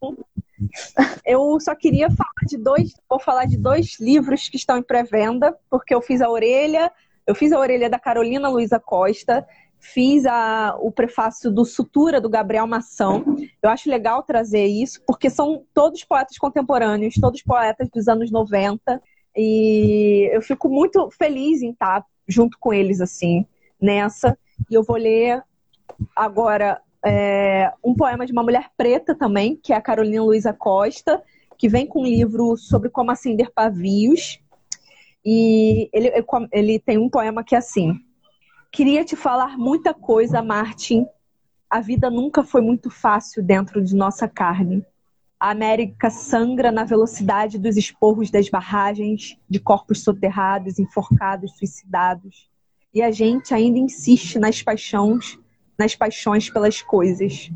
Eu 1.24 1.59
só 1.61 1.74
queria 1.74 2.11
falar 2.11 2.47
de 2.47 2.59
dois, 2.59 2.93
vou 3.09 3.18
falar 3.18 3.47
de 3.47 3.57
dois 3.57 3.99
livros 3.99 4.49
que 4.49 4.57
estão 4.57 4.76
em 4.76 4.82
pré-venda, 4.82 5.57
porque 5.70 5.95
eu 5.95 6.03
fiz 6.03 6.20
a 6.20 6.28
orelha, 6.28 6.91
eu 7.26 7.34
fiz 7.34 7.53
a 7.53 7.59
orelha 7.59 7.88
da 7.88 7.99
Carolina 7.99 8.49
Luiza 8.49 8.78
Costa, 8.78 9.47
fiz 9.80 10.26
a, 10.26 10.76
o 10.78 10.92
prefácio 10.92 11.50
do 11.50 11.64
Sutura 11.64 12.20
do 12.20 12.28
Gabriel 12.28 12.66
Mação. 12.66 13.24
Eu 13.62 13.70
acho 13.70 13.90
legal 13.90 14.22
trazer 14.22 14.66
isso, 14.66 15.00
porque 15.06 15.30
são 15.30 15.64
todos 15.72 16.04
poetas 16.04 16.36
contemporâneos, 16.36 17.14
todos 17.14 17.42
poetas 17.42 17.88
dos 17.88 18.06
anos 18.06 18.30
90, 18.30 19.02
e 19.34 20.28
eu 20.32 20.42
fico 20.42 20.68
muito 20.68 21.08
feliz 21.10 21.62
em 21.62 21.70
estar 21.70 22.04
junto 22.28 22.58
com 22.60 22.72
eles 22.72 23.00
assim 23.00 23.46
nessa. 23.80 24.38
E 24.70 24.74
eu 24.74 24.82
vou 24.82 24.96
ler 24.96 25.42
agora 26.14 26.80
é, 27.04 27.72
um 27.82 27.94
poema 27.94 28.26
de 28.26 28.32
uma 28.32 28.42
mulher 28.42 28.70
preta 28.76 29.14
também, 29.14 29.56
que 29.56 29.72
é 29.72 29.76
a 29.76 29.80
Carolina 29.80 30.22
Luiza 30.22 30.52
Costa, 30.52 31.22
que 31.56 31.68
vem 31.68 31.86
com 31.86 32.00
um 32.00 32.06
livro 32.06 32.56
sobre 32.56 32.90
como 32.90 33.10
acender 33.10 33.50
pavios. 33.52 34.40
E 35.24 35.88
ele, 35.92 36.12
ele 36.52 36.78
tem 36.78 36.98
um 36.98 37.08
poema 37.08 37.42
que 37.44 37.54
é 37.54 37.58
assim: 37.58 37.98
Queria 38.72 39.04
te 39.04 39.16
falar 39.16 39.58
muita 39.58 39.92
coisa, 39.92 40.42
Martin. 40.42 41.06
A 41.68 41.80
vida 41.80 42.10
nunca 42.10 42.44
foi 42.44 42.60
muito 42.60 42.88
fácil 42.90 43.42
dentro 43.42 43.82
de 43.82 43.94
nossa 43.96 44.28
carne. 44.28 44.84
A 45.38 45.50
América 45.50 46.10
sangra 46.10 46.70
na 46.70 46.84
velocidade 46.84 47.58
dos 47.58 47.76
esporros 47.76 48.30
das 48.30 48.48
barragens, 48.48 49.36
de 49.48 49.58
corpos 49.58 50.04
soterrados, 50.04 50.78
enforcados, 50.78 51.56
suicidados. 51.56 52.48
E 52.94 53.02
a 53.02 53.10
gente 53.10 53.54
ainda 53.54 53.78
insiste 53.78 54.38
nas 54.38 54.62
paixões 54.62 55.38
nas 55.80 55.96
paixões 55.96 56.50
pelas 56.50 56.82
coisas, 56.82 57.50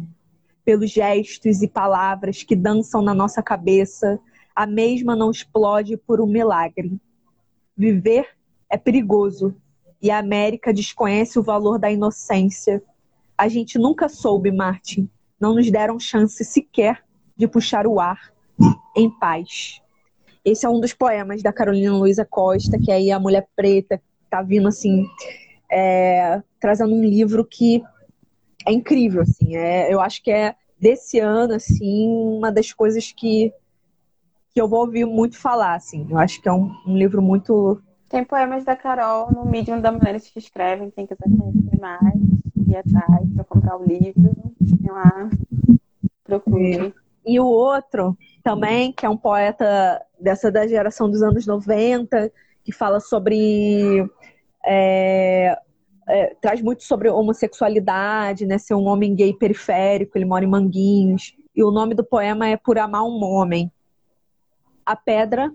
pelos 0.65 0.91
gestos 0.91 1.61
e 1.61 1.69
palavras 1.69 2.43
que 2.43 2.57
dançam 2.57 3.03
na 3.03 3.13
nossa 3.13 3.43
cabeça, 3.43 4.19
a 4.57 4.67
mesma 4.67 5.15
não 5.15 5.31
explode 5.31 5.99
por 5.99 6.23
um 6.23 6.27
milagre. 6.27 6.99
Viver 7.77 8.27
é 8.71 8.79
perigoso 8.79 9.55
e 10.05 10.11
a 10.11 10.19
América 10.19 10.71
desconhece 10.71 11.39
o 11.39 11.43
valor 11.43 11.79
da 11.79 11.91
inocência. 11.91 12.83
A 13.39 13.49
gente 13.49 13.79
nunca 13.79 14.07
soube, 14.07 14.53
Martin. 14.53 15.09
Não 15.41 15.55
nos 15.55 15.71
deram 15.71 15.99
chance 15.99 16.45
sequer 16.45 17.03
de 17.35 17.49
puxar 17.49 17.87
o 17.87 17.99
ar 17.99 18.31
em 18.95 19.09
paz. 19.09 19.81
Esse 20.45 20.67
é 20.67 20.69
um 20.69 20.79
dos 20.79 20.93
poemas 20.93 21.43
da 21.43 21.55
Carolina 21.55 21.97
Luiza 21.97 22.23
Costa, 22.23 22.79
que 22.79 22.93
é 22.93 22.97
aí 22.97 23.11
a 23.11 23.19
mulher 23.19 23.49
preta 23.57 23.99
tá 24.29 24.43
vindo 24.43 24.69
assim, 24.69 25.07
é, 25.73 26.43
trazendo 26.61 26.93
um 26.93 27.03
livro 27.03 27.43
que 27.43 27.83
é 28.67 28.73
incrível, 28.73 29.23
assim. 29.23 29.57
É, 29.57 29.91
eu 29.91 30.03
acho 30.03 30.23
que 30.23 30.31
é 30.31 30.55
desse 30.79 31.19
ano, 31.19 31.55
assim, 31.55 32.09
uma 32.09 32.53
das 32.53 32.75
coisas 32.75 33.11
que, 33.11 33.55
que 34.53 34.61
eu 34.61 34.69
vou 34.69 34.81
ouvir 34.81 35.07
muito 35.07 35.39
falar, 35.39 35.77
assim. 35.77 36.07
Eu 36.11 36.19
acho 36.19 36.43
que 36.43 36.49
é 36.49 36.53
um, 36.53 36.71
um 36.87 36.95
livro 36.95 37.23
muito. 37.23 37.81
Tem 38.15 38.23
poemas 38.23 38.65
da 38.65 38.77
Carol 38.77 39.33
no 39.33 39.45
Medium 39.45 39.81
da 39.81 39.91
Mulheres 39.91 40.31
que 40.31 40.39
Escrevem, 40.39 40.89
quem 40.89 41.05
quiser 41.05 41.25
conhecer 41.37 41.81
mais, 41.81 42.15
ir 42.65 42.77
atrás 42.77 43.29
para 43.35 43.43
comprar 43.43 43.77
o 43.77 43.85
livro, 43.85 44.33
tem 44.81 44.89
lá, 44.89 45.29
procure. 46.23 46.95
E 47.27 47.41
o 47.41 47.45
outro 47.45 48.17
também, 48.41 48.93
que 48.93 49.05
é 49.05 49.11
um 49.11 49.17
poeta 49.17 50.01
dessa 50.17 50.49
da 50.49 50.65
geração 50.65 51.11
dos 51.11 51.25
anos 51.25 51.45
90, 51.45 52.31
que 52.63 52.71
fala 52.71 53.01
sobre 53.01 54.09
é, 54.65 55.59
é, 56.07 56.37
traz 56.41 56.63
muito 56.63 56.85
sobre 56.85 57.11
homossexualidade, 57.11 58.47
né? 58.47 58.59
Ser 58.59 58.75
um 58.75 58.87
homem 58.87 59.13
gay 59.13 59.33
periférico, 59.33 60.17
ele 60.17 60.25
mora 60.25 60.45
em 60.45 60.49
Manguinhos. 60.49 61.37
E 61.53 61.65
o 61.65 61.73
nome 61.73 61.97
do 61.97 62.05
poema 62.05 62.47
é 62.47 62.57
Por 62.57 62.79
Amar 62.79 63.03
um 63.03 63.25
Homem. 63.25 63.73
A 64.87 64.95
pedra 64.95 65.53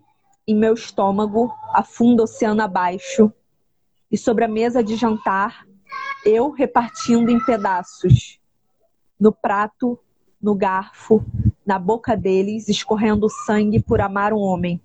em 0.50 0.56
meu 0.56 0.74
estômago 0.74 1.54
afunda 1.76 2.24
oceano 2.24 2.64
abaixo. 2.64 3.32
E 4.12 4.18
sobre 4.18 4.43
a 4.43 4.47
mesa 4.47 4.84
de 4.84 4.95
jantar, 4.95 5.64
eu 6.26 6.50
repartindo 6.50 7.30
em 7.30 7.39
pedaços. 7.45 8.39
No 9.20 9.32
prato, 9.32 10.00
no 10.41 10.56
garfo, 10.56 11.24
na 11.64 11.78
boca 11.78 12.18
deles, 12.18 12.68
escorrendo 12.68 13.30
sangue 13.30 13.80
por 13.80 14.02
amar 14.02 14.34
um 14.34 14.39
homem. 14.39 14.82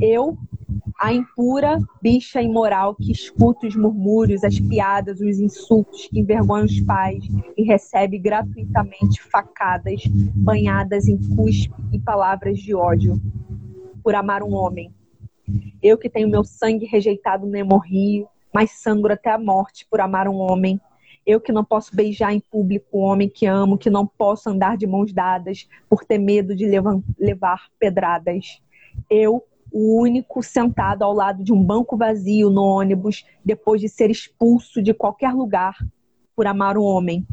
Eu 0.00 0.38
a 1.00 1.12
impura 1.12 1.80
bicha 2.00 2.40
imoral 2.40 2.94
que 2.94 3.10
escuta 3.10 3.66
os 3.66 3.74
murmúrios, 3.74 4.44
as 4.44 4.60
piadas, 4.60 5.20
os 5.20 5.40
insultos, 5.40 6.06
que 6.06 6.20
envergonha 6.20 6.66
os 6.66 6.78
pais 6.80 7.24
e 7.56 7.64
recebe 7.64 8.16
gratuitamente 8.16 9.20
facadas 9.22 10.02
banhadas 10.36 11.08
em 11.08 11.18
cuspe 11.34 11.74
e 11.90 11.98
palavras 11.98 12.60
de 12.60 12.74
ódio 12.74 13.20
por 14.02 14.14
amar 14.14 14.42
um 14.42 14.54
homem. 14.54 14.92
Eu 15.82 15.98
que 15.98 16.08
tenho 16.08 16.28
meu 16.28 16.44
sangue 16.44 16.86
rejeitado 16.86 17.46
no 17.46 17.56
hemorrio, 17.56 18.28
mas 18.52 18.72
sangro 18.72 19.12
até 19.12 19.30
a 19.30 19.38
morte 19.38 19.86
por 19.90 20.00
amar 20.00 20.28
um 20.28 20.36
homem. 20.36 20.80
Eu 21.26 21.40
que 21.40 21.52
não 21.52 21.64
posso 21.64 21.94
beijar 21.94 22.32
em 22.32 22.40
público 22.40 22.86
o 22.92 23.00
homem 23.00 23.28
que 23.28 23.46
amo, 23.46 23.78
que 23.78 23.90
não 23.90 24.06
posso 24.06 24.48
andar 24.48 24.76
de 24.76 24.86
mãos 24.86 25.12
dadas 25.12 25.68
por 25.88 26.04
ter 26.04 26.18
medo 26.18 26.54
de 26.54 26.66
levar 27.18 27.68
pedradas. 27.78 28.60
Eu 29.08 29.44
o 29.72 30.00
único 30.00 30.42
sentado 30.42 31.04
ao 31.04 31.12
lado 31.12 31.44
de 31.44 31.52
um 31.52 31.62
banco 31.62 31.96
vazio 31.96 32.50
no 32.50 32.62
ônibus 32.62 33.24
depois 33.44 33.80
de 33.80 33.88
ser 33.88 34.10
expulso 34.10 34.82
de 34.82 34.92
qualquer 34.92 35.32
lugar 35.32 35.76
por 36.34 36.46
amar 36.46 36.76
um 36.76 36.82
homem. 36.82 37.26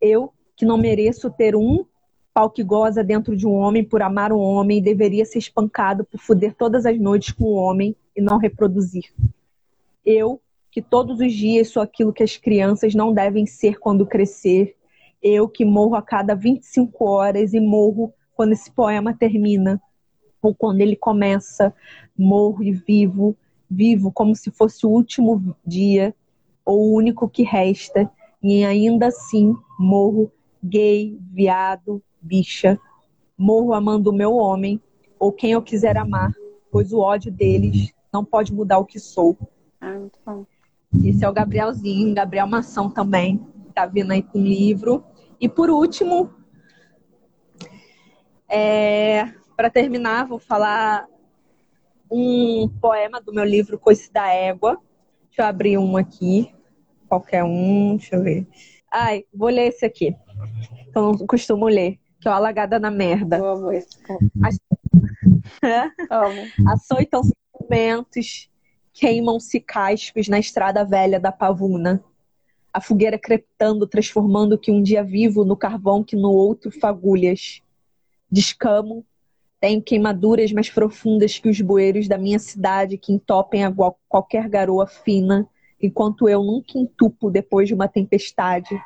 Eu, 0.00 0.32
que 0.56 0.66
não 0.66 0.76
mereço 0.76 1.30
ter 1.30 1.56
um 1.56 1.84
pau 2.40 2.48
que 2.48 2.64
goza 2.64 3.04
dentro 3.04 3.36
de 3.36 3.46
um 3.46 3.52
homem 3.52 3.84
por 3.84 4.00
amar 4.00 4.32
um 4.32 4.38
homem, 4.38 4.80
deveria 4.80 5.26
ser 5.26 5.38
espancado 5.38 6.04
por 6.06 6.18
foder 6.18 6.54
todas 6.54 6.86
as 6.86 6.98
noites 6.98 7.32
com 7.32 7.52
um 7.52 7.56
homem 7.56 7.94
e 8.16 8.22
não 8.22 8.38
reproduzir. 8.38 9.12
Eu, 10.06 10.40
que 10.70 10.80
todos 10.80 11.20
os 11.20 11.34
dias 11.34 11.68
sou 11.68 11.82
aquilo 11.82 12.14
que 12.14 12.22
as 12.22 12.38
crianças 12.38 12.94
não 12.94 13.12
devem 13.12 13.44
ser 13.44 13.78
quando 13.78 14.06
crescer. 14.06 14.74
Eu, 15.22 15.50
que 15.50 15.66
morro 15.66 15.94
a 15.94 16.00
cada 16.00 16.34
25 16.34 17.04
horas 17.04 17.52
e 17.52 17.60
morro 17.60 18.10
quando 18.34 18.52
esse 18.52 18.70
poema 18.70 19.12
termina 19.12 19.78
ou 20.40 20.54
quando 20.54 20.80
ele 20.80 20.96
começa, 20.96 21.74
morro 22.16 22.62
e 22.62 22.72
vivo, 22.72 23.36
vivo 23.70 24.10
como 24.10 24.34
se 24.34 24.50
fosse 24.50 24.86
o 24.86 24.88
último 24.88 25.54
dia 25.66 26.14
ou 26.64 26.88
o 26.88 26.94
único 26.94 27.28
que 27.28 27.42
resta, 27.42 28.10
e 28.42 28.64
ainda 28.64 29.08
assim 29.08 29.54
morro 29.78 30.32
gay, 30.62 31.18
viado, 31.30 32.02
bicha, 32.20 32.78
morro 33.36 33.72
amando 33.72 34.10
o 34.10 34.14
meu 34.14 34.34
homem 34.34 34.80
ou 35.18 35.32
quem 35.32 35.52
eu 35.52 35.62
quiser 35.62 35.96
amar, 35.96 36.32
pois 36.70 36.92
o 36.92 36.98
ódio 36.98 37.30
deles 37.30 37.92
não 38.12 38.24
pode 38.24 38.52
mudar 38.52 38.78
o 38.78 38.84
que 38.84 38.98
sou. 38.98 39.36
Ah, 39.80 39.98
muito 39.98 40.18
bom. 40.24 40.44
Esse 41.04 41.24
é 41.24 41.28
o 41.28 41.32
Gabrielzinho, 41.32 42.14
Gabriel 42.14 42.46
Mação 42.46 42.90
também, 42.90 43.40
tá 43.74 43.86
vindo 43.86 44.10
aí 44.12 44.22
com 44.22 44.38
um 44.38 44.44
livro. 44.44 45.04
E 45.40 45.48
por 45.48 45.70
último, 45.70 46.30
é, 48.48 49.32
para 49.56 49.70
terminar, 49.70 50.26
vou 50.26 50.38
falar 50.38 51.06
um 52.10 52.68
poema 52.80 53.20
do 53.20 53.32
meu 53.32 53.44
livro 53.44 53.78
Coice 53.78 54.12
da 54.12 54.28
Égua. 54.28 54.78
Deixa 55.26 55.42
eu 55.42 55.46
abrir 55.46 55.78
um 55.78 55.96
aqui. 55.96 56.52
Qualquer 57.08 57.44
um, 57.44 57.96
deixa 57.96 58.16
eu 58.16 58.22
ver. 58.22 58.46
Ai, 58.90 59.24
vou 59.32 59.48
ler 59.48 59.68
esse 59.68 59.84
aqui. 59.84 60.16
Eu 60.94 61.02
não 61.02 61.26
costumo 61.26 61.66
ler. 61.66 61.98
Que 62.20 62.28
é 62.28 62.30
o 62.30 62.34
Alagada 62.34 62.78
na 62.78 62.90
Merda. 62.90 63.38
Eu 63.38 63.46
amo 63.46 63.72
esse. 63.72 63.96
As... 64.42 64.58
amo. 66.10 66.70
Açoitam-se 66.70 67.32
queimam-se 68.92 69.60
cascos 69.60 70.28
na 70.28 70.38
estrada 70.38 70.84
velha 70.84 71.18
da 71.18 71.32
pavuna. 71.32 72.04
A 72.72 72.80
fogueira 72.80 73.18
crepitando, 73.18 73.86
transformando 73.86 74.52
o 74.52 74.58
que 74.58 74.70
um 74.70 74.82
dia 74.82 75.02
vivo 75.02 75.44
no 75.44 75.56
carvão 75.56 76.04
que 76.04 76.14
no 76.14 76.30
outro 76.30 76.70
fagulhas. 76.70 77.62
Descamo, 78.30 79.04
tenho 79.58 79.82
queimaduras 79.82 80.52
mais 80.52 80.68
profundas 80.68 81.38
que 81.38 81.48
os 81.48 81.60
bueiros 81.60 82.08
da 82.08 82.18
minha 82.18 82.38
cidade 82.38 82.98
que 82.98 83.12
entopem 83.12 83.64
a 83.64 83.72
qualquer 84.06 84.48
garoa 84.48 84.86
fina, 84.86 85.48
enquanto 85.80 86.28
eu 86.28 86.42
nunca 86.42 86.78
entupo 86.78 87.30
depois 87.30 87.66
de 87.66 87.74
uma 87.74 87.88
tempestade. 87.88 88.78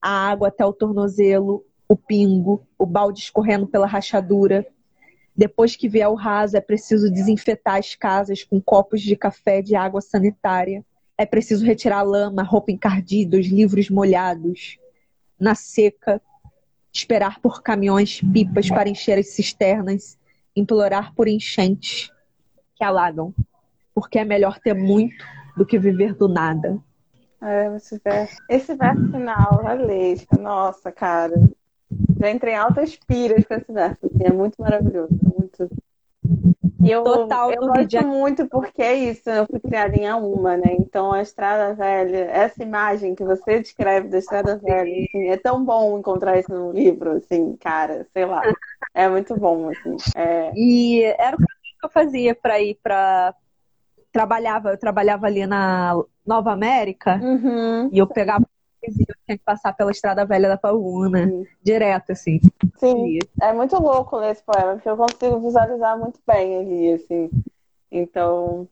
A 0.00 0.30
água 0.30 0.48
até 0.48 0.64
o 0.64 0.72
tornozelo, 0.72 1.64
o 1.88 1.96
pingo, 1.96 2.66
o 2.78 2.86
balde 2.86 3.20
escorrendo 3.20 3.66
pela 3.66 3.86
rachadura. 3.86 4.66
Depois 5.34 5.76
que 5.76 5.88
vier 5.88 6.08
o 6.08 6.14
raso, 6.14 6.56
é 6.56 6.60
preciso 6.60 7.10
desinfetar 7.10 7.76
as 7.76 7.94
casas 7.94 8.42
com 8.42 8.60
copos 8.60 9.02
de 9.02 9.14
café 9.16 9.60
de 9.60 9.76
água 9.76 10.00
sanitária. 10.00 10.84
É 11.18 11.24
preciso 11.24 11.64
retirar 11.64 11.98
a 11.98 12.02
lama, 12.02 12.42
roupa 12.42 12.72
encardida, 12.72 13.38
os 13.38 13.46
livros 13.46 13.90
molhados. 13.90 14.78
Na 15.38 15.54
seca, 15.54 16.20
esperar 16.92 17.40
por 17.40 17.62
caminhões 17.62 18.20
pipas 18.32 18.68
para 18.68 18.88
encher 18.88 19.18
as 19.18 19.28
cisternas, 19.28 20.18
implorar 20.54 21.14
por 21.14 21.28
enchentes 21.28 22.10
que 22.74 22.82
alagam, 22.82 23.34
porque 23.94 24.18
é 24.18 24.24
melhor 24.24 24.58
ter 24.58 24.74
muito 24.74 25.24
do 25.56 25.64
que 25.64 25.78
viver 25.78 26.14
do 26.14 26.28
nada. 26.28 26.78
É, 27.42 27.74
esse 28.48 28.74
verso, 28.74 29.10
final, 29.10 29.62
Valesca, 29.62 30.36
nossa, 30.38 30.90
cara. 30.90 31.34
Já 32.18 32.30
entrei 32.30 32.54
em 32.54 32.56
altas 32.56 32.96
piras 32.96 33.44
com 33.44 33.54
esse 33.54 33.72
verso. 33.72 34.06
Assim, 34.06 34.24
é 34.24 34.32
muito 34.32 34.54
maravilhoso. 34.58 35.10
Muito. 35.22 35.68
E 36.82 36.90
eu, 36.90 37.02
Total 37.02 37.50
eu 37.52 37.60
gosto 37.66 38.06
muito 38.06 38.46
porque 38.46 38.82
é 38.82 38.94
isso, 38.94 39.28
eu 39.28 39.46
fui 39.46 39.58
criada 39.58 39.96
em 39.96 40.06
Auma, 40.06 40.56
né? 40.56 40.76
Então 40.78 41.12
a 41.12 41.22
Estrada 41.22 41.74
Velha, 41.74 42.28
essa 42.30 42.62
imagem 42.62 43.14
que 43.14 43.24
você 43.24 43.60
descreve 43.60 44.08
da 44.08 44.18
Estrada 44.18 44.56
Velha, 44.56 45.04
assim, 45.04 45.28
é 45.28 45.36
tão 45.36 45.64
bom 45.64 45.98
encontrar 45.98 46.38
isso 46.38 46.52
no 46.52 46.72
livro, 46.72 47.12
assim, 47.12 47.56
cara, 47.56 48.06
sei 48.12 48.24
lá. 48.24 48.42
É 48.94 49.08
muito 49.08 49.36
bom, 49.36 49.68
assim. 49.68 49.96
É... 50.14 50.52
E 50.54 51.02
era 51.18 51.36
o 51.36 51.38
que 51.38 51.44
eu 51.84 51.90
fazia 51.90 52.34
para 52.34 52.60
ir 52.60 52.78
para 52.82 53.34
trabalhava, 54.12 54.70
eu 54.70 54.78
trabalhava 54.78 55.26
ali 55.26 55.46
na 55.46 55.92
Nova 56.26 56.50
América 56.50 57.20
uhum. 57.22 57.90
e 57.92 57.98
eu 57.98 58.06
pegava 58.06 58.46
eu 58.86 59.14
tinha 59.24 59.38
que 59.38 59.44
passar 59.44 59.72
pela 59.72 59.90
Estrada 59.90 60.24
Velha 60.24 60.48
da 60.48 60.58
uhum. 61.26 61.44
direto, 61.62 62.12
assim. 62.12 62.40
Sim, 62.78 63.18
é 63.40 63.52
muito 63.52 63.76
louco 63.80 64.16
ler 64.16 64.32
esse 64.32 64.42
poema, 64.42 64.74
porque 64.74 64.88
eu 64.88 64.96
consigo 64.96 65.40
visualizar 65.40 65.98
muito 65.98 66.20
bem 66.26 66.58
ali, 66.58 66.92
assim. 66.92 67.30
Então, 67.90 68.68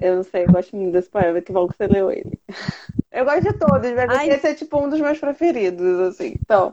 eu 0.00 0.16
não 0.16 0.22
sei, 0.22 0.44
eu 0.44 0.52
gosto 0.52 0.76
muito 0.76 0.92
desse 0.92 1.08
poema, 1.08 1.40
que 1.40 1.52
bom 1.52 1.66
que 1.66 1.76
você 1.76 1.86
leu 1.86 2.10
ele. 2.10 2.38
Eu 3.12 3.26
gosto 3.26 3.42
de 3.42 3.52
todos, 3.52 3.92
mas 3.92 4.08
Ai. 4.08 4.30
esse 4.30 4.48
é 4.48 4.54
tipo 4.54 4.82
um 4.82 4.88
dos 4.88 4.98
meus 4.98 5.18
preferidos, 5.18 6.00
assim. 6.00 6.34
Então, 6.40 6.72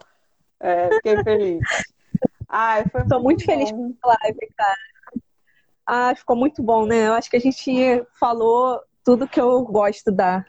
é, 0.57 0.87
fiquei 0.95 1.21
feliz. 1.21 1.59
Ai, 2.47 2.85
foi 2.89 3.01
Tô 3.01 3.19
muito, 3.19 3.23
muito 3.23 3.45
feliz 3.45 3.69
com 3.69 3.93
a 4.03 4.17
live, 4.23 4.39
cara. 4.55 4.77
Ah, 5.85 6.15
ficou 6.15 6.37
muito 6.37 6.63
bom, 6.63 6.85
né? 6.85 7.07
Eu 7.07 7.13
acho 7.13 7.29
que 7.29 7.35
a 7.35 7.41
gente 7.41 8.05
falou 8.17 8.79
tudo 9.03 9.27
que 9.27 9.41
eu 9.41 9.63
gosto 9.63 10.13
da, 10.13 10.45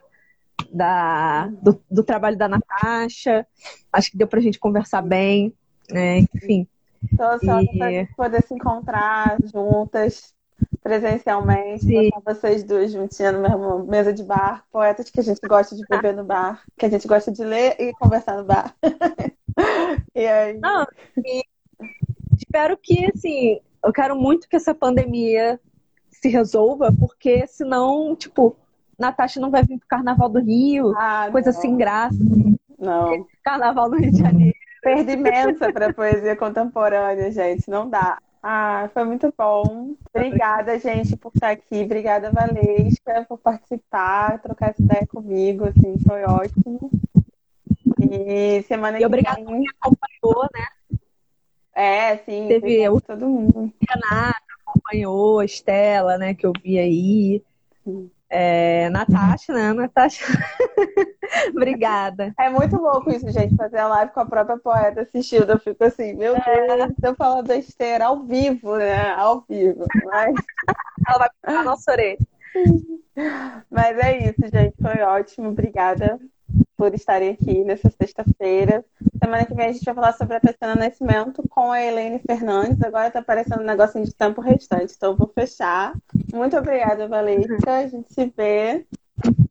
da, 0.72 1.46
do, 1.62 1.80
do 1.90 2.02
trabalho 2.02 2.36
da 2.36 2.48
Natasha. 2.48 3.46
Acho 3.92 4.10
que 4.10 4.16
deu 4.16 4.26
pra 4.26 4.40
gente 4.40 4.58
conversar 4.58 5.02
bem, 5.02 5.54
né? 5.90 6.18
Enfim. 6.34 6.66
Estou 7.10 7.26
ansiosa 7.26 7.68
e... 7.72 7.78
para 7.78 8.14
poder 8.16 8.42
se 8.42 8.54
encontrar 8.54 9.36
juntas 9.52 10.34
presencialmente, 10.82 12.10
botar 12.10 12.34
vocês 12.34 12.62
duas 12.64 12.92
juntinhas 12.92 13.32
na 13.32 13.40
mesma 13.40 13.84
mesa 13.84 14.12
de 14.12 14.22
bar, 14.22 14.64
poetas 14.70 15.10
que 15.10 15.20
a 15.20 15.22
gente 15.22 15.40
gosta 15.46 15.74
de 15.74 15.84
beber 15.88 16.14
no 16.14 16.24
bar, 16.24 16.62
que 16.78 16.86
a 16.86 16.88
gente 16.88 17.06
gosta 17.06 17.30
de 17.32 17.42
ler 17.44 17.76
e 17.78 17.92
conversar 17.94 18.36
no 18.36 18.44
bar. 18.44 18.74
e 20.14 20.26
aí? 20.26 20.58
Não, 20.58 20.86
e 21.24 21.44
espero 22.36 22.76
que, 22.76 23.06
assim, 23.14 23.58
eu 23.84 23.92
quero 23.92 24.16
muito 24.16 24.48
que 24.48 24.56
essa 24.56 24.74
pandemia 24.74 25.58
se 26.10 26.28
resolva, 26.28 26.92
porque 26.98 27.46
senão, 27.46 28.14
tipo, 28.14 28.56
Natasha 29.00 29.40
não 29.40 29.50
vai 29.50 29.62
vir 29.62 29.78
pro 29.78 29.88
Carnaval 29.88 30.28
do 30.28 30.40
Rio, 30.40 30.92
ah, 30.96 31.28
coisa 31.32 31.52
não. 31.52 31.60
sem 31.60 31.76
graça. 31.76 32.18
Não. 32.78 33.26
Carnaval 33.42 33.90
do 33.90 33.96
Rio 33.96 34.12
de 34.12 34.18
Janeiro. 34.18 34.56
Perda 34.82 35.12
imensa 35.12 35.72
pra 35.72 35.92
poesia 35.92 36.36
contemporânea, 36.36 37.30
gente. 37.30 37.68
Não 37.68 37.88
dá. 37.88 38.18
Ah, 38.42 38.88
foi 38.94 39.04
muito 39.04 39.32
bom. 39.36 39.94
Obrigada, 40.14 40.78
gente, 40.78 41.16
por 41.16 41.30
estar 41.34 41.50
aqui. 41.50 41.82
Obrigada, 41.82 42.30
Valesca, 42.30 43.26
por 43.28 43.38
participar, 43.38 44.40
trocar 44.40 44.70
essa 44.70 44.82
ideia 44.82 45.06
comigo. 45.06 45.66
Assim, 45.66 45.98
foi 46.06 46.24
ótimo. 46.24 46.90
E 47.98 48.62
semana 48.62 48.96
e 48.96 49.00
que 49.00 49.06
obrigada 49.06 49.36
vem. 49.36 49.44
por 49.44 49.64
acompanhou, 49.80 50.48
né? 50.54 50.98
É, 51.74 52.16
sim. 52.18 52.48
Teve 52.48 52.88
o... 52.88 53.00
todo 53.00 53.28
mundo. 53.28 53.70
Renata 53.88 54.40
acompanhou, 54.64 55.40
a 55.40 55.44
Estela, 55.44 56.16
né, 56.16 56.34
que 56.34 56.46
eu 56.46 56.52
vi 56.62 56.78
aí. 56.78 57.42
Sim. 57.84 58.10
É, 58.30 58.88
Natasha, 58.90 59.52
né? 59.52 59.72
Natasha. 59.72 60.24
Obrigada. 61.50 62.32
É 62.38 62.48
muito 62.48 62.76
louco 62.76 63.10
isso, 63.10 63.28
gente, 63.30 63.56
fazer 63.56 63.78
a 63.78 63.88
live 63.88 64.12
com 64.12 64.20
a 64.20 64.26
própria 64.26 64.56
poeta 64.56 65.02
assistindo. 65.02 65.50
Eu 65.50 65.58
fico 65.58 65.82
assim, 65.82 66.14
meu 66.14 66.36
é. 66.36 66.76
Deus, 66.76 66.92
eu 67.02 67.14
falo 67.16 67.42
besteira 67.42 68.06
ao 68.06 68.22
vivo, 68.22 68.76
né? 68.76 69.10
Ao 69.14 69.44
vivo. 69.48 69.84
Mas... 70.04 70.34
Ela 71.08 71.18
vai 71.18 71.28
puxar 71.42 71.60
a 71.60 71.64
nossa 71.64 71.92
orelha. 71.92 72.18
Mas 73.70 73.98
é 73.98 74.28
isso, 74.28 74.42
gente. 74.52 74.74
Foi 74.80 75.02
ótimo. 75.02 75.48
Obrigada 75.48 76.20
por 76.80 76.94
estarem 76.94 77.28
aqui 77.28 77.62
nessa 77.62 77.90
sexta-feira. 77.90 78.82
Semana 79.22 79.44
que 79.44 79.52
vem 79.52 79.66
a 79.66 79.72
gente 79.72 79.84
vai 79.84 79.94
falar 79.94 80.12
sobre 80.14 80.36
a 80.36 80.40
Tatiana 80.40 80.74
Nascimento 80.76 81.46
com 81.50 81.70
a 81.70 81.78
Helene 81.78 82.18
Fernandes. 82.20 82.80
Agora 82.80 83.10
tá 83.10 83.18
aparecendo 83.18 83.60
um 83.60 83.66
negocinho 83.66 84.06
de 84.06 84.14
tempo 84.14 84.40
restante, 84.40 84.94
então 84.96 85.10
eu 85.10 85.16
vou 85.18 85.28
fechar. 85.28 85.92
Muito 86.32 86.56
obrigada, 86.56 87.06
Valesca. 87.06 87.70
A 87.70 87.86
gente 87.86 88.10
se 88.14 88.32
vê. 88.34 88.86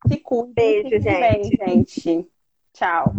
Se 0.08 0.18
cuide. 0.18 0.54
Beijo, 0.56 0.90
gente. 1.00 1.56
Bem, 1.58 1.86
gente. 1.86 2.28
Tchau. 2.74 3.14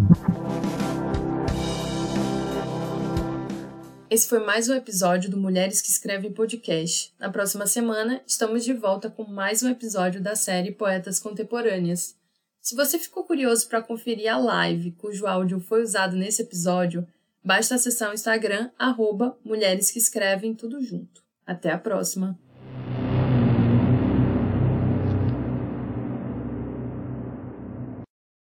Esse 4.11 4.29
foi 4.29 4.45
mais 4.45 4.69
um 4.69 4.75
episódio 4.75 5.31
do 5.31 5.37
Mulheres 5.37 5.81
que 5.81 5.89
Escrevem 5.89 6.33
Podcast. 6.33 7.15
Na 7.17 7.31
próxima 7.31 7.65
semana, 7.65 8.21
estamos 8.27 8.65
de 8.65 8.73
volta 8.73 9.09
com 9.09 9.23
mais 9.23 9.63
um 9.63 9.69
episódio 9.69 10.21
da 10.21 10.35
série 10.35 10.73
Poetas 10.73 11.21
Contemporâneas. 11.21 12.19
Se 12.61 12.77
você 12.77 12.99
ficou 12.99 13.25
curioso 13.25 13.69
para 13.69 13.83
conferir 13.83 14.33
a 14.33 14.37
live 14.37 14.93
cujo 14.93 15.27
áudio 15.27 15.61
foi 15.61 15.83
usado 15.83 16.17
nesse 16.17 16.43
episódio, 16.43 17.07
basta 17.43 17.75
acessar 17.75 18.11
o 18.11 18.15
Instagram 18.15 18.71
arroba 18.79 19.39
Mulheres 19.45 19.91
que 19.91 19.99
Escrevem 19.99 20.55
tudo 20.55 20.83
junto. 20.83 21.23
Até 21.47 21.71
a 21.71 21.79
próxima! 21.79 22.39